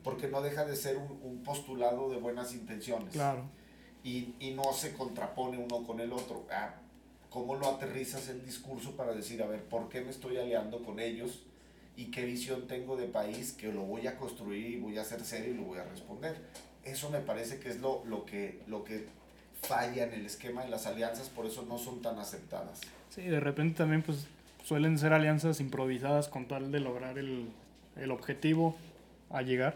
porque 0.04 0.28
no 0.28 0.42
deja 0.42 0.66
de 0.66 0.76
ser 0.76 0.98
un, 0.98 1.44
postulado 1.44 2.10
de 2.10 2.18
buenas 2.18 2.56
intenciones. 2.56 3.14
Claro. 3.14 3.44
Y, 4.04 4.34
y, 4.40 4.56
no 4.56 4.74
se 4.74 4.94
contrapone 4.94 5.60
uno 5.60 5.84
con 5.86 6.00
el 6.00 6.12
otro. 6.12 6.48
Ah, 6.50 6.78
¿Cómo 7.30 7.58
lo 7.58 7.68
aterrizas 7.68 8.28
el 8.30 8.44
discurso 8.44 8.96
para 8.96 9.14
decir, 9.14 9.44
a 9.44 9.46
ver, 9.46 9.64
¿por 9.66 9.88
qué 9.88 10.02
me 10.02 10.10
estoy 10.10 10.38
aliando 10.38 10.84
con 10.84 11.00
ellos? 11.00 11.44
¿Y 11.96 12.10
qué 12.10 12.26
visión 12.26 12.66
tengo 12.66 12.98
de 12.98 13.06
país 13.06 13.52
que 13.52 13.72
lo 13.72 13.84
voy 13.84 14.08
a 14.08 14.18
construir 14.18 14.66
y 14.66 14.80
voy 14.80 14.98
a 14.98 15.02
hacer 15.02 15.24
serio 15.24 15.54
y 15.54 15.58
lo 15.58 15.66
voy 15.66 15.78
a 15.78 15.84
responder? 15.84 16.69
Eso 16.92 17.10
me 17.10 17.20
parece 17.20 17.60
que 17.60 17.70
es 17.70 17.80
lo, 17.80 18.04
lo, 18.06 18.26
que, 18.26 18.62
lo 18.68 18.84
que 18.84 19.06
falla 19.62 20.04
en 20.04 20.14
el 20.14 20.26
esquema 20.26 20.64
de 20.64 20.70
las 20.70 20.86
alianzas, 20.86 21.30
por 21.30 21.46
eso 21.46 21.66
no 21.68 21.78
son 21.78 22.02
tan 22.02 22.18
aceptadas. 22.20 22.82
Sí, 23.10 23.24
de 23.24 23.40
repente 23.40 23.78
también 23.78 24.02
pues 24.02 24.28
suelen 24.64 24.98
ser 24.98 25.14
alianzas 25.14 25.60
improvisadas 25.60 26.28
con 26.28 26.48
tal 26.48 26.72
de 26.72 26.80
lograr 26.80 27.18
el, 27.18 27.50
el 27.96 28.12
objetivo 28.12 28.76
a 29.30 29.42
llegar. 29.42 29.76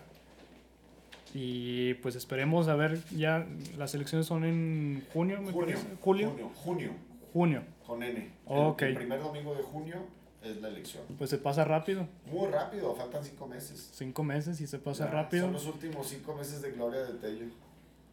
Y 1.34 1.96
pues 1.96 2.16
esperemos 2.16 2.68
a 2.68 2.76
ver, 2.76 3.00
ya 3.10 3.46
las 3.78 3.96
elecciones 3.96 4.28
son 4.28 4.46
en 4.46 5.04
junio, 5.14 5.42
me 5.42 5.52
junio, 5.52 5.76
parece. 5.76 5.88
Julio. 6.00 6.30
Junio. 6.64 6.92
Junio. 7.34 7.64
Con 7.86 8.04
N. 8.04 8.30
Okay. 8.46 8.90
El, 8.90 8.98
primer 8.98 9.20
domingo 9.20 9.56
de 9.56 9.64
junio 9.64 9.96
es 10.44 10.62
la 10.62 10.68
elección. 10.68 11.04
Pues 11.18 11.30
se 11.30 11.38
pasa 11.38 11.64
rápido. 11.64 12.08
Muy 12.26 12.48
rápido, 12.48 12.96
faltan 12.96 13.24
cinco 13.24 13.48
meses. 13.48 13.90
Cinco 13.94 14.24
meses 14.24 14.60
y 14.62 14.68
se 14.68 14.80
pasa 14.80 15.08
rápido. 15.08 15.46
Son 15.46 15.54
los 15.54 15.66
últimos 15.66 16.08
cinco 16.08 16.36
meses 16.36 16.62
de 16.62 16.72
gloria 16.72 17.02
de 17.02 17.14
Tello. 17.14 17.46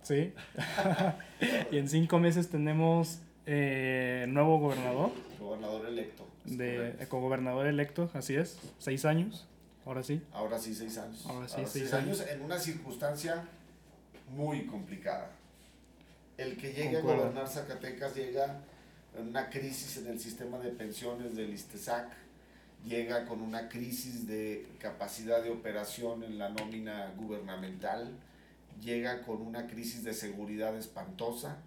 Sí. 0.02 0.32
y 1.70 1.76
en 1.76 1.88
cinco 1.88 2.18
meses 2.18 2.48
tenemos 2.48 3.18
eh, 3.46 4.26
nuevo 4.28 4.58
gobernador. 4.58 5.10
Gobernador 5.38 5.86
electo. 5.86 6.26
De, 6.44 7.06
gobernador 7.10 7.66
electo, 7.66 8.10
así 8.14 8.36
es. 8.36 8.58
Seis 8.78 9.04
años. 9.04 9.46
Ahora 9.84 10.02
sí. 10.02 10.22
Ahora 10.32 10.58
sí, 10.58 10.74
seis 10.74 10.98
años. 10.98 11.26
Ahora 11.26 11.48
sí, 11.48 11.62
seis, 11.66 11.92
años. 11.92 12.24
en 12.28 12.42
una 12.42 12.58
circunstancia 12.58 13.44
muy 14.28 14.66
complicada. 14.66 15.30
El 16.36 16.56
que 16.56 16.72
llegue 16.72 16.98
a 16.98 17.00
gobernar 17.00 17.48
Zacatecas 17.48 18.14
llega 18.14 18.60
en 19.18 19.28
una 19.28 19.50
crisis 19.50 19.96
en 19.98 20.06
el 20.06 20.20
sistema 20.20 20.58
de 20.58 20.70
pensiones 20.70 21.34
del 21.34 21.52
ISTESAC, 21.52 22.08
llega 22.86 23.26
con 23.26 23.42
una 23.42 23.68
crisis 23.68 24.26
de 24.26 24.66
capacidad 24.78 25.42
de 25.42 25.50
operación 25.50 26.22
en 26.22 26.38
la 26.38 26.48
nómina 26.48 27.12
gubernamental, 27.16 28.10
llega 28.82 29.22
con 29.22 29.42
una 29.42 29.66
crisis 29.66 30.04
de 30.04 30.14
seguridad 30.14 30.76
espantosa, 30.76 31.58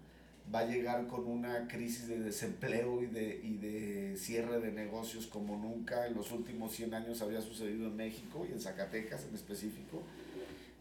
va 0.52 0.60
a 0.60 0.66
llegar 0.66 1.06
con 1.06 1.26
una 1.26 1.68
crisis 1.68 2.08
de 2.08 2.18
desempleo 2.18 3.02
y 3.02 3.06
de, 3.06 3.40
y 3.42 3.56
de 3.56 4.16
cierre 4.16 4.60
de 4.60 4.72
negocios 4.72 5.26
como 5.26 5.56
nunca. 5.56 6.06
En 6.06 6.14
los 6.14 6.32
últimos 6.32 6.72
100 6.74 6.94
años 6.94 7.22
había 7.22 7.40
sucedido 7.40 7.86
en 7.86 7.96
México 7.96 8.46
y 8.48 8.52
en 8.52 8.60
Zacatecas 8.60 9.24
en 9.24 9.34
específico, 9.34 10.02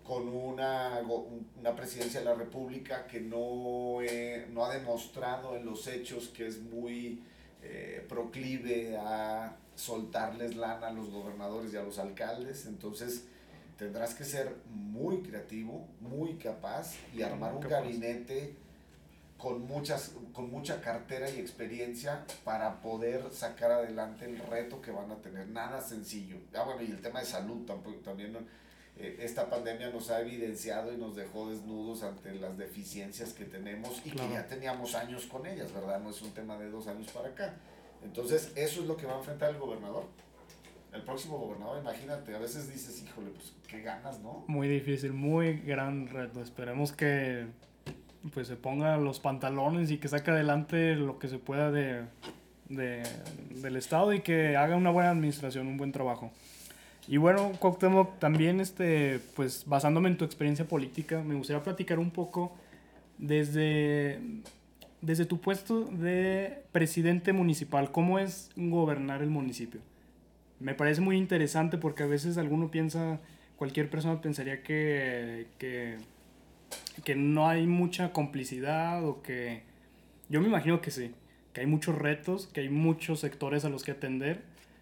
con 0.06 0.28
una, 0.28 1.00
una 1.60 1.76
presidencia 1.76 2.20
de 2.20 2.26
la 2.26 2.36
República 2.36 3.08
que 3.08 3.22
no, 3.22 4.00
no 4.52 4.66
ha 4.66 4.74
demostrado 4.74 5.56
en 5.56 5.66
los 5.66 5.88
hechos 5.88 6.28
que 6.30 6.48
es 6.48 6.60
muy 6.60 7.22
eh, 7.62 8.06
proclive 8.10 8.98
a 8.98 9.56
soltarles 9.76 10.56
lana 10.56 10.88
a 10.88 10.92
los 10.92 11.10
gobernadores 11.10 11.74
y 11.74 11.78
a 11.78 11.84
los 11.84 12.00
alcaldes, 12.00 12.66
entonces 12.66 13.26
tendrás 13.78 14.14
que 14.14 14.24
ser 14.24 14.56
muy 14.70 15.22
creativo, 15.22 15.88
muy 16.00 16.36
capaz 16.36 16.94
y 17.14 17.22
armar 17.22 17.56
un 17.56 17.62
gabinete 17.62 18.56
con, 19.38 19.68
muchas, 19.68 20.14
con 20.32 20.50
mucha 20.50 20.80
cartera 20.80 21.30
y 21.30 21.40
experiencia 21.40 22.24
para 22.46 22.82
poder 22.82 23.34
sacar 23.34 23.72
adelante 23.72 24.26
el 24.26 24.40
reto 24.40 24.82
que 24.82 24.92
van 24.92 25.12
a 25.12 25.16
tener. 25.18 25.48
Nada 25.50 25.82
sencillo. 25.82 26.38
Ah, 26.56 26.64
bueno, 26.64 26.82
y 26.82 26.92
el 26.92 27.02
tema 27.02 27.20
de 27.20 27.26
salud 27.26 27.66
tampoco, 27.66 27.98
también. 27.98 28.38
Eh, 28.96 29.18
esta 29.22 29.50
pandemia 29.50 29.90
nos 29.90 30.12
ha 30.12 30.22
evidenciado 30.22 30.94
y 30.94 30.98
nos 30.98 31.16
dejó 31.16 31.50
desnudos 31.50 32.04
ante 32.04 32.34
las 32.36 32.58
deficiencias 32.58 33.34
que 33.34 33.44
tenemos 33.44 34.02
y 34.06 34.12
que 34.12 34.30
ya 34.30 34.48
teníamos 34.48 34.94
años 34.94 35.26
con 35.26 35.46
ellas, 35.48 35.74
¿verdad? 35.74 36.00
No 36.00 36.12
es 36.12 36.22
un 36.22 36.32
tema 36.32 36.58
de 36.58 36.70
dos 36.70 36.88
años 36.88 37.12
para 37.12 37.30
acá. 37.30 37.56
Entonces, 38.04 38.52
eso 38.56 38.82
es 38.82 38.88
lo 38.88 38.98
que 38.98 39.06
va 39.06 39.14
a 39.14 39.18
enfrentar 39.18 39.52
el 39.52 39.58
gobernador 39.58 40.06
el 40.94 41.02
próximo 41.02 41.38
gobernador, 41.38 41.80
imagínate, 41.82 42.36
a 42.36 42.40
veces 42.40 42.72
dices, 42.72 43.04
híjole, 43.04 43.32
pues 43.32 43.54
qué 43.68 43.82
ganas, 43.82 44.20
¿no? 44.20 44.44
Muy 44.48 44.68
difícil, 44.68 45.12
muy 45.12 45.54
gran 45.54 46.08
reto. 46.08 46.42
Esperemos 46.42 46.92
que 46.92 47.48
pues 48.34 48.48
se 48.48 48.56
ponga 48.56 48.96
los 48.98 49.20
pantalones 49.20 49.92
y 49.92 49.98
que 49.98 50.08
saque 50.08 50.32
adelante 50.32 50.96
lo 50.96 51.20
que 51.20 51.28
se 51.28 51.40
pueda 51.40 51.72
de, 51.72 52.04
de, 52.70 53.04
del 53.50 53.76
Estado 53.76 54.14
y 54.14 54.22
que 54.22 54.56
haga 54.56 54.78
una 54.78 54.92
buena 54.92 55.10
administración, 55.10 55.68
un 55.68 55.78
buen 55.78 55.92
trabajo. 55.92 56.32
Y 57.08 57.18
bueno, 57.18 57.52
Cuauhtémoc, 57.60 58.20
también 58.20 58.62
este, 58.62 59.20
pues 59.36 59.66
basándome 59.66 60.10
en 60.10 60.18
tu 60.18 60.24
experiencia 60.24 60.66
política, 60.66 61.22
me 61.22 61.36
gustaría 61.36 61.62
platicar 61.62 62.00
un 62.00 62.12
poco 62.12 62.56
desde, 63.18 64.22
desde 65.04 65.26
tu 65.26 65.40
puesto 65.40 65.86
de 65.86 66.64
presidente 66.72 67.34
municipal, 67.34 67.92
¿cómo 67.92 68.18
es 68.20 68.50
gobernar 68.56 69.22
el 69.22 69.30
municipio? 69.30 69.82
me 70.64 70.74
parece 70.74 71.02
muy 71.02 71.18
interesante 71.18 71.78
porque 71.78 72.04
a 72.04 72.06
veces 72.08 72.38
alguno 72.38 72.72
piensa, 72.72 73.20
cualquier 73.58 73.90
persona 73.90 74.22
pensaría 74.22 74.64
que, 74.64 75.48
que, 75.58 75.98
que 77.04 77.16
no 77.16 77.50
hay 77.50 77.68
mucha 77.68 78.14
complicidad 78.14 79.06
o 79.06 79.22
que... 79.22 79.62
Yo 80.30 80.40
me 80.40 80.48
imagino 80.48 80.80
que 80.80 80.90
sí, 80.90 81.12
que 81.52 81.62
hay 81.62 81.68
muchos 81.68 81.96
retos, 81.96 82.48
que 82.48 82.62
hay 82.62 82.70
muchos 82.70 83.20
sectores 83.20 83.66
a 83.66 83.70
los 83.70 83.84
que 83.84 83.92
atender. 83.92 84.42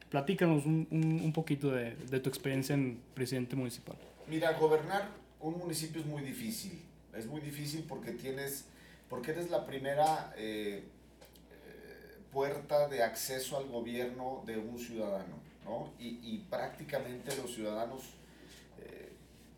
Platícanos 0.09 0.67
un, 0.67 0.87
un, 0.91 1.21
un 1.23 1.33
poquito 1.33 1.71
de, 1.71 1.95
de, 1.95 2.19
tu 2.19 2.29
experiencia 2.29 2.75
en 2.75 2.99
presidente 3.15 3.55
municipal. 3.55 3.97
Mira, 4.29 4.53
gobernar 4.53 5.09
un 5.39 5.57
municipio 5.57 5.99
es 5.99 6.05
muy 6.05 6.21
difícil. 6.21 6.79
Es 7.17 7.25
muy 7.25 7.41
difícil 7.41 7.85
porque 7.87 8.11
tienes, 8.11 8.65
porque 9.11 9.31
eres 9.31 9.51
la 9.51 9.65
primera 9.65 10.33
eh, 10.37 10.85
eh, 10.85 12.17
puerta 12.31 12.87
de 12.87 13.03
acceso 13.03 13.57
al 13.57 13.67
gobierno 13.67 14.41
de 14.45 14.57
un 14.57 14.79
ciudadano. 14.79 15.35
¿no? 15.65 15.91
Y, 15.99 16.17
y 16.23 16.45
prácticamente 16.49 17.35
los 17.35 17.53
ciudadanos, 17.53 18.03
eh, 18.79 19.11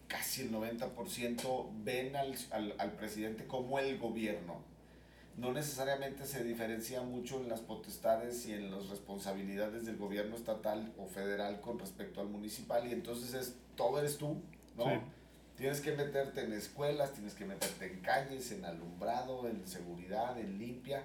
casi 0.08 0.42
el 0.42 0.52
90%, 0.52 1.70
ven 1.84 2.16
al, 2.16 2.36
al, 2.50 2.74
al, 2.80 2.92
presidente 2.94 3.46
como 3.46 3.78
el 3.78 4.00
gobierno. 4.00 4.56
No 5.38 5.54
necesariamente 5.54 6.26
se 6.26 6.44
diferencia 6.44 7.04
mucho 7.04 7.40
en 7.40 7.48
las 7.48 7.60
potestades 7.60 8.48
y 8.48 8.54
en 8.54 8.72
las 8.72 8.90
responsabilidades 8.90 9.86
del 9.86 9.98
gobierno 9.98 10.36
estatal 10.36 10.92
o 10.98 11.06
federal 11.06 11.62
con 11.62 11.78
respecto 11.78 12.22
al 12.22 12.28
municipal, 12.28 12.88
y 12.88 12.92
entonces 12.92 13.36
es, 13.36 13.56
todo 13.76 14.00
eres 14.00 14.18
tú, 14.18 14.42
¿no? 14.76 15.23
Tienes 15.58 15.82
que 15.82 15.92
meterte 15.92 16.42
en 16.42 16.54
escuelas, 16.54 17.14
tienes 17.14 17.34
que 17.36 17.46
meterte 17.46 17.86
en 17.86 18.00
calles, 18.02 18.52
en 18.52 18.66
alumbrado, 18.66 19.48
en 19.48 19.68
seguridad, 19.68 20.40
en 20.40 20.58
limpia, 20.58 21.04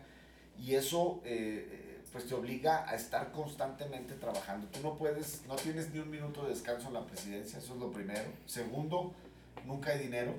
y 0.59 0.75
eso 0.75 1.21
eh, 1.25 2.01
pues 2.13 2.27
te 2.27 2.35
obliga 2.35 2.89
a 2.89 2.95
estar 2.95 3.31
constantemente 3.33 4.15
trabajando. 4.15 4.67
Tú 4.69 4.81
no 4.83 4.97
puedes, 4.97 5.43
no 5.47 5.57
tienes 5.57 5.93
ni 5.93 5.99
un 5.99 6.11
minuto 6.11 6.45
de 6.45 6.51
descanso 6.51 6.89
en 6.89 6.95
la 6.95 7.07
presidencia, 7.07 7.59
eso 7.59 7.75
es 7.75 7.81
lo 7.81 7.93
primero. 7.93 8.31
Segundo, 8.47 9.13
nunca 9.67 9.91
hay 9.91 9.99
dinero, 9.99 10.35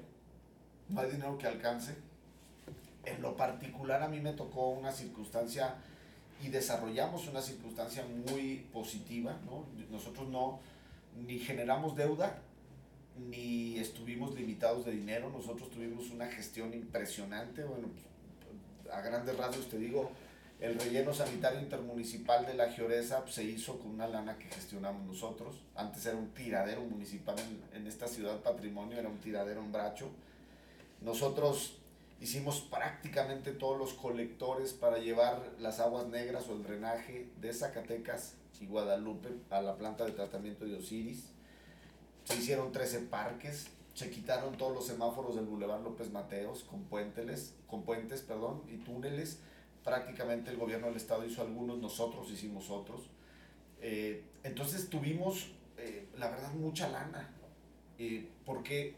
no 0.89 1.01
hay 1.01 1.11
dinero 1.11 1.37
que 1.37 1.47
alcance. 1.47 1.95
En 3.05 3.21
lo 3.21 3.37
particular 3.37 4.01
a 4.01 4.09
mí 4.09 4.19
me 4.19 4.33
tocó 4.33 4.69
una 4.69 4.91
circunstancia 4.91 5.75
y 6.43 6.49
desarrollamos 6.49 7.27
una 7.27 7.41
circunstancia 7.41 8.03
muy 8.27 8.67
positiva, 8.73 9.37
¿no? 9.45 9.65
Nosotros 9.91 10.27
no 10.29 10.59
ni 11.27 11.39
generamos 11.39 11.95
deuda, 11.95 12.41
ni 13.27 13.77
estuvimos 13.79 14.35
limitados 14.35 14.85
de 14.85 14.91
dinero, 14.93 15.29
nosotros 15.29 15.69
tuvimos 15.69 16.09
una 16.11 16.27
gestión 16.27 16.73
impresionante, 16.73 17.63
bueno, 17.63 17.89
a 18.91 19.01
grandes 19.01 19.37
rasgos 19.37 19.69
te 19.69 19.77
digo, 19.77 20.11
El 20.59 20.77
relleno 20.77 21.13
sanitario 21.13 21.61
intermunicipal 21.61 22.45
de 22.45 22.53
la 22.53 22.69
Gioresa 22.69 23.21
pues, 23.21 23.35
se 23.35 23.45
hizo 23.45 23.79
con 23.79 23.91
una 23.91 24.07
lana 24.07 24.37
que 24.37 24.49
gestionamos 24.49 25.05
nosotros. 25.05 25.55
Antes 25.73 26.05
era 26.05 26.17
un 26.17 26.31
tiradero 26.31 26.81
municipal 26.81 27.37
en, 27.39 27.79
en 27.79 27.87
esta 27.87 28.07
ciudad 28.07 28.41
patrimonio, 28.41 28.99
era 28.99 29.07
un 29.07 29.19
tiradero 29.19 29.61
en 29.61 29.71
Bracho. 29.71 30.09
Nosotros 30.99 31.77
hicimos 32.19 32.59
prácticamente 32.59 33.53
todos 33.53 33.77
los 33.77 33.93
colectores 33.93 34.73
para 34.73 34.97
llevar 34.97 35.41
las 35.59 35.79
aguas 35.79 36.07
negras 36.07 36.49
o 36.49 36.55
el 36.55 36.63
drenaje 36.63 37.29
de 37.39 37.53
Zacatecas 37.53 38.35
y 38.59 38.65
Guadalupe 38.65 39.29
a 39.49 39.61
la 39.61 39.77
planta 39.77 40.03
de 40.05 40.11
tratamiento 40.11 40.65
de 40.65 40.75
Osiris. 40.75 41.29
Se 42.29 42.35
hicieron 42.35 42.71
13 42.71 42.99
parques, 43.07 43.69
se 43.95 44.11
quitaron 44.11 44.55
todos 44.55 44.71
los 44.71 44.85
semáforos 44.85 45.35
del 45.35 45.45
Boulevard 45.45 45.81
López 45.81 46.11
Mateos 46.11 46.63
con 46.63 46.83
puentes, 46.83 47.55
con 47.65 47.81
puentes 47.81 48.21
perdón, 48.21 48.61
y 48.69 48.77
túneles. 48.77 49.39
Prácticamente 49.83 50.51
el 50.51 50.57
gobierno 50.57 50.87
del 50.87 50.97
estado 50.97 51.25
hizo 51.25 51.41
algunos, 51.41 51.79
nosotros 51.79 52.29
hicimos 52.29 52.69
otros. 52.69 53.09
Eh, 53.81 54.23
entonces 54.43 54.91
tuvimos, 54.91 55.53
eh, 55.77 56.07
la 56.19 56.29
verdad, 56.29 56.53
mucha 56.53 56.87
lana. 56.89 57.31
Eh, 57.97 58.29
porque 58.45 58.93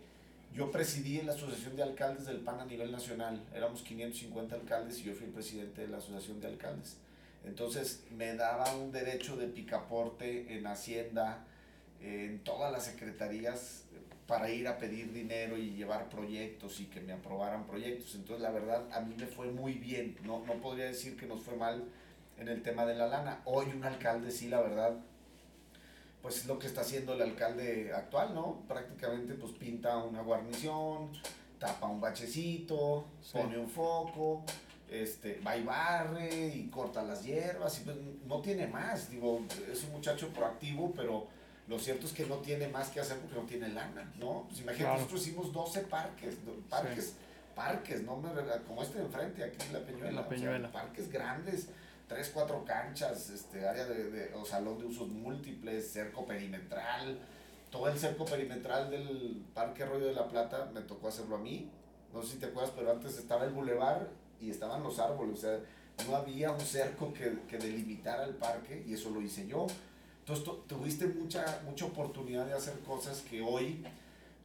yo 0.54 0.70
presidí 0.70 1.18
en 1.18 1.28
la 1.28 1.32
Asociación 1.32 1.78
de 1.78 1.84
Alcaldes 1.84 2.26
del 2.26 2.42
PAN 2.42 2.60
a 2.60 2.66
nivel 2.66 2.92
nacional. 2.92 3.42
Éramos 3.56 3.82
550 3.84 4.56
alcaldes 4.56 5.00
y 5.00 5.04
yo 5.04 5.14
fui 5.14 5.28
presidente 5.28 5.84
de 5.84 5.88
la 5.88 6.00
Asociación 6.00 6.42
de 6.42 6.48
Alcaldes. 6.48 6.98
Entonces 7.46 8.04
me 8.12 8.36
daba 8.36 8.76
un 8.76 8.92
derecho 8.92 9.38
de 9.38 9.48
picaporte 9.48 10.54
en 10.54 10.68
Hacienda, 10.68 11.48
en 12.04 12.44
todas 12.44 12.72
las 12.72 12.86
secretarías 12.86 13.84
para 14.28 14.50
ir 14.50 14.68
a 14.68 14.78
pedir 14.78 15.12
dinero 15.12 15.58
y 15.58 15.72
llevar 15.72 16.10
proyectos 16.10 16.80
y 16.80 16.86
que 16.86 17.02
me 17.02 17.14
aprobaran 17.14 17.66
proyectos. 17.66 18.16
Entonces 18.16 18.42
la 18.42 18.52
verdad 18.52 18.88
a 18.94 19.02
mí 19.02 19.14
me 19.18 19.28
fue 19.28 19.52
muy 19.52 19.74
bien. 19.74 20.18
No, 20.24 20.44
no 20.46 20.54
podría 20.56 20.86
decir 20.86 21.18
que 21.18 21.26
nos 21.26 21.42
fue 21.42 21.56
mal 21.56 21.84
en 22.38 22.48
el 22.48 22.62
tema 22.64 22.86
de 22.86 22.96
la 22.96 23.08
lana. 23.08 23.42
Hoy 23.46 23.68
un 23.76 23.84
alcalde 23.84 24.32
sí, 24.32 24.48
la 24.48 24.62
verdad, 24.62 24.96
pues 26.22 26.38
es 26.38 26.46
lo 26.46 26.60
que 26.60 26.68
está 26.68 26.82
haciendo 26.82 27.14
el 27.14 27.22
alcalde 27.22 27.92
actual, 27.94 28.34
¿no? 28.34 28.64
Prácticamente 28.68 29.34
pues 29.34 29.52
pinta 29.54 29.98
una 29.98 30.22
guarnición, 30.22 31.12
tapa 31.60 31.88
un 31.88 32.00
bachecito, 32.00 33.06
pone 33.34 33.58
un 33.58 33.70
foco, 33.70 34.44
este, 34.90 35.40
va 35.46 35.58
y 35.58 35.64
barre 35.64 36.48
y 36.56 36.68
corta 36.70 37.04
las 37.04 37.24
hierbas 37.24 37.80
y 37.80 37.84
pues 37.84 37.98
no 38.26 38.42
tiene 38.42 38.68
más, 38.68 39.10
digo, 39.10 39.42
es 39.72 39.84
un 39.84 39.92
muchacho 39.92 40.30
proactivo, 40.30 40.92
pero 40.96 41.28
lo 41.68 41.80
cierto 41.80 42.06
es 42.06 42.14
que 42.14 42.26
no 42.26 42.38
tiene 42.38 42.68
más 42.68 42.90
que 42.90 43.00
hacer 43.00 43.18
porque 43.20 43.36
no 43.36 43.44
tiene 43.44 43.70
lana, 43.70 44.12
¿no? 44.20 44.46
Pues 44.48 44.62
imagínate, 44.62 44.96
nosotros 44.96 45.22
hicimos 45.22 45.54
12 45.54 45.82
parques, 45.82 46.36
parques, 46.70 47.14
parques, 47.56 48.02
¿no? 48.04 48.22
Como 48.68 48.82
este 48.82 49.00
de 49.00 49.06
enfrente, 49.06 49.44
aquí 49.44 49.58
en 49.68 49.74
La 49.74 49.80
Peñuela, 49.80 50.12
la 50.12 50.28
Peñuela. 50.28 50.72
parques 50.72 51.12
grandes, 51.12 51.70
tres, 52.08 52.32
cuatro 52.34 52.66
canchas, 52.66 53.30
este, 53.30 53.68
área 53.68 53.86
de, 53.86 54.10
de, 54.10 54.34
o 54.34 54.46
salón 54.46 54.80
de 54.80 54.86
usos 54.86 55.08
múltiples, 55.10 55.92
cerco 55.92 56.26
perimetral, 56.26 57.20
todo 57.72 57.88
el 57.88 57.98
cerco 57.98 58.26
perimetral 58.26 58.90
del 58.90 59.46
Parque 59.54 59.84
Arroyo 59.84 60.08
de 60.08 60.14
la 60.14 60.28
Plata 60.28 60.70
me 60.74 60.82
tocó 60.82 61.08
hacerlo 61.08 61.38
a 61.38 61.40
mí. 61.40 61.72
No 62.14 62.22
sé 62.22 62.34
si 62.34 62.40
te 62.40 62.48
acuerdas, 62.48 62.74
pero 62.76 62.92
antes 62.92 63.18
estaba 63.18 63.46
el 63.46 63.52
bulevar 63.52 64.10
y 64.42 64.50
estaban 64.52 64.84
los 64.84 65.00
árboles, 65.00 65.38
o 65.38 65.42
sea, 65.42 65.60
no 66.08 66.16
había 66.16 66.52
un 66.52 66.60
cerco 66.60 67.14
que, 67.14 67.38
que 67.48 67.58
delimitara 67.58 68.26
el 68.26 68.36
parque 68.36 68.84
y 68.86 68.94
eso 68.94 69.10
lo 69.10 69.22
hice 69.22 69.48
yo. 69.48 69.68
Entonces 70.34 70.68
tuviste 70.68 71.08
mucha, 71.08 71.62
mucha 71.66 71.86
oportunidad 71.86 72.46
de 72.46 72.54
hacer 72.54 72.80
cosas 72.80 73.22
que 73.22 73.42
hoy, 73.42 73.84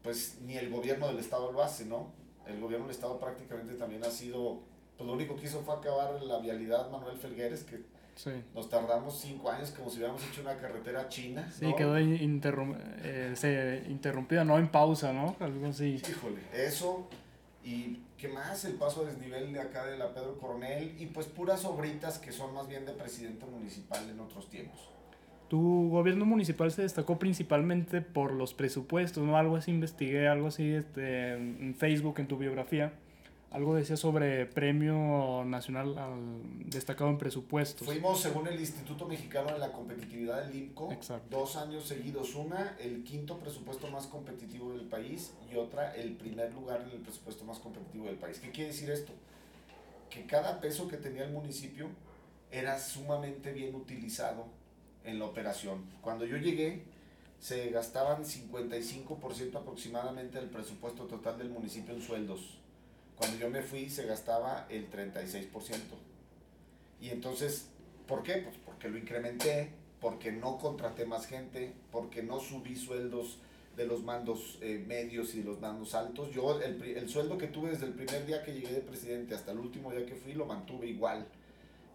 pues 0.03 0.39
ni 0.43 0.57
el 0.57 0.71
gobierno 0.71 1.09
del 1.09 1.19
estado 1.19 1.53
lo 1.53 1.63
hace, 1.63 1.85
¿no? 1.85 2.09
El 2.47 2.61
gobierno 2.61 2.87
del 2.87 2.95
estado 2.95 3.19
prácticamente 3.19 3.75
también 3.75 4.05
ha 4.05 4.11
sido 4.11 4.61
pues 4.97 5.07
lo 5.07 5.15
único 5.15 5.37
que 5.37 5.47
hizo 5.47 5.61
fue 5.61 5.75
acabar 5.75 6.23
la 6.23 6.39
vialidad 6.39 6.91
Manuel 6.91 7.19
Felgueres, 7.19 7.65
que 7.65 7.81
nos 8.55 8.71
tardamos 8.71 9.21
cinco 9.21 9.51
años 9.51 9.71
como 9.73 9.91
si 9.91 9.99
hubiéramos 9.99 10.23
hecho 10.27 10.41
una 10.41 10.57
carretera 10.57 11.07
china. 11.09 11.53
Sí, 11.53 11.67
quedó 11.77 11.99
interrum 11.99 12.75
eh, 13.03 13.35
se 13.37 13.85
interrumpida, 13.89 14.43
no 14.43 14.59
en 14.59 14.71
pausa, 14.71 15.13
¿no? 15.13 15.37
Algo 15.39 15.67
así. 15.67 16.01
Híjole, 16.09 16.41
eso 16.55 17.09
y 17.63 18.01
qué 18.17 18.29
más, 18.29 18.65
el 18.65 18.75
paso 18.75 19.03
a 19.03 19.05
desnivel 19.05 19.53
de 19.53 19.61
acá 19.61 19.85
de 19.85 19.99
la 19.99 20.15
Pedro 20.15 20.39
Coronel 20.39 20.95
y 20.99 21.07
pues 21.07 21.27
puras 21.27 21.65
obritas 21.67 22.19
que 22.19 22.33
son 22.33 22.55
más 22.55 22.69
bien 22.69 22.87
de 22.87 22.93
presidente 22.93 23.45
municipal 23.45 24.09
en 24.09 24.19
otros 24.21 24.49
tiempos. 24.49 24.96
Tu 25.49 25.89
gobierno 25.91 26.25
municipal 26.25 26.71
se 26.73 26.83
destacó 26.83 27.19
principalmente 27.19 28.01
por 28.01 28.33
los 28.33 28.53
presupuestos, 28.53 29.25
¿no? 29.25 29.37
Algo 29.37 29.57
así 29.57 29.71
investigué, 29.71 30.27
algo 30.29 30.49
así 30.49 30.73
este, 30.73 31.35
en 31.35 31.75
Facebook, 31.77 32.19
en 32.19 32.27
tu 32.27 32.37
biografía 32.37 32.93
algo 33.57 33.75
decía 33.75 33.97
sobre 33.97 34.45
Premio 34.45 35.43
Nacional 35.47 35.95
destacado 36.67 37.09
en 37.09 37.17
presupuestos. 37.17 37.87
Fuimos, 37.87 38.21
según 38.21 38.47
el 38.49 38.61
Instituto 38.61 39.07
Mexicano 39.07 39.51
de 39.53 39.59
la 39.59 39.73
Competitividad 39.73 40.45
del 40.45 40.57
IMCO, 40.57 40.95
dos 41.31 41.57
años 41.57 41.85
seguidos. 41.85 42.35
Una, 42.35 42.77
el 42.79 43.03
quinto 43.03 43.39
presupuesto 43.39 43.89
más 43.89 44.09
competitivo 44.09 44.73
del 44.73 44.87
país 44.87 45.33
y 45.51 45.57
otra, 45.57 45.95
el 45.95 46.17
primer 46.17 46.53
lugar 46.53 46.83
en 46.83 46.91
el 46.91 46.99
presupuesto 46.99 47.45
más 47.45 47.59
competitivo 47.59 48.05
del 48.05 48.17
país. 48.17 48.41
¿Qué 48.41 48.51
quiere 48.51 48.73
decir 48.73 48.91
esto? 48.91 49.13
Que 50.11 50.27
cada 50.27 50.61
peso 50.61 50.87
que 50.87 50.99
tenía 50.99 51.25
el 51.25 51.33
municipio 51.33 51.89
era 52.51 52.79
sumamente 52.79 53.53
bien 53.53 53.75
utilizado 53.75 54.49
en 55.07 55.19
la 55.19 55.25
operación. 55.25 55.85
Cuando 56.03 56.27
yo 56.27 56.37
llegué, 56.37 56.83
se 57.41 57.71
gastaban 57.71 58.25
55% 58.25 59.57
aproximadamente 59.57 60.39
del 60.39 60.51
presupuesto 60.51 61.05
total 61.05 61.39
del 61.39 61.49
municipio 61.49 61.95
en 61.95 62.03
sueldos 62.03 62.59
cuando 63.17 63.39
yo 63.39 63.51
me 63.51 63.63
fui 63.63 63.89
se 63.89 64.07
gastaba 64.07 64.67
el 64.69 64.91
36%. 64.91 65.49
Y 67.01 67.09
entonces, 67.09 67.69
¿por 68.07 68.23
qué? 68.23 68.35
Pues 68.39 68.57
porque 68.65 68.89
lo 68.89 68.99
incrementé, 68.99 69.71
porque 70.01 70.33
no 70.33 70.59
contraté 70.59 71.07
más 71.07 71.27
gente, 71.27 71.73
porque 71.91 72.23
no 72.23 72.41
subí 72.41 72.77
sueldos 72.77 73.39
de 73.77 73.87
los 73.87 74.03
mandos 74.03 74.59
eh, 74.63 74.83
medios 74.87 75.35
y 75.35 75.43
los 75.43 75.61
mandos 75.61 75.95
altos. 75.95 76.31
Yo 76.33 76.61
el, 76.61 76.83
el, 76.83 77.09
sueldo 77.09 77.37
que 77.37 77.47
tuve 77.49 77.71
desde 77.71 77.87
el 77.87 77.93
primer 77.93 78.25
día 78.27 78.43
que 78.43 78.53
llegué 78.53 78.73
de 78.73 78.81
presidente 78.81 79.35
hasta 79.35 79.53
el 79.53 79.59
último 79.59 79.91
día 79.91 80.07
que 80.07 80.15
fui 80.15 80.33
lo 80.33 80.47
mantuve 80.47 80.87
igual. 80.87 81.27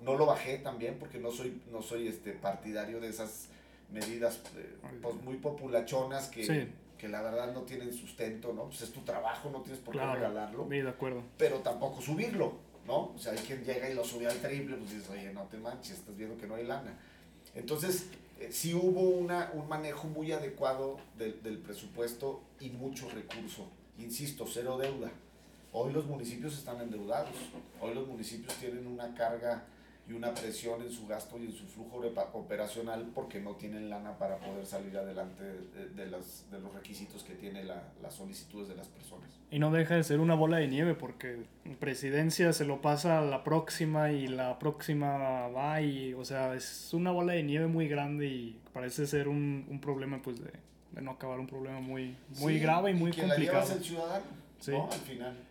No 0.01 0.15
lo 0.15 0.25
bajé 0.25 0.57
también 0.57 0.97
porque 0.99 1.19
no 1.19 1.31
soy, 1.31 1.61
no 1.71 1.81
soy 1.81 2.07
este 2.07 2.31
partidario 2.31 2.99
de 2.99 3.09
esas 3.09 3.47
medidas 3.91 4.41
eh, 4.57 4.77
pues, 5.01 5.15
muy 5.23 5.35
populachonas 5.35 6.29
que, 6.29 6.69
que 6.97 7.07
la 7.07 7.21
verdad 7.21 7.53
no 7.53 7.61
tienen 7.61 7.93
sustento, 7.93 8.53
¿no? 8.53 8.65
Pues 8.65 8.81
es 8.81 8.91
tu 8.91 9.01
trabajo, 9.01 9.49
no 9.51 9.61
tienes 9.61 9.79
por 9.81 9.93
qué 9.93 10.05
regalarlo. 10.05 10.67
Sí, 10.69 10.81
de 10.81 10.89
acuerdo. 10.89 11.23
Pero 11.37 11.59
tampoco 11.59 12.01
subirlo, 12.01 12.53
¿no? 12.87 13.11
O 13.13 13.17
sea, 13.17 13.33
hay 13.33 13.39
quien 13.39 13.63
llega 13.63 13.89
y 13.89 13.93
lo 13.93 14.03
sube 14.03 14.27
al 14.27 14.37
triple, 14.37 14.77
pues 14.77 14.91
dices, 14.91 15.09
oye, 15.09 15.31
no 15.33 15.43
te 15.43 15.57
manches, 15.57 15.99
estás 15.99 16.15
viendo 16.15 16.37
que 16.37 16.47
no 16.47 16.55
hay 16.55 16.65
lana. 16.65 16.97
Entonces, 17.53 18.07
eh, 18.39 18.49
sí 18.51 18.73
hubo 18.73 19.01
una, 19.01 19.51
un 19.53 19.67
manejo 19.67 20.07
muy 20.07 20.31
adecuado 20.31 20.97
del, 21.17 21.43
del 21.43 21.57
presupuesto 21.59 22.41
y 22.59 22.69
mucho 22.69 23.09
recurso. 23.09 23.67
Insisto, 23.99 24.45
cero 24.47 24.77
deuda. 24.77 25.11
Hoy 25.73 25.93
los 25.93 26.05
municipios 26.05 26.57
están 26.57 26.81
endeudados. 26.81 27.35
Hoy 27.79 27.93
los 27.93 28.07
municipios 28.07 28.55
tienen 28.55 28.87
una 28.87 29.13
carga 29.13 29.63
y 30.07 30.13
una 30.13 30.33
presión 30.33 30.81
en 30.81 30.91
su 30.91 31.07
gasto 31.07 31.37
y 31.39 31.45
en 31.45 31.51
su 31.51 31.65
flujo 31.67 32.01
operacional 32.33 33.11
porque 33.13 33.39
no 33.39 33.51
tienen 33.51 33.89
lana 33.89 34.17
para 34.17 34.37
poder 34.37 34.65
salir 34.65 34.97
adelante 34.97 35.43
de, 35.43 35.89
de, 35.89 36.07
las, 36.07 36.49
de 36.51 36.59
los 36.59 36.73
requisitos 36.73 37.23
que 37.23 37.35
tiene 37.35 37.63
la, 37.63 37.83
las 38.01 38.15
solicitudes 38.15 38.67
de 38.67 38.75
las 38.75 38.87
personas. 38.87 39.29
Y 39.51 39.59
no 39.59 39.71
deja 39.71 39.95
de 39.95 40.03
ser 40.03 40.19
una 40.19 40.33
bola 40.33 40.57
de 40.57 40.67
nieve 40.67 40.95
porque 40.95 41.43
presidencia 41.79 42.51
se 42.53 42.65
lo 42.65 42.81
pasa 42.81 43.19
a 43.19 43.21
la 43.21 43.43
próxima 43.43 44.11
y 44.11 44.27
la 44.27 44.57
próxima 44.59 45.47
va 45.49 45.81
y, 45.81 46.13
o 46.13 46.25
sea, 46.25 46.55
es 46.55 46.93
una 46.93 47.11
bola 47.11 47.33
de 47.33 47.43
nieve 47.43 47.67
muy 47.67 47.87
grande 47.87 48.27
y 48.27 48.59
parece 48.73 49.05
ser 49.07 49.27
un, 49.27 49.65
un 49.69 49.79
problema 49.79 50.21
pues 50.21 50.39
de, 50.43 50.51
de, 50.91 51.01
no 51.01 51.11
acabar 51.11 51.39
un 51.39 51.47
problema 51.47 51.79
muy, 51.79 52.15
muy 52.39 52.59
grave 52.59 52.91
y 52.91 52.93
muy 52.95 53.11
y 53.11 53.13
complicado. 53.13 53.67
La 53.67 53.75
el 53.75 53.83
ciudadano, 53.83 54.25
sí. 54.59 54.71
¿no? 54.71 54.89
Al 54.91 54.99
final. 54.99 55.50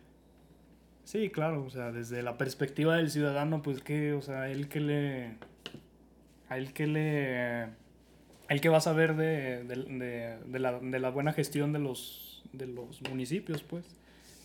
Sí, 1.03 1.29
claro, 1.29 1.63
o 1.63 1.69
sea, 1.69 1.91
desde 1.91 2.21
la 2.21 2.37
perspectiva 2.37 2.95
del 2.95 3.09
ciudadano, 3.09 3.61
pues 3.61 3.81
que, 3.81 4.13
o 4.13 4.21
sea, 4.21 4.49
él 4.49 4.69
que 4.69 4.79
le... 4.79 5.35
A 6.49 6.57
él 6.57 6.73
que 6.73 6.87
le... 6.87 7.63
Él 8.49 8.61
que 8.61 8.69
va 8.69 8.77
a 8.77 8.81
saber 8.81 9.15
de, 9.15 9.63
de, 9.63 10.37
de, 10.45 10.59
la, 10.59 10.79
de 10.79 10.99
la 10.99 11.09
buena 11.09 11.33
gestión 11.33 11.71
de 11.73 11.79
los, 11.79 12.43
de 12.51 12.67
los 12.67 13.01
municipios, 13.09 13.63
pues. 13.63 13.85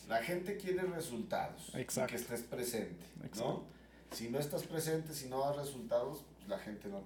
La 0.07 0.23
gente 0.23 0.55
quiere 0.55 0.83
resultados. 0.83 1.73
Exacto. 1.75 2.11
que 2.11 2.15
estés 2.15 2.41
presente, 2.43 3.03
¿no? 3.37 3.63
Si 4.11 4.29
no 4.29 4.39
estás 4.39 4.63
presente, 4.63 5.13
si 5.13 5.27
no 5.27 5.41
das 5.41 5.57
resultados, 5.57 6.23
la 6.47 6.57
gente 6.57 6.87
no, 6.87 7.03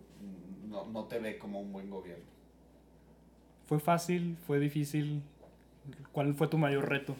no, 0.69 0.85
no 0.85 1.05
te 1.05 1.17
ve 1.17 1.39
como 1.39 1.59
un 1.59 1.73
buen 1.73 1.89
gobierno. 1.89 2.25
¿Fue 3.65 3.79
fácil? 3.79 4.37
¿Fue 4.45 4.59
difícil? 4.59 5.23
¿Cuál 6.11 6.35
fue 6.35 6.47
tu 6.47 6.57
mayor 6.59 6.89
reto? 6.89 7.15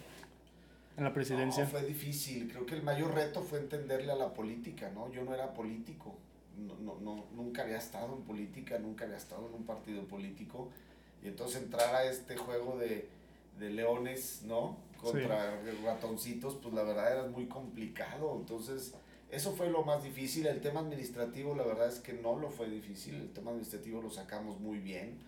En 0.98 1.04
la 1.04 1.14
presidencia? 1.14 1.64
No, 1.64 1.70
fue 1.70 1.84
difícil. 1.86 2.50
Creo 2.52 2.66
que 2.66 2.76
el 2.76 2.84
mayor 2.84 3.14
reto 3.14 3.42
fue 3.44 3.60
entenderle 3.60 4.12
a 4.12 4.16
la 4.16 4.34
política, 4.34 4.92
¿no? 4.94 5.12
Yo 5.12 5.24
no 5.24 5.34
era 5.34 5.54
político. 5.54 6.16
No, 6.58 6.76
no, 6.80 7.00
no, 7.02 7.26
nunca 7.36 7.64
había 7.64 7.78
estado 7.78 8.16
en 8.16 8.24
política, 8.24 8.78
nunca 8.80 9.06
había 9.06 9.18
estado 9.18 9.48
en 9.48 9.54
un 9.56 9.66
partido 9.66 10.04
político. 10.08 10.70
Y 11.24 11.28
entonces 11.28 11.62
entrar 11.62 11.96
a 11.96 12.04
este 12.06 12.36
juego 12.38 12.78
de, 12.78 13.08
de 13.60 13.70
leones, 13.70 14.42
¿no? 14.44 14.78
Contra 15.02 15.60
ratoncitos, 15.84 16.56
pues 16.62 16.74
la 16.74 16.84
verdad 16.84 17.12
era 17.12 17.24
muy 17.28 17.48
complicado. 17.48 18.36
Entonces 18.40 18.94
Eso 19.30 19.54
fue 19.54 19.70
lo 19.70 19.84
más 19.84 20.04
difícil. 20.04 20.46
El 20.46 20.60
tema 20.62 20.82
administrativo, 20.82 21.56
la 21.56 21.64
verdad 21.64 21.88
es 21.88 22.00
que 22.00 22.14
no 22.14 22.38
lo 22.38 22.50
fue 22.52 22.70
difícil. 22.70 23.16
El 23.16 23.32
tema 23.34 23.52
administrativo 23.52 24.02
lo 24.02 24.10
sacamos 24.12 24.60
muy 24.60 24.80
bien. 24.80 25.20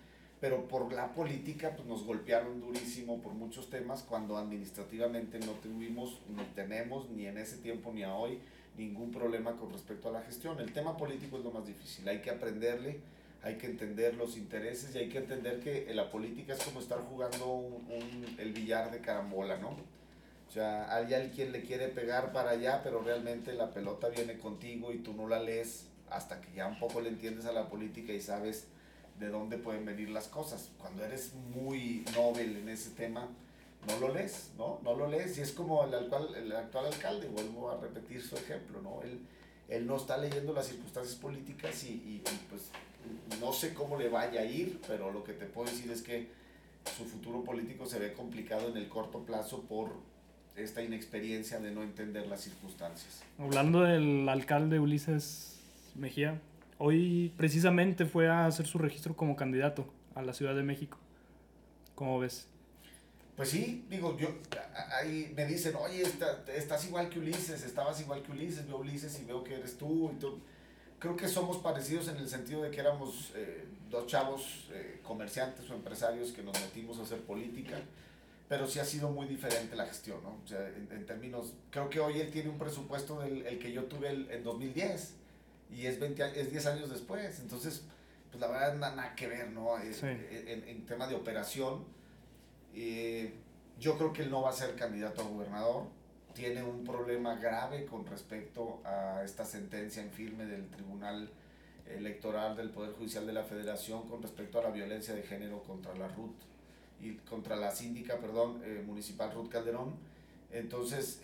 Pero 0.44 0.68
por 0.68 0.92
la 0.92 1.14
política, 1.14 1.74
pues 1.74 1.88
nos 1.88 2.04
golpearon 2.04 2.60
durísimo 2.60 3.22
por 3.22 3.32
muchos 3.32 3.70
temas 3.70 4.04
cuando 4.04 4.36
administrativamente 4.36 5.40
no 5.40 5.54
tuvimos, 5.54 6.20
ni 6.28 6.44
tenemos, 6.54 7.10
ni 7.12 7.28
en 7.28 7.38
ese 7.38 7.60
tiempo 7.60 7.94
ni 7.94 8.04
a 8.04 8.14
hoy, 8.14 8.40
ningún 8.78 9.10
problema 9.10 9.54
con 9.54 9.72
respecto 9.72 10.10
a 10.10 10.12
la 10.12 10.22
gestión. 10.22 10.60
El 10.60 10.74
tema 10.74 10.98
político 10.98 11.38
es 11.38 11.46
lo 11.46 11.52
más 11.52 11.66
difícil. 11.66 12.06
Hay 12.10 12.20
que 12.20 12.30
aprenderle, 12.30 13.00
hay 13.42 13.56
que 13.56 13.68
entender 13.68 14.16
los 14.16 14.36
intereses 14.36 14.94
y 14.94 14.98
hay 14.98 15.08
que 15.08 15.20
entender 15.20 15.62
que 15.62 15.90
la 15.94 16.12
política 16.12 16.56
es 16.56 16.64
como 16.66 16.82
estar 16.82 17.00
jugando 17.00 17.50
un, 17.50 18.36
el 18.38 18.52
billar 18.52 18.92
de 18.92 19.00
carambola, 19.00 19.56
¿no? 19.60 19.70
O 19.70 20.52
sea, 20.52 20.94
hay 20.94 21.14
alguien 21.14 21.54
le 21.54 21.62
quiere 21.62 21.88
pegar 21.88 22.34
para 22.34 22.50
allá, 22.50 22.82
pero 22.84 23.02
realmente 23.02 23.54
la 23.54 23.72
pelota 23.72 24.10
viene 24.10 24.38
contigo 24.40 24.92
y 24.92 24.98
tú 24.98 25.14
no 25.14 25.26
la 25.26 25.40
lees 25.40 25.88
hasta 26.10 26.42
que 26.42 26.52
ya 26.52 26.68
un 26.68 26.80
poco 26.80 27.00
le 27.00 27.08
entiendes 27.08 27.46
a 27.46 27.54
la 27.54 27.70
política 27.70 28.12
y 28.12 28.20
sabes 28.20 28.68
de 29.24 29.30
dónde 29.30 29.58
pueden 29.58 29.86
venir 29.86 30.10
las 30.10 30.28
cosas. 30.28 30.70
Cuando 30.78 31.04
eres 31.04 31.34
muy 31.56 32.04
novel 32.14 32.58
en 32.58 32.70
ese 32.70 32.92
tema, 32.92 33.30
no 33.88 34.00
lo 34.00 34.14
lees, 34.14 34.52
¿no? 34.58 34.80
No 34.84 34.96
lo 34.96 35.08
lees 35.08 35.38
y 35.38 35.42
es 35.42 35.52
como 35.52 35.84
el 35.86 35.94
actual, 35.94 36.36
el 36.36 36.52
actual 36.54 36.88
alcalde, 36.88 37.28
vuelvo 37.28 37.72
a 37.72 37.80
repetir 37.80 38.22
su 38.22 38.36
ejemplo, 38.36 38.82
¿no? 38.82 39.02
Él, 39.02 39.20
él 39.70 39.88
no 39.88 39.98
está 39.98 40.18
leyendo 40.18 40.54
las 40.54 40.68
circunstancias 40.68 41.16
políticas 41.16 41.84
y, 41.86 41.88
y, 41.88 42.24
y, 42.26 42.40
pues 42.50 42.70
no 43.40 43.54
sé 43.54 43.74
cómo 43.74 43.98
le 43.98 44.10
vaya 44.10 44.42
a 44.42 44.46
ir, 44.46 44.80
pero 44.88 45.12
lo 45.12 45.24
que 45.24 45.34
te 45.34 45.46
puedo 45.46 45.70
decir 45.70 45.92
es 45.92 46.02
que 46.02 46.28
su 46.98 47.06
futuro 47.06 47.44
político 47.44 47.86
se 47.86 48.00
ve 48.00 48.14
complicado 48.14 48.70
en 48.70 48.78
el 48.78 48.90
corto 48.90 49.20
plazo 49.20 49.62
por 49.62 49.92
esta 50.56 50.84
inexperiencia 50.84 51.60
de 51.60 51.72
no 51.72 51.82
entender 51.84 52.28
las 52.28 52.42
circunstancias. 52.42 53.24
Hablando 53.40 53.82
del 53.82 54.28
alcalde 54.30 54.80
Ulises 54.80 55.60
Mejía, 55.96 56.40
hoy 56.78 57.34
precisamente 57.38 58.06
fue 58.06 58.30
a 58.30 58.46
hacer 58.46 58.66
su 58.66 58.78
registro 58.78 59.16
como 59.16 59.36
candidato 59.36 59.86
a 60.16 60.22
la 60.22 60.34
Ciudad 60.34 60.56
de 60.56 60.64
México. 60.64 60.98
¿Cómo 61.96 62.20
ves? 62.20 62.48
Pues 63.36 63.50
sí, 63.50 63.86
digo, 63.90 64.18
yo, 64.18 64.30
ahí 65.00 65.34
me 65.36 65.46
dicen, 65.46 65.76
oye, 65.76 66.04
estás 66.56 66.86
igual 66.86 67.10
que 67.10 67.20
Ulises, 67.20 67.64
estabas 67.64 68.00
igual 68.00 68.22
que 68.22 68.32
Ulises, 68.32 68.68
veo 68.68 68.78
Ulises 68.78 69.20
y 69.20 69.26
veo 69.26 69.44
que 69.44 69.56
eres 69.56 69.78
tú. 69.78 70.12
Y 70.14 70.20
tú. 70.20 70.40
Creo 71.00 71.16
que 71.16 71.28
somos 71.28 71.58
parecidos 71.58 72.08
en 72.08 72.18
el 72.18 72.30
sentido 72.30 72.62
de 72.62 72.70
que 72.70 72.80
éramos 72.80 73.32
eh, 73.36 73.66
dos 73.90 74.06
chavos 74.08 74.70
eh, 74.72 75.00
comerciantes 75.04 75.70
o 75.70 75.74
empresarios 75.74 76.32
que 76.32 76.44
nos 76.44 76.60
metimos 76.62 77.00
a 77.00 77.04
hacer 77.04 77.22
política 77.22 77.78
pero 78.54 78.68
sí 78.68 78.78
ha 78.78 78.86
sido 78.86 79.10
muy 79.10 79.26
diferente 79.26 79.76
la 79.76 79.88
gestión, 79.88 80.22
¿no? 80.22 80.38
O 80.44 80.48
sea, 80.48 80.68
en, 80.68 81.06
términos, 81.08 81.54
creo 81.72 81.90
que 81.90 82.00
hoy 82.00 82.20
él 82.20 82.30
tiene 82.30 82.50
un 82.50 82.60
presupuesto 82.60 83.20
del 83.20 83.48
el 83.48 83.58
que 83.58 83.72
yo 83.72 83.86
tuve 83.86 84.10
el, 84.10 84.30
en 84.30 84.44
2010 84.44 85.16
y 85.76 85.88
es, 85.88 86.00
20, 86.00 86.40
es 86.40 86.52
10 86.52 86.66
años 86.68 86.90
después, 86.90 87.40
entonces, 87.40 87.84
pues 88.30 88.40
la 88.42 88.48
verdad 88.48 88.76
nada, 88.76 88.96
nada 88.96 89.16
que 89.16 89.28
ver, 89.28 89.52
¿no? 89.52 89.78
Eh, 89.80 90.46
en, 90.48 90.68
en, 90.68 90.86
tema 90.86 91.08
de 91.08 91.16
operación, 91.16 91.84
eh, 92.74 93.34
yo 93.80 93.98
creo 93.98 94.14
que 94.14 94.24
él 94.24 94.32
no 94.32 94.42
va 94.42 94.50
a 94.50 94.54
ser 94.54 94.76
candidato 94.76 95.22
a 95.22 95.26
gobernador, 95.26 95.88
tiene 96.34 96.64
un 96.64 96.84
problema 96.84 97.36
grave 97.36 97.86
con 97.86 98.06
respecto 98.06 98.82
a 98.86 99.22
esta 99.24 99.46
sentencia 99.46 100.02
en 100.02 100.12
firme 100.12 100.46
del 100.46 100.68
Tribunal 100.70 101.30
Electoral 101.88 102.56
del 102.56 102.70
Poder 102.70 102.94
Judicial 102.94 103.26
de 103.28 103.34
la 103.34 103.44
Federación 103.44 104.08
con 104.08 104.22
respecto 104.22 104.60
a 104.60 104.64
la 104.64 104.70
violencia 104.72 105.14
de 105.14 105.22
género 105.22 105.62
contra 105.64 105.94
la 105.96 106.08
RUT 106.08 106.36
y 107.02 107.16
contra 107.18 107.56
la 107.56 107.70
síndica, 107.70 108.18
perdón, 108.18 108.62
eh, 108.66 108.82
municipal 108.86 109.32
Ruth 109.32 109.50
Calderón. 109.50 109.94
Entonces, 110.52 111.20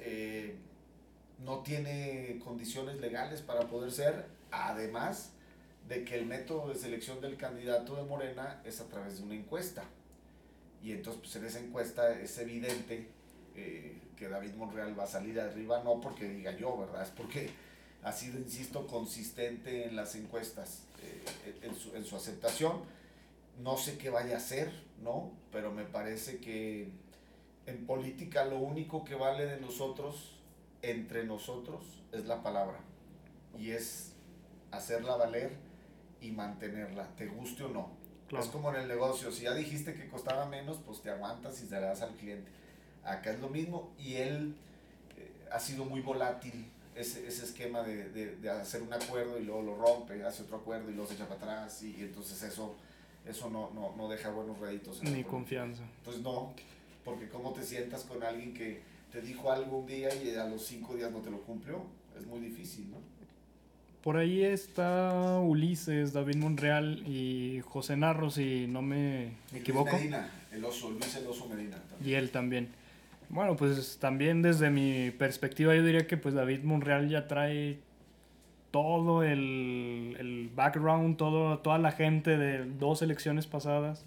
no 1.45 1.59
tiene 1.59 2.39
condiciones 2.43 2.99
legales 2.99 3.41
para 3.41 3.67
poder 3.67 3.91
ser, 3.91 4.25
además 4.51 5.31
de 5.87 6.03
que 6.03 6.15
el 6.15 6.25
método 6.25 6.69
de 6.69 6.75
selección 6.75 7.21
del 7.21 7.37
candidato 7.37 7.95
de 7.95 8.03
Morena 8.03 8.61
es 8.63 8.79
a 8.79 8.87
través 8.87 9.17
de 9.17 9.23
una 9.23 9.35
encuesta. 9.35 9.83
Y 10.83 10.91
entonces, 10.91 11.21
pues 11.21 11.35
en 11.35 11.45
esa 11.45 11.59
encuesta 11.59 12.19
es 12.19 12.37
evidente 12.37 13.07
eh, 13.55 13.99
que 14.15 14.29
David 14.29 14.53
Monreal 14.55 14.97
va 14.97 15.03
a 15.03 15.07
salir 15.07 15.39
arriba, 15.39 15.83
no 15.83 15.99
porque 15.99 16.29
diga 16.29 16.55
yo, 16.55 16.77
¿verdad? 16.77 17.03
Es 17.03 17.09
porque 17.09 17.49
ha 18.03 18.11
sido, 18.11 18.37
insisto, 18.37 18.87
consistente 18.87 19.85
en 19.85 19.95
las 19.95 20.15
encuestas, 20.15 20.83
en, 21.61 21.75
su, 21.75 21.95
en 21.95 22.05
su 22.05 22.15
aceptación 22.15 22.83
no 23.59 23.77
sé 23.77 23.97
qué 23.97 24.09
vaya 24.09 24.35
a 24.35 24.37
hacer, 24.37 24.71
¿no? 25.03 25.31
Pero 25.51 25.71
me 25.71 25.83
parece 25.83 26.39
que 26.39 26.89
en 27.65 27.85
política 27.85 28.45
lo 28.45 28.59
único 28.59 29.03
que 29.03 29.15
vale 29.15 29.45
de 29.45 29.59
nosotros, 29.59 30.37
entre 30.81 31.25
nosotros, 31.25 31.83
es 32.11 32.25
la 32.25 32.41
palabra. 32.41 32.79
Y 33.57 33.71
es 33.71 34.08
hacerla 34.71 35.15
valer 35.15 35.51
y 36.21 36.31
mantenerla, 36.31 37.07
te 37.15 37.27
guste 37.27 37.63
o 37.63 37.69
no. 37.69 37.99
Es 38.37 38.45
como 38.47 38.69
en 38.69 38.81
el 38.81 38.87
negocio, 38.87 39.31
si 39.31 39.43
ya 39.43 39.55
dijiste 39.55 39.95
que 39.95 40.07
costaba 40.07 40.45
menos, 40.45 40.77
pues 40.85 41.01
te 41.01 41.09
aguantas 41.09 41.61
y 41.63 41.67
se 41.67 41.79
das 41.79 42.01
al 42.01 42.13
cliente. 42.15 42.51
Acá 43.03 43.31
es 43.31 43.39
lo 43.39 43.49
mismo 43.49 43.91
y 43.97 44.15
él 44.15 44.55
eh, 45.17 45.47
ha 45.51 45.59
sido 45.59 45.85
muy 45.85 46.01
volátil 46.01 46.69
ese, 46.93 47.25
ese 47.27 47.45
esquema 47.45 47.81
de, 47.81 48.09
de, 48.09 48.35
de, 48.35 48.49
hacer 48.51 48.83
un 48.83 48.93
acuerdo 48.93 49.39
y 49.39 49.45
luego 49.45 49.63
lo 49.63 49.75
rompe, 49.75 50.23
hace 50.23 50.43
otro 50.43 50.57
acuerdo 50.57 50.91
y 50.91 50.93
luego 50.93 51.07
se 51.07 51.15
echa 51.15 51.27
para 51.27 51.39
atrás 51.39 51.81
y 51.81 51.95
entonces 52.01 52.43
eso 52.43 52.75
eso 53.25 53.49
no, 53.49 53.71
no, 53.71 53.95
no 53.95 54.09
deja 54.09 54.29
buenos 54.31 54.59
réditos. 54.59 55.03
Ni 55.03 55.23
confianza. 55.23 55.83
Pues 56.03 56.19
no, 56.19 56.53
porque 57.03 57.29
cómo 57.29 57.53
te 57.53 57.63
sientas 57.63 58.03
con 58.03 58.23
alguien 58.23 58.53
que 58.53 58.81
te 59.11 59.21
dijo 59.21 59.51
algo 59.51 59.79
un 59.79 59.85
día 59.85 60.09
y 60.15 60.35
a 60.35 60.45
los 60.45 60.65
cinco 60.65 60.95
días 60.95 61.11
no 61.11 61.19
te 61.19 61.29
lo 61.29 61.41
cumplió, 61.41 61.83
es 62.17 62.25
muy 62.25 62.39
difícil, 62.39 62.89
¿no? 62.89 62.97
Por 64.03 64.15
ahí 64.15 64.43
está 64.43 65.39
Ulises, 65.39 66.13
David 66.13 66.37
Monreal 66.37 67.03
y 67.05 67.61
José 67.65 67.97
Narro, 67.97 68.29
si 68.29 68.65
no 68.67 68.81
me 68.81 69.33
equivoco. 69.53 69.97
Medina, 69.97 70.29
el 70.51 70.63
oso, 70.63 70.89
Luis 70.89 71.15
el 71.15 71.27
oso 71.27 71.47
Medina. 71.47 71.77
Y 72.03 72.13
él 72.13 72.31
también. 72.31 72.69
Bueno, 73.29 73.55
pues 73.55 73.97
también 73.99 74.41
desde 74.41 74.69
mi 74.69 75.11
perspectiva 75.11 75.75
yo 75.75 75.83
diría 75.83 76.07
que 76.07 76.17
pues 76.17 76.33
David 76.33 76.63
Monreal 76.63 77.09
ya 77.09 77.27
trae 77.27 77.79
todo 78.71 79.23
el, 79.23 80.15
el 80.19 80.49
background, 80.55 81.17
todo, 81.17 81.59
toda 81.59 81.77
la 81.77 81.91
gente 81.91 82.37
de 82.37 82.65
dos 82.65 83.01
elecciones 83.01 83.47
pasadas. 83.47 84.05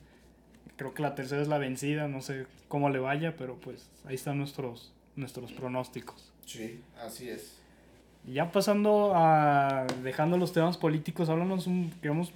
Creo 0.76 0.95
que 0.95 1.03
la 1.03 1.14
tercera 1.14 1.43
es 1.43 1.49
la 1.49 1.59
vencida, 1.59 2.09
no 2.09 2.22
sé 2.22 2.47
cómo 2.68 2.88
le 2.90 2.99
vaya, 2.99 3.36
pero 3.36 3.57
pues 3.57 3.88
ahí 4.07 4.14
están 4.14 4.38
nuestros, 4.38 4.93
nuestros 5.16 5.53
pronósticos. 5.53 6.32
Sí, 6.47 6.80
así 6.99 7.28
es. 7.28 7.61
Ya 8.26 8.52
pasando 8.52 9.12
a, 9.14 9.86
dejando 10.02 10.36
los 10.38 10.52
temas 10.52 10.76
políticos, 10.76 11.28
háblanos 11.28 11.66
un, 11.66 11.90
queremos 12.00 12.32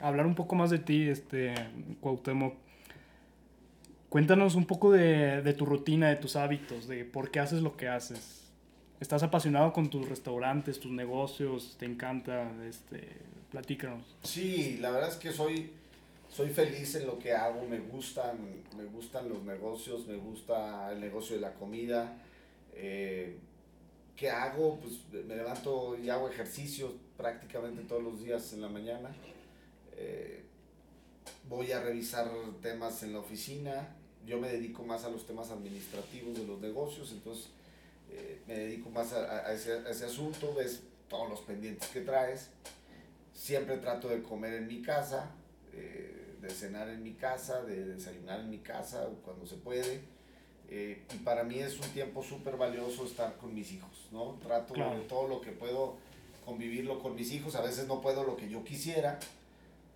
hablar 0.00 0.26
un 0.26 0.34
poco 0.34 0.54
más 0.54 0.70
de 0.70 0.78
ti, 0.78 1.08
este, 1.08 1.54
Cuauhtémoc. 2.00 2.54
Cuéntanos 4.08 4.54
un 4.54 4.64
poco 4.64 4.90
de, 4.90 5.42
de 5.42 5.52
tu 5.52 5.66
rutina, 5.66 6.08
de 6.08 6.16
tus 6.16 6.36
hábitos, 6.36 6.88
de 6.88 7.04
por 7.04 7.30
qué 7.30 7.40
haces 7.40 7.60
lo 7.60 7.76
que 7.76 7.88
haces 7.88 8.48
estás 9.00 9.22
apasionado 9.22 9.72
con 9.72 9.90
tus 9.90 10.08
restaurantes, 10.08 10.80
tus 10.80 10.92
negocios, 10.92 11.76
te 11.78 11.86
encanta, 11.86 12.50
este, 12.66 13.08
platícanos. 13.50 14.04
Sí, 14.22 14.78
la 14.80 14.90
verdad 14.90 15.10
es 15.10 15.16
que 15.16 15.32
soy, 15.32 15.70
soy 16.28 16.50
feliz 16.50 16.94
en 16.96 17.06
lo 17.06 17.18
que 17.18 17.32
hago, 17.32 17.66
me 17.68 17.78
gustan, 17.78 18.38
me 18.76 18.84
gustan 18.84 19.28
los 19.28 19.42
negocios, 19.44 20.06
me 20.06 20.16
gusta 20.16 20.92
el 20.92 21.00
negocio 21.00 21.36
de 21.36 21.42
la 21.42 21.54
comida. 21.54 22.16
Eh, 22.74 23.36
¿Qué 24.18 24.28
hago? 24.28 24.80
Pues 24.80 24.94
me 25.26 25.36
levanto 25.36 25.96
y 25.96 26.10
hago 26.10 26.28
ejercicio 26.28 26.92
prácticamente 27.16 27.82
todos 27.84 28.02
los 28.02 28.18
días 28.18 28.52
en 28.52 28.62
la 28.62 28.68
mañana. 28.68 29.10
Eh, 29.96 30.42
voy 31.48 31.70
a 31.70 31.80
revisar 31.80 32.28
temas 32.60 33.00
en 33.04 33.12
la 33.12 33.20
oficina. 33.20 33.94
Yo 34.26 34.40
me 34.40 34.48
dedico 34.48 34.82
más 34.82 35.04
a 35.04 35.10
los 35.10 35.24
temas 35.24 35.52
administrativos 35.52 36.36
de 36.36 36.44
los 36.44 36.60
negocios, 36.60 37.12
entonces 37.12 37.46
eh, 38.10 38.40
me 38.48 38.58
dedico 38.58 38.90
más 38.90 39.12
a, 39.12 39.52
ese, 39.52 40.04
asunto, 40.04 40.52
ves 40.52 40.82
todos 41.08 41.30
los 41.30 41.40
pendientes 41.42 41.88
que 41.90 42.00
traes. 42.00 42.48
Siempre 43.32 43.76
trato 43.76 44.08
de 44.08 44.20
comer 44.24 44.54
en 44.54 44.66
mi 44.66 44.82
casa, 44.82 45.30
eh, 45.72 46.34
de 46.40 46.50
cenar 46.50 46.88
en 46.88 47.04
mi 47.04 47.14
casa, 47.14 47.62
de 47.62 47.84
desayunar 47.84 48.40
en 48.40 48.50
mi 48.50 48.58
casa 48.58 49.08
cuando 49.24 49.46
se 49.46 49.54
puede. 49.54 50.17
Eh, 50.70 51.02
y 51.14 51.16
para 51.18 51.44
mí 51.44 51.58
es 51.58 51.78
un 51.78 51.88
tiempo 51.88 52.22
súper 52.22 52.56
valioso 52.56 53.04
estar 53.06 53.36
con 53.36 53.54
mis 53.54 53.72
hijos, 53.72 54.08
¿no? 54.12 54.36
Trato 54.42 54.74
de 54.74 55.00
todo 55.08 55.26
lo 55.26 55.40
que 55.40 55.50
puedo 55.52 55.96
convivirlo 56.44 57.00
con 57.00 57.14
mis 57.14 57.32
hijos. 57.32 57.54
A 57.54 57.62
veces 57.62 57.86
no 57.86 58.00
puedo 58.00 58.24
lo 58.24 58.36
que 58.36 58.48
yo 58.48 58.64
quisiera, 58.64 59.18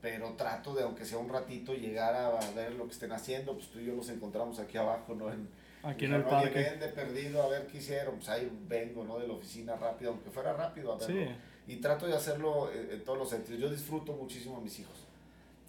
pero 0.01 0.33
trato 0.33 0.75
de, 0.75 0.83
aunque 0.83 1.05
sea 1.05 1.19
un 1.19 1.29
ratito, 1.29 1.75
llegar 1.75 2.15
a 2.15 2.39
ver 2.53 2.75
lo 2.75 2.87
que 2.87 2.93
estén 2.93 3.13
haciendo. 3.13 3.55
Pues 3.55 3.69
tú 3.69 3.81
y 3.81 3.87
yo 3.87 3.95
nos 3.95 4.09
encontramos 4.09 4.59
aquí 4.59 4.79
abajo, 4.79 5.15
¿no? 5.15 5.31
En, 5.31 5.49
Aquí 5.83 6.05
en 6.05 6.15
el 6.15 6.23
parque. 6.23 6.63
perdido 6.95 7.43
a 7.43 7.49
ver 7.49 7.67
qué 7.67 7.79
hicieron. 7.79 8.17
Pues 8.17 8.29
ahí 8.29 8.51
vengo, 8.69 9.05
¿no? 9.05 9.19
De 9.19 9.27
la 9.27 9.35
oficina 9.35 9.75
rápido, 9.77 10.13
aunque 10.13 10.31
fuera 10.31 10.53
rápido 10.53 10.93
a 10.93 10.99
verlo. 10.99 11.33
Y 11.67 11.77
trato 11.77 12.07
de 12.07 12.15
hacerlo 12.15 12.71
en, 12.73 13.05
todos 13.05 13.19
los 13.19 13.31
sentidos. 13.31 13.61
Yo 13.61 13.71
disfruto 13.71 14.13
muchísimo 14.13 14.57
a 14.57 14.61
mis 14.61 14.79
hijos. 14.79 14.97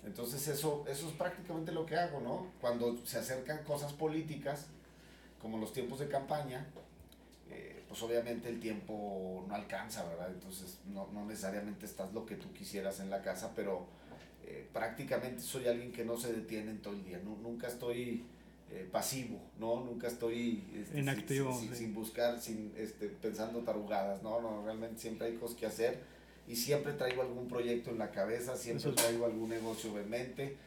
Entonces 0.06 0.48
eso, 0.48 0.84
eso 0.88 1.08
es 1.08 1.14
prácticamente 1.14 1.72
lo 1.72 1.86
que 1.86 1.96
hago, 1.96 2.20
¿no? 2.20 2.48
Cuando 2.62 2.98
se 3.06 3.20
acercan 3.20 3.64
cosas 3.64 3.94
políticas, 3.94 4.68
como 5.44 5.58
los 5.60 5.74
tiempos 5.74 6.00
de 6.00 6.08
campaña, 6.08 6.66
eh, 7.52 7.84
pues 7.88 8.02
obviamente 8.02 8.48
el 8.48 8.60
tiempo 8.62 9.46
no 9.48 9.54
alcanza, 9.54 10.04
¿verdad? 10.06 10.32
Entonces 10.32 10.80
no, 10.88 11.10
no 11.14 11.26
necesariamente 11.26 11.86
estás 11.86 12.12
lo 12.14 12.26
que 12.26 12.36
tú 12.36 12.52
quisieras 12.54 13.02
en 13.02 13.10
la 13.10 13.22
casa, 13.22 13.52
pero 13.54 13.86
eh, 14.46 14.66
prácticamente 14.72 15.42
soy 15.42 15.68
alguien 15.68 15.92
que 15.92 16.06
no 16.06 16.18
se 16.18 16.32
detiene 16.32 16.72
en 16.72 16.82
todo 16.82 16.94
el 16.94 17.04
día, 17.04 17.20
nunca 17.20 17.68
estoy 17.68 18.24
eh, 18.72 18.88
pasivo, 18.90 19.38
¿no? 19.60 19.84
Nunca 19.84 20.08
estoy 20.08 20.64
este, 20.74 21.00
Inactivo, 21.00 21.60
sin, 21.60 21.76
sin, 21.76 21.94
buscar, 21.94 22.40
sin 22.40 22.74
este, 22.78 23.10
pensando 23.10 23.60
tarugadas, 23.60 24.24
¿no? 24.24 24.42
¿no? 24.42 24.64
Realmente 24.64 25.02
siempre 25.02 25.28
hay 25.28 25.36
cosas 25.36 25.58
que 25.58 25.66
hacer 25.66 26.00
y 26.48 26.56
siempre 26.56 26.94
traigo 26.94 27.22
algún 27.22 27.50
proyecto 27.50 27.92
en 27.92 28.00
la 28.00 28.12
cabeza, 28.12 28.56
siempre 28.56 28.94
traigo 28.94 29.26
algún 29.26 29.50
negocio 29.50 30.00
en 30.00 30.10
mente. 30.10 30.58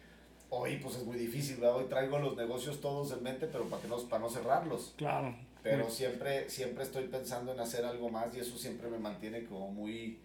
Hoy 0.50 0.78
pues 0.78 0.96
es 0.96 1.04
muy 1.04 1.16
difícil, 1.16 1.56
¿verdad? 1.56 1.76
Hoy 1.76 1.84
traigo 1.84 2.18
los 2.18 2.36
negocios 2.36 2.80
todos 2.80 3.12
en 3.12 3.22
mente, 3.22 3.46
pero 3.46 3.64
para, 3.64 3.82
que 3.82 3.88
no, 3.88 3.98
para 4.08 4.22
no 4.22 4.30
cerrarlos. 4.30 4.94
Claro. 4.96 5.34
Pero 5.62 5.90
siempre, 5.90 6.48
siempre 6.48 6.84
estoy 6.84 7.08
pensando 7.08 7.52
en 7.52 7.58
hacer 7.58 7.84
algo 7.84 8.08
más 8.08 8.34
y 8.36 8.40
eso 8.40 8.56
siempre 8.56 8.88
me 8.88 8.98
mantiene 8.98 9.44
como 9.44 9.72
muy 9.72 10.18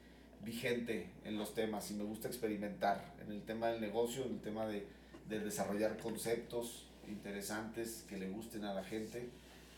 vigente 0.44 1.08
en 1.26 1.38
los 1.38 1.56
temas 1.56 1.90
y 1.90 1.96
me 1.96 2.04
gusta 2.04 2.28
experimentar 2.28 3.04
en 3.26 3.32
el 3.32 3.42
tema 3.42 3.70
del 3.70 3.82
negocio, 3.82 4.24
en 4.26 4.34
el 4.34 4.40
tema 4.42 4.68
de, 4.68 4.86
de 5.30 5.40
desarrollar 5.40 5.98
conceptos 5.98 6.86
interesantes 7.08 8.06
que 8.08 8.18
le 8.18 8.30
gusten 8.30 8.66
a 8.66 8.74
la 8.74 8.84
gente. 8.84 9.30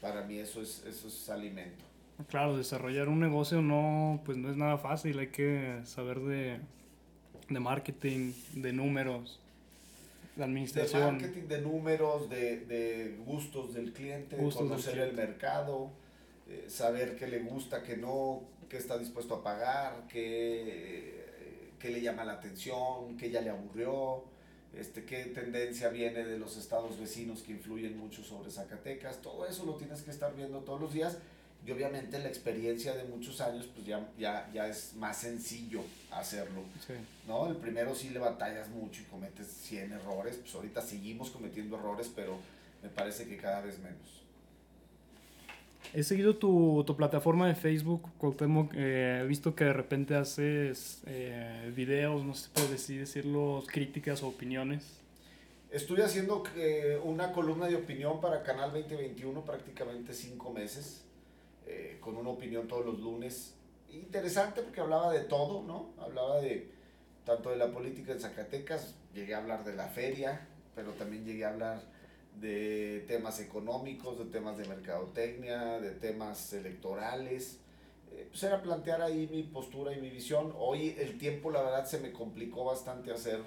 Para 0.01 0.23
mí 0.23 0.37
eso 0.37 0.61
es, 0.61 0.83
eso 0.85 1.07
es 1.07 1.29
alimento. 1.29 1.85
Claro, 2.29 2.57
desarrollar 2.57 3.09
un 3.09 3.19
negocio 3.19 3.61
no, 3.61 4.21
pues 4.25 4.37
no 4.37 4.49
es 4.49 4.57
nada 4.57 4.77
fácil, 4.77 5.17
hay 5.19 5.27
que 5.27 5.81
saber 5.85 6.19
de, 6.19 6.59
de 7.49 7.59
marketing, 7.59 8.33
de 8.53 8.73
números, 8.73 9.39
de 10.35 10.43
administración. 10.43 11.17
De 11.17 11.23
marketing, 11.23 11.47
de 11.47 11.61
números, 11.61 12.29
de, 12.29 12.59
de 12.65 13.17
gustos 13.25 13.73
del 13.73 13.93
cliente, 13.93 14.37
conocer 14.37 14.99
el 14.99 15.13
mercado, 15.13 15.91
eh, 16.47 16.65
saber 16.67 17.15
qué 17.15 17.27
le 17.27 17.39
gusta, 17.39 17.83
qué 17.83 17.97
no, 17.97 18.41
qué 18.69 18.77
está 18.77 18.97
dispuesto 18.97 19.35
a 19.35 19.43
pagar, 19.43 20.07
qué, 20.07 21.73
qué 21.79 21.89
le 21.89 22.01
llama 22.01 22.25
la 22.25 22.33
atención, 22.33 23.17
qué 23.17 23.29
ya 23.29 23.41
le 23.41 23.49
aburrió, 23.49 24.23
este, 24.73 25.05
qué 25.05 25.25
tendencia 25.25 25.89
viene 25.89 26.25
de 26.25 26.39
los 26.39 26.57
estados 26.57 26.99
vecinos 26.99 27.43
que 27.43 27.51
influyen 27.51 27.97
mucho 27.97 28.23
sobre 28.23 28.49
Zacatecas. 28.49 29.21
Todo 29.21 29.45
eso 29.45 29.65
lo 29.65 29.75
tienes 29.75 30.01
que 30.01 30.09
estar 30.11 30.35
viendo 30.35 30.59
todos 30.61 30.81
los 30.81 30.93
días 30.93 31.19
y 31.65 31.71
obviamente 31.71 32.19
la 32.19 32.27
experiencia 32.27 32.93
de 32.93 33.05
muchos 33.05 33.39
años, 33.39 33.69
pues 33.73 33.87
ya, 33.87 34.05
ya, 34.17 34.49
ya 34.53 34.67
es 34.67 34.95
más 34.95 35.17
sencillo 35.17 35.81
hacerlo. 36.11 36.61
¿no? 37.25 37.47
El 37.47 37.55
primero 37.55 37.95
sí 37.95 38.09
le 38.09 38.19
batallas 38.19 38.67
mucho 38.69 39.01
y 39.01 39.05
cometes 39.05 39.47
100 39.47 39.93
errores, 39.93 40.37
pues 40.37 40.53
ahorita 40.55 40.81
seguimos 40.81 41.29
cometiendo 41.29 41.77
errores, 41.77 42.11
pero 42.13 42.37
me 42.81 42.89
parece 42.89 43.27
que 43.27 43.37
cada 43.37 43.61
vez 43.61 43.79
menos. 43.79 44.23
He 45.93 46.03
seguido 46.03 46.35
tu, 46.35 46.83
tu 46.85 46.97
plataforma 46.97 47.47
de 47.47 47.55
Facebook, 47.55 48.09
Cuauhtémoc, 48.17 48.73
eh, 48.75 49.21
he 49.21 49.27
visto 49.27 49.55
que 49.55 49.63
de 49.63 49.73
repente 49.73 50.15
haces 50.15 51.01
eh, 51.05 51.71
videos, 51.75 52.25
no 52.25 52.33
sé 52.33 52.45
si 52.45 52.49
puedes 52.49 52.87
decirlo, 52.87 53.63
críticas 53.67 54.23
o 54.23 54.27
opiniones. 54.27 54.99
Estoy 55.71 56.01
haciendo 56.01 56.43
eh, 56.55 56.99
una 57.03 57.31
columna 57.31 57.67
de 57.67 57.75
opinión 57.75 58.19
para 58.21 58.43
Canal 58.43 58.71
2021 58.73 59.45
prácticamente 59.45 60.13
cinco 60.13 60.51
meses. 60.51 61.03
Eh, 61.67 61.97
con 61.99 62.17
una 62.17 62.29
opinión 62.29 62.67
todos 62.67 62.85
los 62.85 62.99
lunes. 62.99 63.55
Interesante 63.89 64.61
porque 64.61 64.81
hablaba 64.81 65.13
de 65.13 65.21
todo, 65.21 65.63
¿no? 65.63 65.93
Hablaba 66.03 66.41
de 66.41 66.71
tanto 67.25 67.51
de 67.51 67.57
la 67.57 67.71
política 67.71 68.11
en 68.11 68.19
Zacatecas, 68.19 68.95
llegué 69.13 69.33
a 69.33 69.37
hablar 69.37 69.63
de 69.63 69.75
la 69.75 69.87
feria, 69.87 70.47
pero 70.75 70.91
también 70.91 71.23
llegué 71.25 71.45
a 71.45 71.49
hablar 71.49 71.81
de 72.39 73.05
temas 73.07 73.39
económicos, 73.39 74.17
de 74.17 74.25
temas 74.25 74.57
de 74.57 74.67
mercadotecnia, 74.67 75.79
de 75.79 75.91
temas 75.91 76.51
electorales. 76.53 77.59
Eh, 78.11 78.27
pues 78.29 78.43
era 78.43 78.61
plantear 78.61 79.01
ahí 79.01 79.27
mi 79.31 79.43
postura 79.43 79.93
y 79.93 80.01
mi 80.01 80.09
visión. 80.09 80.53
Hoy 80.57 80.95
el 80.99 81.17
tiempo, 81.17 81.51
la 81.51 81.61
verdad, 81.61 81.85
se 81.85 81.99
me 81.99 82.11
complicó 82.11 82.65
bastante 82.65 83.11
hacer 83.11 83.39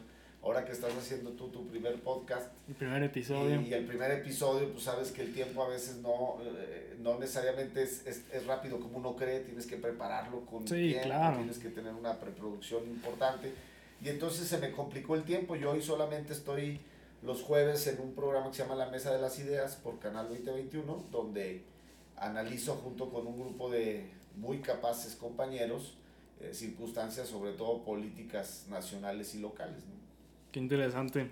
ahora 0.42 0.64
que 0.64 0.72
estás 0.72 0.92
haciendo 0.96 1.32
tú 1.32 1.48
tu 1.48 1.66
primer 1.66 2.00
podcast. 2.00 2.52
El 2.68 2.74
primer 2.76 3.02
episodio. 3.02 3.60
Y, 3.60 3.74
el 3.74 3.84
primer 3.84 4.10
episodio, 4.12 4.70
pues 4.70 4.84
sabes 4.84 5.10
que 5.10 5.22
el 5.22 5.34
tiempo 5.34 5.62
a 5.62 5.68
veces 5.68 5.96
no, 5.96 6.38
eh, 6.44 6.85
no 7.00 7.18
necesariamente 7.18 7.82
es, 7.82 8.06
es, 8.06 8.24
es, 8.32 8.46
rápido 8.46 8.80
como 8.80 8.98
uno 8.98 9.16
cree, 9.16 9.40
tienes 9.40 9.66
que 9.66 9.76
prepararlo 9.76 10.44
con 10.46 10.66
sí, 10.66 10.88
tiempo, 10.88 11.04
claro. 11.04 11.36
tienes 11.36 11.58
que 11.58 11.68
tener 11.70 11.92
una 11.94 12.18
preproducción 12.18 12.84
importante. 12.84 13.52
Y 14.02 14.08
entonces 14.08 14.46
se 14.46 14.58
me 14.58 14.72
complicó 14.72 15.14
el 15.14 15.24
tiempo. 15.24 15.56
Yo 15.56 15.70
hoy 15.70 15.82
solamente 15.82 16.32
estoy 16.32 16.80
los 17.22 17.42
jueves 17.42 17.86
en 17.86 18.00
un 18.00 18.14
programa 18.14 18.48
que 18.50 18.56
se 18.56 18.62
llama 18.62 18.74
La 18.74 18.90
Mesa 18.90 19.12
de 19.12 19.20
las 19.20 19.38
Ideas 19.38 19.76
por 19.76 19.98
Canal 19.98 20.28
2021, 20.28 21.04
donde 21.10 21.64
analizo 22.16 22.74
junto 22.76 23.10
con 23.10 23.26
un 23.26 23.38
grupo 23.40 23.70
de 23.70 24.10
muy 24.36 24.58
capaces 24.58 25.16
compañeros 25.16 25.94
eh, 26.40 26.52
circunstancias, 26.52 27.28
sobre 27.28 27.52
todo 27.52 27.82
políticas 27.82 28.66
nacionales 28.68 29.34
y 29.34 29.40
locales. 29.40 29.78
¿no? 29.86 29.94
Qué 30.52 30.60
interesante. 30.60 31.30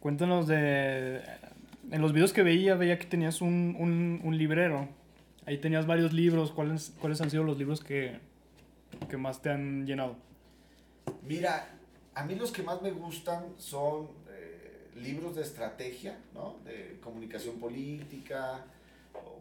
Cuéntanos 0.00 0.46
de... 0.48 1.22
En 1.90 2.00
los 2.02 2.12
videos 2.12 2.32
que 2.32 2.42
veía, 2.42 2.76
veía 2.76 2.98
que 2.98 3.06
tenías 3.06 3.40
un, 3.40 3.76
un, 3.78 4.20
un 4.22 4.38
librero. 4.38 4.88
Ahí 5.44 5.58
tenías 5.58 5.86
varios 5.86 6.12
libros. 6.12 6.52
¿Cuáles, 6.52 6.94
¿Cuáles 7.00 7.20
han 7.20 7.30
sido 7.30 7.42
los 7.42 7.58
libros 7.58 7.82
que, 7.82 8.18
que 9.08 9.16
más 9.16 9.42
te 9.42 9.50
han 9.50 9.86
llenado? 9.86 10.16
Mira, 11.26 11.68
a 12.14 12.24
mí 12.24 12.36
los 12.36 12.52
que 12.52 12.62
más 12.62 12.80
me 12.80 12.92
gustan 12.92 13.54
son 13.56 14.08
eh, 14.28 14.88
libros 14.96 15.34
de 15.34 15.42
estrategia, 15.42 16.18
¿no? 16.32 16.58
De 16.64 16.98
comunicación 17.02 17.58
política, 17.58 18.64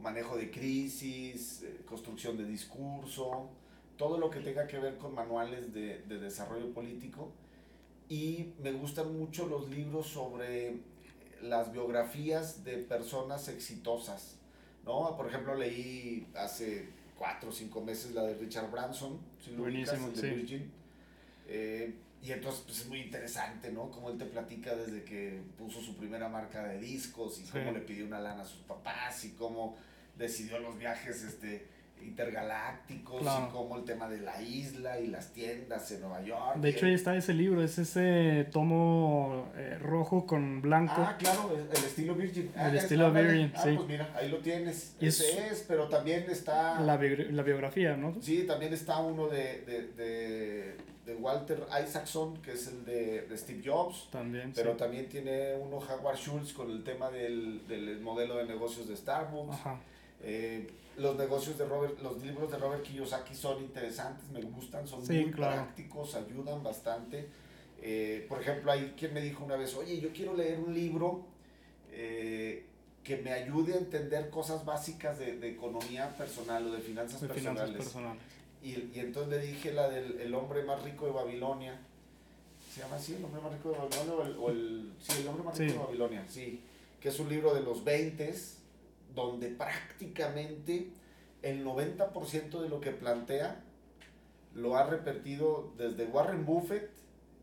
manejo 0.02 0.36
de 0.36 0.50
crisis, 0.50 1.64
eh, 1.64 1.82
construcción 1.86 2.38
de 2.38 2.46
discurso, 2.46 3.50
todo 3.98 4.18
lo 4.18 4.30
que 4.30 4.40
tenga 4.40 4.66
que 4.66 4.80
ver 4.80 4.98
con 4.98 5.14
manuales 5.14 5.72
de, 5.74 6.02
de 6.08 6.18
desarrollo 6.20 6.74
político 6.74 7.32
y 8.08 8.54
me 8.64 8.72
gustan 8.72 9.16
mucho 9.16 9.46
los 9.48 9.70
libros 9.70 10.08
sobre 10.08 10.78
las 11.42 11.72
biografías 11.72 12.64
de 12.64 12.78
personas 12.78 13.48
exitosas, 13.48 14.38
¿no? 14.86 15.16
Por 15.16 15.28
ejemplo, 15.28 15.56
leí 15.56 16.28
hace 16.36 16.90
cuatro 17.18 17.50
o 17.50 17.52
cinco 17.52 17.82
meses 17.82 18.14
la 18.14 18.24
de 18.24 18.36
Richard 18.36 18.72
Branson, 18.72 19.20
si 19.44 19.52
lo 19.52 19.64
Buenísimo, 19.64 20.08
ubicas, 20.08 20.24
el 20.24 20.30
de 20.30 20.36
Virgin. 20.36 20.72
Eh, 21.48 21.96
y 22.22 22.32
entonces 22.32 22.64
pues, 22.66 22.80
es 22.82 22.88
muy 22.88 23.02
interesante, 23.02 23.72
¿no? 23.72 23.90
Cómo 23.92 24.10
él 24.10 24.18
te 24.18 24.26
platica 24.26 24.76
desde 24.76 25.04
que 25.04 25.42
puso 25.58 25.82
su 25.82 25.96
primera 25.96 26.28
marca 26.28 26.64
de 26.64 26.80
discos 26.80 27.40
y 27.40 27.44
cómo 27.44 27.72
le 27.72 27.80
pidió 27.80 28.06
una 28.06 28.20
lana 28.20 28.44
a 28.44 28.46
sus 28.46 28.62
papás 28.62 29.24
y 29.26 29.32
cómo 29.32 29.78
decidió 30.18 30.60
los 30.60 30.78
viajes, 30.78 31.24
este 31.24 31.66
intergalácticos 32.02 33.22
claro. 33.22 33.48
y 33.48 33.52
como 33.52 33.78
el 33.78 33.84
tema 33.84 34.10
de 34.10 34.20
la 34.20 34.42
isla 34.42 35.00
y 35.00 35.08
las 35.08 35.32
tiendas 35.34 35.92
en 35.92 36.02
Nueva 36.02 36.22
York. 36.22 36.58
De 36.58 36.70
hecho, 36.70 36.86
ahí 36.86 36.94
está 36.94 37.16
ese 37.16 37.34
libro, 37.34 37.64
es 37.64 37.78
ese 37.78 38.48
tomo 38.52 39.52
eh, 39.56 39.78
rojo 39.82 40.26
con 40.26 40.62
blanco. 40.62 40.96
Ah, 40.98 41.16
claro, 41.18 41.56
el 41.56 41.84
estilo 41.84 42.16
Virgin. 42.16 42.52
El 42.56 42.62
ah, 42.62 42.76
estilo 42.76 43.12
Virgin, 43.12 43.52
ah, 43.56 43.62
sí. 43.64 43.74
pues 43.76 43.88
mira, 43.88 44.10
ahí 44.16 44.30
lo 44.30 44.38
tienes. 44.40 44.96
Ese 45.00 45.48
es, 45.48 45.52
es, 45.52 45.66
pero 45.68 45.88
también 45.88 46.26
está... 46.30 46.80
La, 46.82 46.98
bi 46.98 47.16
la, 47.32 47.44
biografía, 47.44 47.96
¿no? 47.96 48.16
Sí, 48.22 48.44
también 48.46 48.74
está 48.74 49.00
uno 49.00 49.28
de, 49.28 49.62
de, 49.62 49.88
de, 49.94 50.78
de 51.06 51.16
Walter 51.16 51.66
Isaacson, 51.84 52.42
que 52.42 52.54
es 52.54 52.68
el 52.68 52.86
de, 52.86 53.22
de 53.24 53.38
Steve 53.38 53.62
Jobs. 53.64 54.10
También, 54.12 54.52
Pero 54.56 54.74
sí. 54.74 54.78
también 54.78 55.10
tiene 55.10 55.56
uno 55.56 55.78
Howard 55.78 56.18
Schultz 56.18 56.54
con 56.54 56.70
el 56.72 56.84
tema 56.84 57.10
del, 57.10 57.68
del 57.68 58.00
modelo 58.00 58.38
de 58.38 58.46
negocios 58.46 58.88
de 58.88 58.96
Starbucks. 58.96 59.56
Ajá. 59.56 59.80
Eh, 60.22 60.68
los 61.00 61.16
negocios 61.18 61.58
de 61.58 61.66
Robert, 61.66 62.00
los 62.02 62.22
libros 62.22 62.52
de 62.52 62.58
Robert 62.58 62.84
Kiyosaki 62.84 63.34
son 63.34 63.62
interesantes, 63.64 64.30
me 64.32 64.42
gustan, 64.42 64.88
son 64.88 65.06
sí, 65.06 65.14
muy 65.22 65.32
claro. 65.32 65.56
prácticos, 65.64 66.16
ayudan 66.16 66.62
bastante. 66.64 67.28
Eh, 67.82 68.26
por 68.28 68.42
ejemplo, 68.42 68.72
hay 68.72 68.94
quien 68.98 69.14
me 69.14 69.22
dijo 69.22 69.44
una 69.46 69.56
vez, 69.56 69.74
oye, 69.76 70.00
yo 70.00 70.10
quiero 70.12 70.34
leer 70.36 70.60
un 70.60 70.74
libro 70.74 71.26
eh, 71.92 72.66
que 73.04 73.18
me 73.18 73.32
ayude 73.32 73.74
a 73.74 73.78
entender 73.78 74.30
cosas 74.30 74.66
básicas 74.66 75.18
de, 75.18 75.38
de 75.38 75.50
economía 75.50 76.16
personal 76.18 76.68
o 76.68 76.72
de 76.72 76.82
finanzas 76.82 77.22
De 77.22 77.28
personales. 77.28 77.70
finanzas 77.70 77.94
personales. 77.94 78.24
Y, 78.62 78.70
y 78.94 79.00
entonces 79.00 79.30
le 79.30 79.40
dije 79.48 79.72
la 79.74 79.90
del 79.90 80.20
el 80.20 80.36
hombre 80.36 80.64
más 80.64 80.84
rico 80.84 81.06
de 81.06 81.12
Babilonia. 81.14 81.80
¿Se 82.74 82.82
llama 82.82 82.98
así? 82.98 83.16
¿El 83.16 83.24
hombre 83.26 83.42
más 83.42 83.54
rico 83.54 83.72
de 83.72 83.78
Babilonia? 83.78 84.14
O 84.14 84.22
el, 84.24 84.38
o 84.38 84.50
el, 84.52 84.94
sí, 85.00 85.22
el 85.22 85.28
hombre 85.30 85.44
más 85.46 85.58
rico 85.58 85.72
Sí. 85.72 85.78
de 85.80 85.84
Babilonia, 85.86 86.26
sí. 86.28 86.62
Que 87.00 87.10
es 87.10 87.20
un 87.20 87.30
libro 87.30 87.54
de 87.56 87.62
los 87.62 87.84
20 87.86 88.28
donde 89.16 89.50
prácticamente 89.50 90.90
el 91.42 91.64
90% 91.66 92.62
de 92.62 92.70
lo 92.70 92.80
que 92.82 92.92
plantea 92.92 93.62
lo 94.56 94.76
ha 94.76 94.86
repetido 94.86 95.72
desde 95.78 96.06
Warren 96.06 96.46
Buffett 96.46 96.90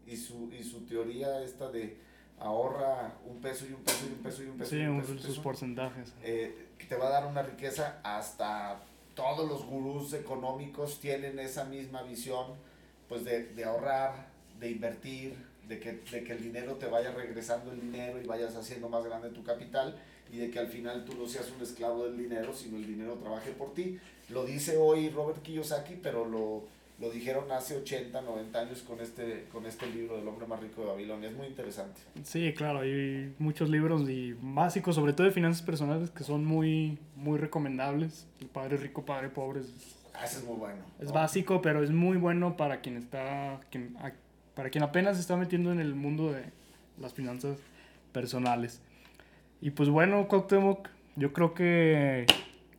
y 0.06 0.16
su, 0.16 0.50
y 0.52 0.62
su 0.64 0.86
teoría 0.86 1.42
esta 1.42 1.70
de 1.70 1.96
ahorra 2.38 3.14
un 3.24 3.40
peso 3.40 3.64
y 3.66 3.72
un 3.72 3.82
peso 3.82 4.04
y 4.06 4.12
un 4.12 4.18
peso 4.22 4.42
y 4.42 4.46
un 4.46 4.58
peso. 4.58 4.70
Sí, 4.70 4.76
y 4.76 4.82
un 4.82 4.90
un- 4.96 5.00
peso, 5.00 5.12
y 5.12 5.16
un 5.16 5.22
sus 5.22 5.30
peso, 5.30 5.42
porcentajes. 5.42 6.12
eh, 6.22 6.66
que 6.78 6.84
te 6.86 6.96
va 6.96 7.06
a 7.06 7.10
dar 7.10 7.26
una 7.26 7.42
riqueza 7.42 8.00
hasta 8.02 8.80
todos 9.14 9.48
los 9.48 9.64
gurús 9.64 10.12
económicos 10.12 11.00
tienen 11.00 11.38
esa 11.38 11.64
misma 11.64 12.02
visión 12.02 12.52
pues 13.08 13.24
de, 13.24 13.44
de 13.54 13.64
ahorrar, 13.64 14.26
de 14.60 14.70
invertir, 14.70 15.34
de 15.66 15.80
que, 15.80 15.92
de 15.94 16.22
que 16.24 16.32
el 16.32 16.42
dinero 16.42 16.74
te 16.74 16.86
vaya 16.86 17.12
regresando 17.12 17.72
el 17.72 17.80
dinero 17.80 18.20
y 18.20 18.26
vayas 18.26 18.54
haciendo 18.56 18.88
más 18.88 19.04
grande 19.04 19.30
tu 19.30 19.42
capital 19.42 19.96
y 20.32 20.38
de 20.38 20.50
que 20.50 20.58
al 20.58 20.68
final 20.68 21.04
tú 21.04 21.14
no 21.14 21.26
seas 21.26 21.50
un 21.56 21.62
esclavo 21.62 22.04
del 22.04 22.16
dinero, 22.16 22.52
sino 22.54 22.76
el 22.76 22.86
dinero 22.86 23.14
trabaje 23.14 23.52
por 23.52 23.74
ti. 23.74 23.98
Lo 24.28 24.44
dice 24.44 24.76
hoy 24.76 25.08
Robert 25.10 25.40
Kiyosaki, 25.42 25.94
pero 26.02 26.24
lo, 26.24 26.64
lo 26.98 27.10
dijeron 27.10 27.50
hace 27.52 27.76
80, 27.76 28.20
90 28.20 28.58
años 28.58 28.82
con 28.82 29.00
este, 29.00 29.46
con 29.52 29.66
este 29.66 29.86
libro 29.86 30.16
del 30.16 30.26
hombre 30.26 30.46
más 30.46 30.60
rico 30.60 30.80
de 30.82 30.88
Babilonia. 30.88 31.28
Es 31.30 31.36
muy 31.36 31.46
interesante. 31.46 32.00
Sí, 32.24 32.52
claro, 32.54 32.80
hay 32.80 33.34
muchos 33.38 33.68
libros 33.70 34.08
y 34.08 34.34
básicos, 34.40 34.94
sobre 34.96 35.12
todo 35.12 35.26
de 35.26 35.32
finanzas 35.32 35.62
personales, 35.62 36.10
que 36.10 36.24
son 36.24 36.44
muy, 36.44 36.98
muy 37.14 37.38
recomendables. 37.38 38.26
El 38.40 38.48
Padre 38.48 38.78
Rico, 38.78 39.04
Padre 39.04 39.28
Pobre 39.28 39.60
es, 39.60 39.72
Ah, 40.18 40.24
ese 40.24 40.38
es 40.38 40.44
muy 40.44 40.56
bueno. 40.56 40.78
es 40.98 41.08
¿no? 41.08 41.12
básico, 41.12 41.60
pero 41.60 41.82
es 41.82 41.90
muy 41.90 42.16
bueno 42.16 42.56
para 42.56 42.80
quien 42.80 42.96
está, 42.96 43.60
quien, 43.70 43.96
para 44.54 44.70
quien 44.70 44.82
apenas 44.82 45.16
se 45.16 45.20
está 45.20 45.36
metiendo 45.36 45.72
en 45.72 45.78
el 45.78 45.94
mundo 45.94 46.32
de 46.32 46.44
las 46.98 47.12
finanzas 47.12 47.58
personales. 48.12 48.80
Y 49.60 49.70
pues 49.70 49.88
bueno, 49.88 50.28
Cuauhtémoc, 50.28 50.88
yo 51.16 51.32
creo 51.32 51.54
que 51.54 52.26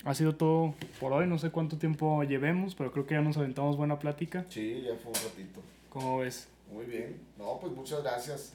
ha 0.06 0.14
sido 0.14 0.36
todo 0.36 0.74
por 1.00 1.12
hoy. 1.14 1.28
No 1.28 1.38
sé 1.38 1.50
cuánto 1.50 1.78
tiempo 1.78 2.24
llevemos, 2.24 2.76
pero 2.76 2.92
creo 2.92 3.06
que 3.06 3.16
ya 3.16 3.22
nos 3.22 3.38
aventamos 3.38 3.78
buena 3.78 4.00
plática. 4.00 4.46
Sí, 4.50 4.82
ya 4.82 4.96
fue 4.96 5.12
un 5.12 5.30
ratito. 5.30 5.62
¿Cómo 5.90 6.20
ves? 6.20 6.48
Muy 6.72 6.86
bien. 6.86 7.20
No, 7.38 7.60
pues 7.60 7.74
muchas 7.74 8.04
gracias. 8.04 8.54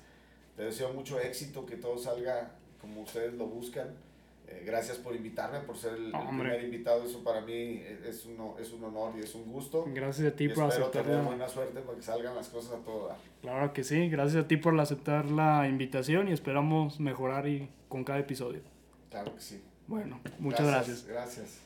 Te 0.57 0.65
deseo 0.65 0.93
mucho 0.93 1.19
éxito, 1.19 1.67
que 1.67 1.77
todo 1.77 1.99
salga 1.99 2.53
como 2.81 3.03
ustedes 3.03 3.35
lo 3.35 3.47
buscan. 3.47 3.89
Eh, 4.53 4.65
gracias 4.65 4.99
por 4.99 5.15
invitarme, 5.15 5.61
por 5.61 5.77
ser 5.77 5.95
el, 5.95 6.13
primer 6.13 6.63
invitado. 6.65 7.05
Eso 7.05 7.23
para 7.25 7.41
mí 7.41 7.83
es, 8.07 8.25
un, 8.27 8.55
es 8.61 8.73
un 8.73 8.85
honor 8.85 9.15
y 9.17 9.21
es 9.21 9.35
un 9.35 9.51
gusto. 9.51 9.85
Gracias 9.89 10.33
a 10.33 10.37
ti 10.37 10.45
Y 10.45 10.49
por 10.49 10.65
espero 10.65 10.87
aceptar 10.87 11.03
tener 11.05 11.19
la- 11.19 11.25
buena 11.25 11.49
suerte 11.49 11.81
para 11.81 11.97
que 11.97 12.03
salgan 12.03 12.35
las 12.35 12.49
cosas 12.49 12.75
a 12.75 12.85
todo 12.85 13.09
dar. 13.09 13.17
Claro 13.41 13.73
que 13.73 13.85
sí, 13.85 14.09
gracias 14.09 14.45
a 14.45 14.49
ti 14.49 14.57
por 14.57 14.79
aceptar 14.79 15.27
la 15.27 15.67
invitación 15.69 16.29
y 16.29 16.33
esperamos 16.33 17.01
mejorar 17.01 17.49
y 17.49 17.69
con 17.89 18.05
cada 18.05 18.19
episodio. 18.19 18.61
Claro 19.11 19.35
que 19.35 19.41
sí. 19.41 19.63
Bueno, 19.87 20.21
muchas 20.39 20.67
gracias. 20.67 21.07
Gracias. 21.07 21.61